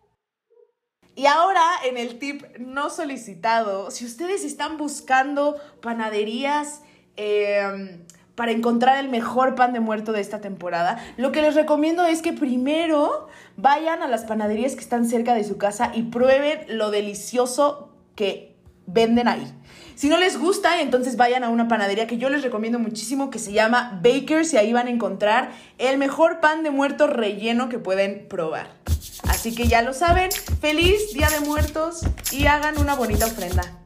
Y 1.15 1.27
ahora 1.27 1.63
en 1.85 1.97
el 1.97 2.19
tip 2.19 2.43
no 2.59 2.91
solicitado, 2.91 3.91
si 3.91 4.05
ustedes 4.05 4.45
están 4.45 4.79
buscando 4.79 5.61
panaderías 5.83 6.83
em, 7.17 8.05
para 8.43 8.51
encontrar 8.51 8.99
el 8.99 9.09
mejor 9.09 9.55
pan 9.55 9.73
de 9.73 9.79
muerto 9.79 10.11
de 10.11 10.21
esta 10.21 10.41
temporada, 10.41 10.99
lo 11.17 11.31
que 11.31 11.43
les 11.43 11.55
recomiendo 11.55 12.05
es 12.07 12.23
que 12.23 12.33
primero 12.33 13.29
vayan 13.57 14.03
a 14.03 14.09
las 14.09 14.25
panaderías 14.25 14.75
que 14.75 14.81
están 14.81 15.07
cerca 15.07 15.35
de 15.35 15.45
su 15.45 15.59
casa 15.59 15.93
y 15.95 16.03
prueben 16.03 16.59
lo 16.67 16.91
delicioso 16.91 17.93
que 18.17 18.57
venden 18.89 19.29
ahí. 19.29 19.47
Si 19.95 20.09
no 20.09 20.17
les 20.17 20.41
gusta, 20.41 20.81
entonces 20.81 21.17
vayan 21.17 21.45
a 21.45 21.51
una 21.51 21.69
panadería 21.69 22.09
que 22.09 22.19
yo 22.19 22.31
les 22.31 22.43
recomiendo 22.43 22.81
muchísimo 22.81 23.31
que 23.31 23.39
se 23.39 23.53
llama 23.53 24.01
Bakers 24.03 24.53
y 24.55 24.57
ahí 24.57 24.73
van 24.73 24.89
a 24.89 24.91
encontrar 24.91 25.53
el 25.79 25.97
mejor 25.97 26.41
pan 26.41 26.65
de 26.65 26.73
muertos 26.73 27.11
relleno 27.11 27.69
que 27.69 27.79
pueden 27.79 28.27
probar. 28.27 28.71
Así 29.29 29.55
que 29.55 29.69
ya 29.69 29.83
lo 29.83 29.95
saben, 29.95 30.31
feliz 30.61 31.15
Día 31.15 31.31
de 31.31 31.47
Muertos 31.47 32.01
y 32.33 32.47
hagan 32.47 32.81
una 32.81 32.97
bonita 32.97 33.27
ofrenda. 33.27 33.82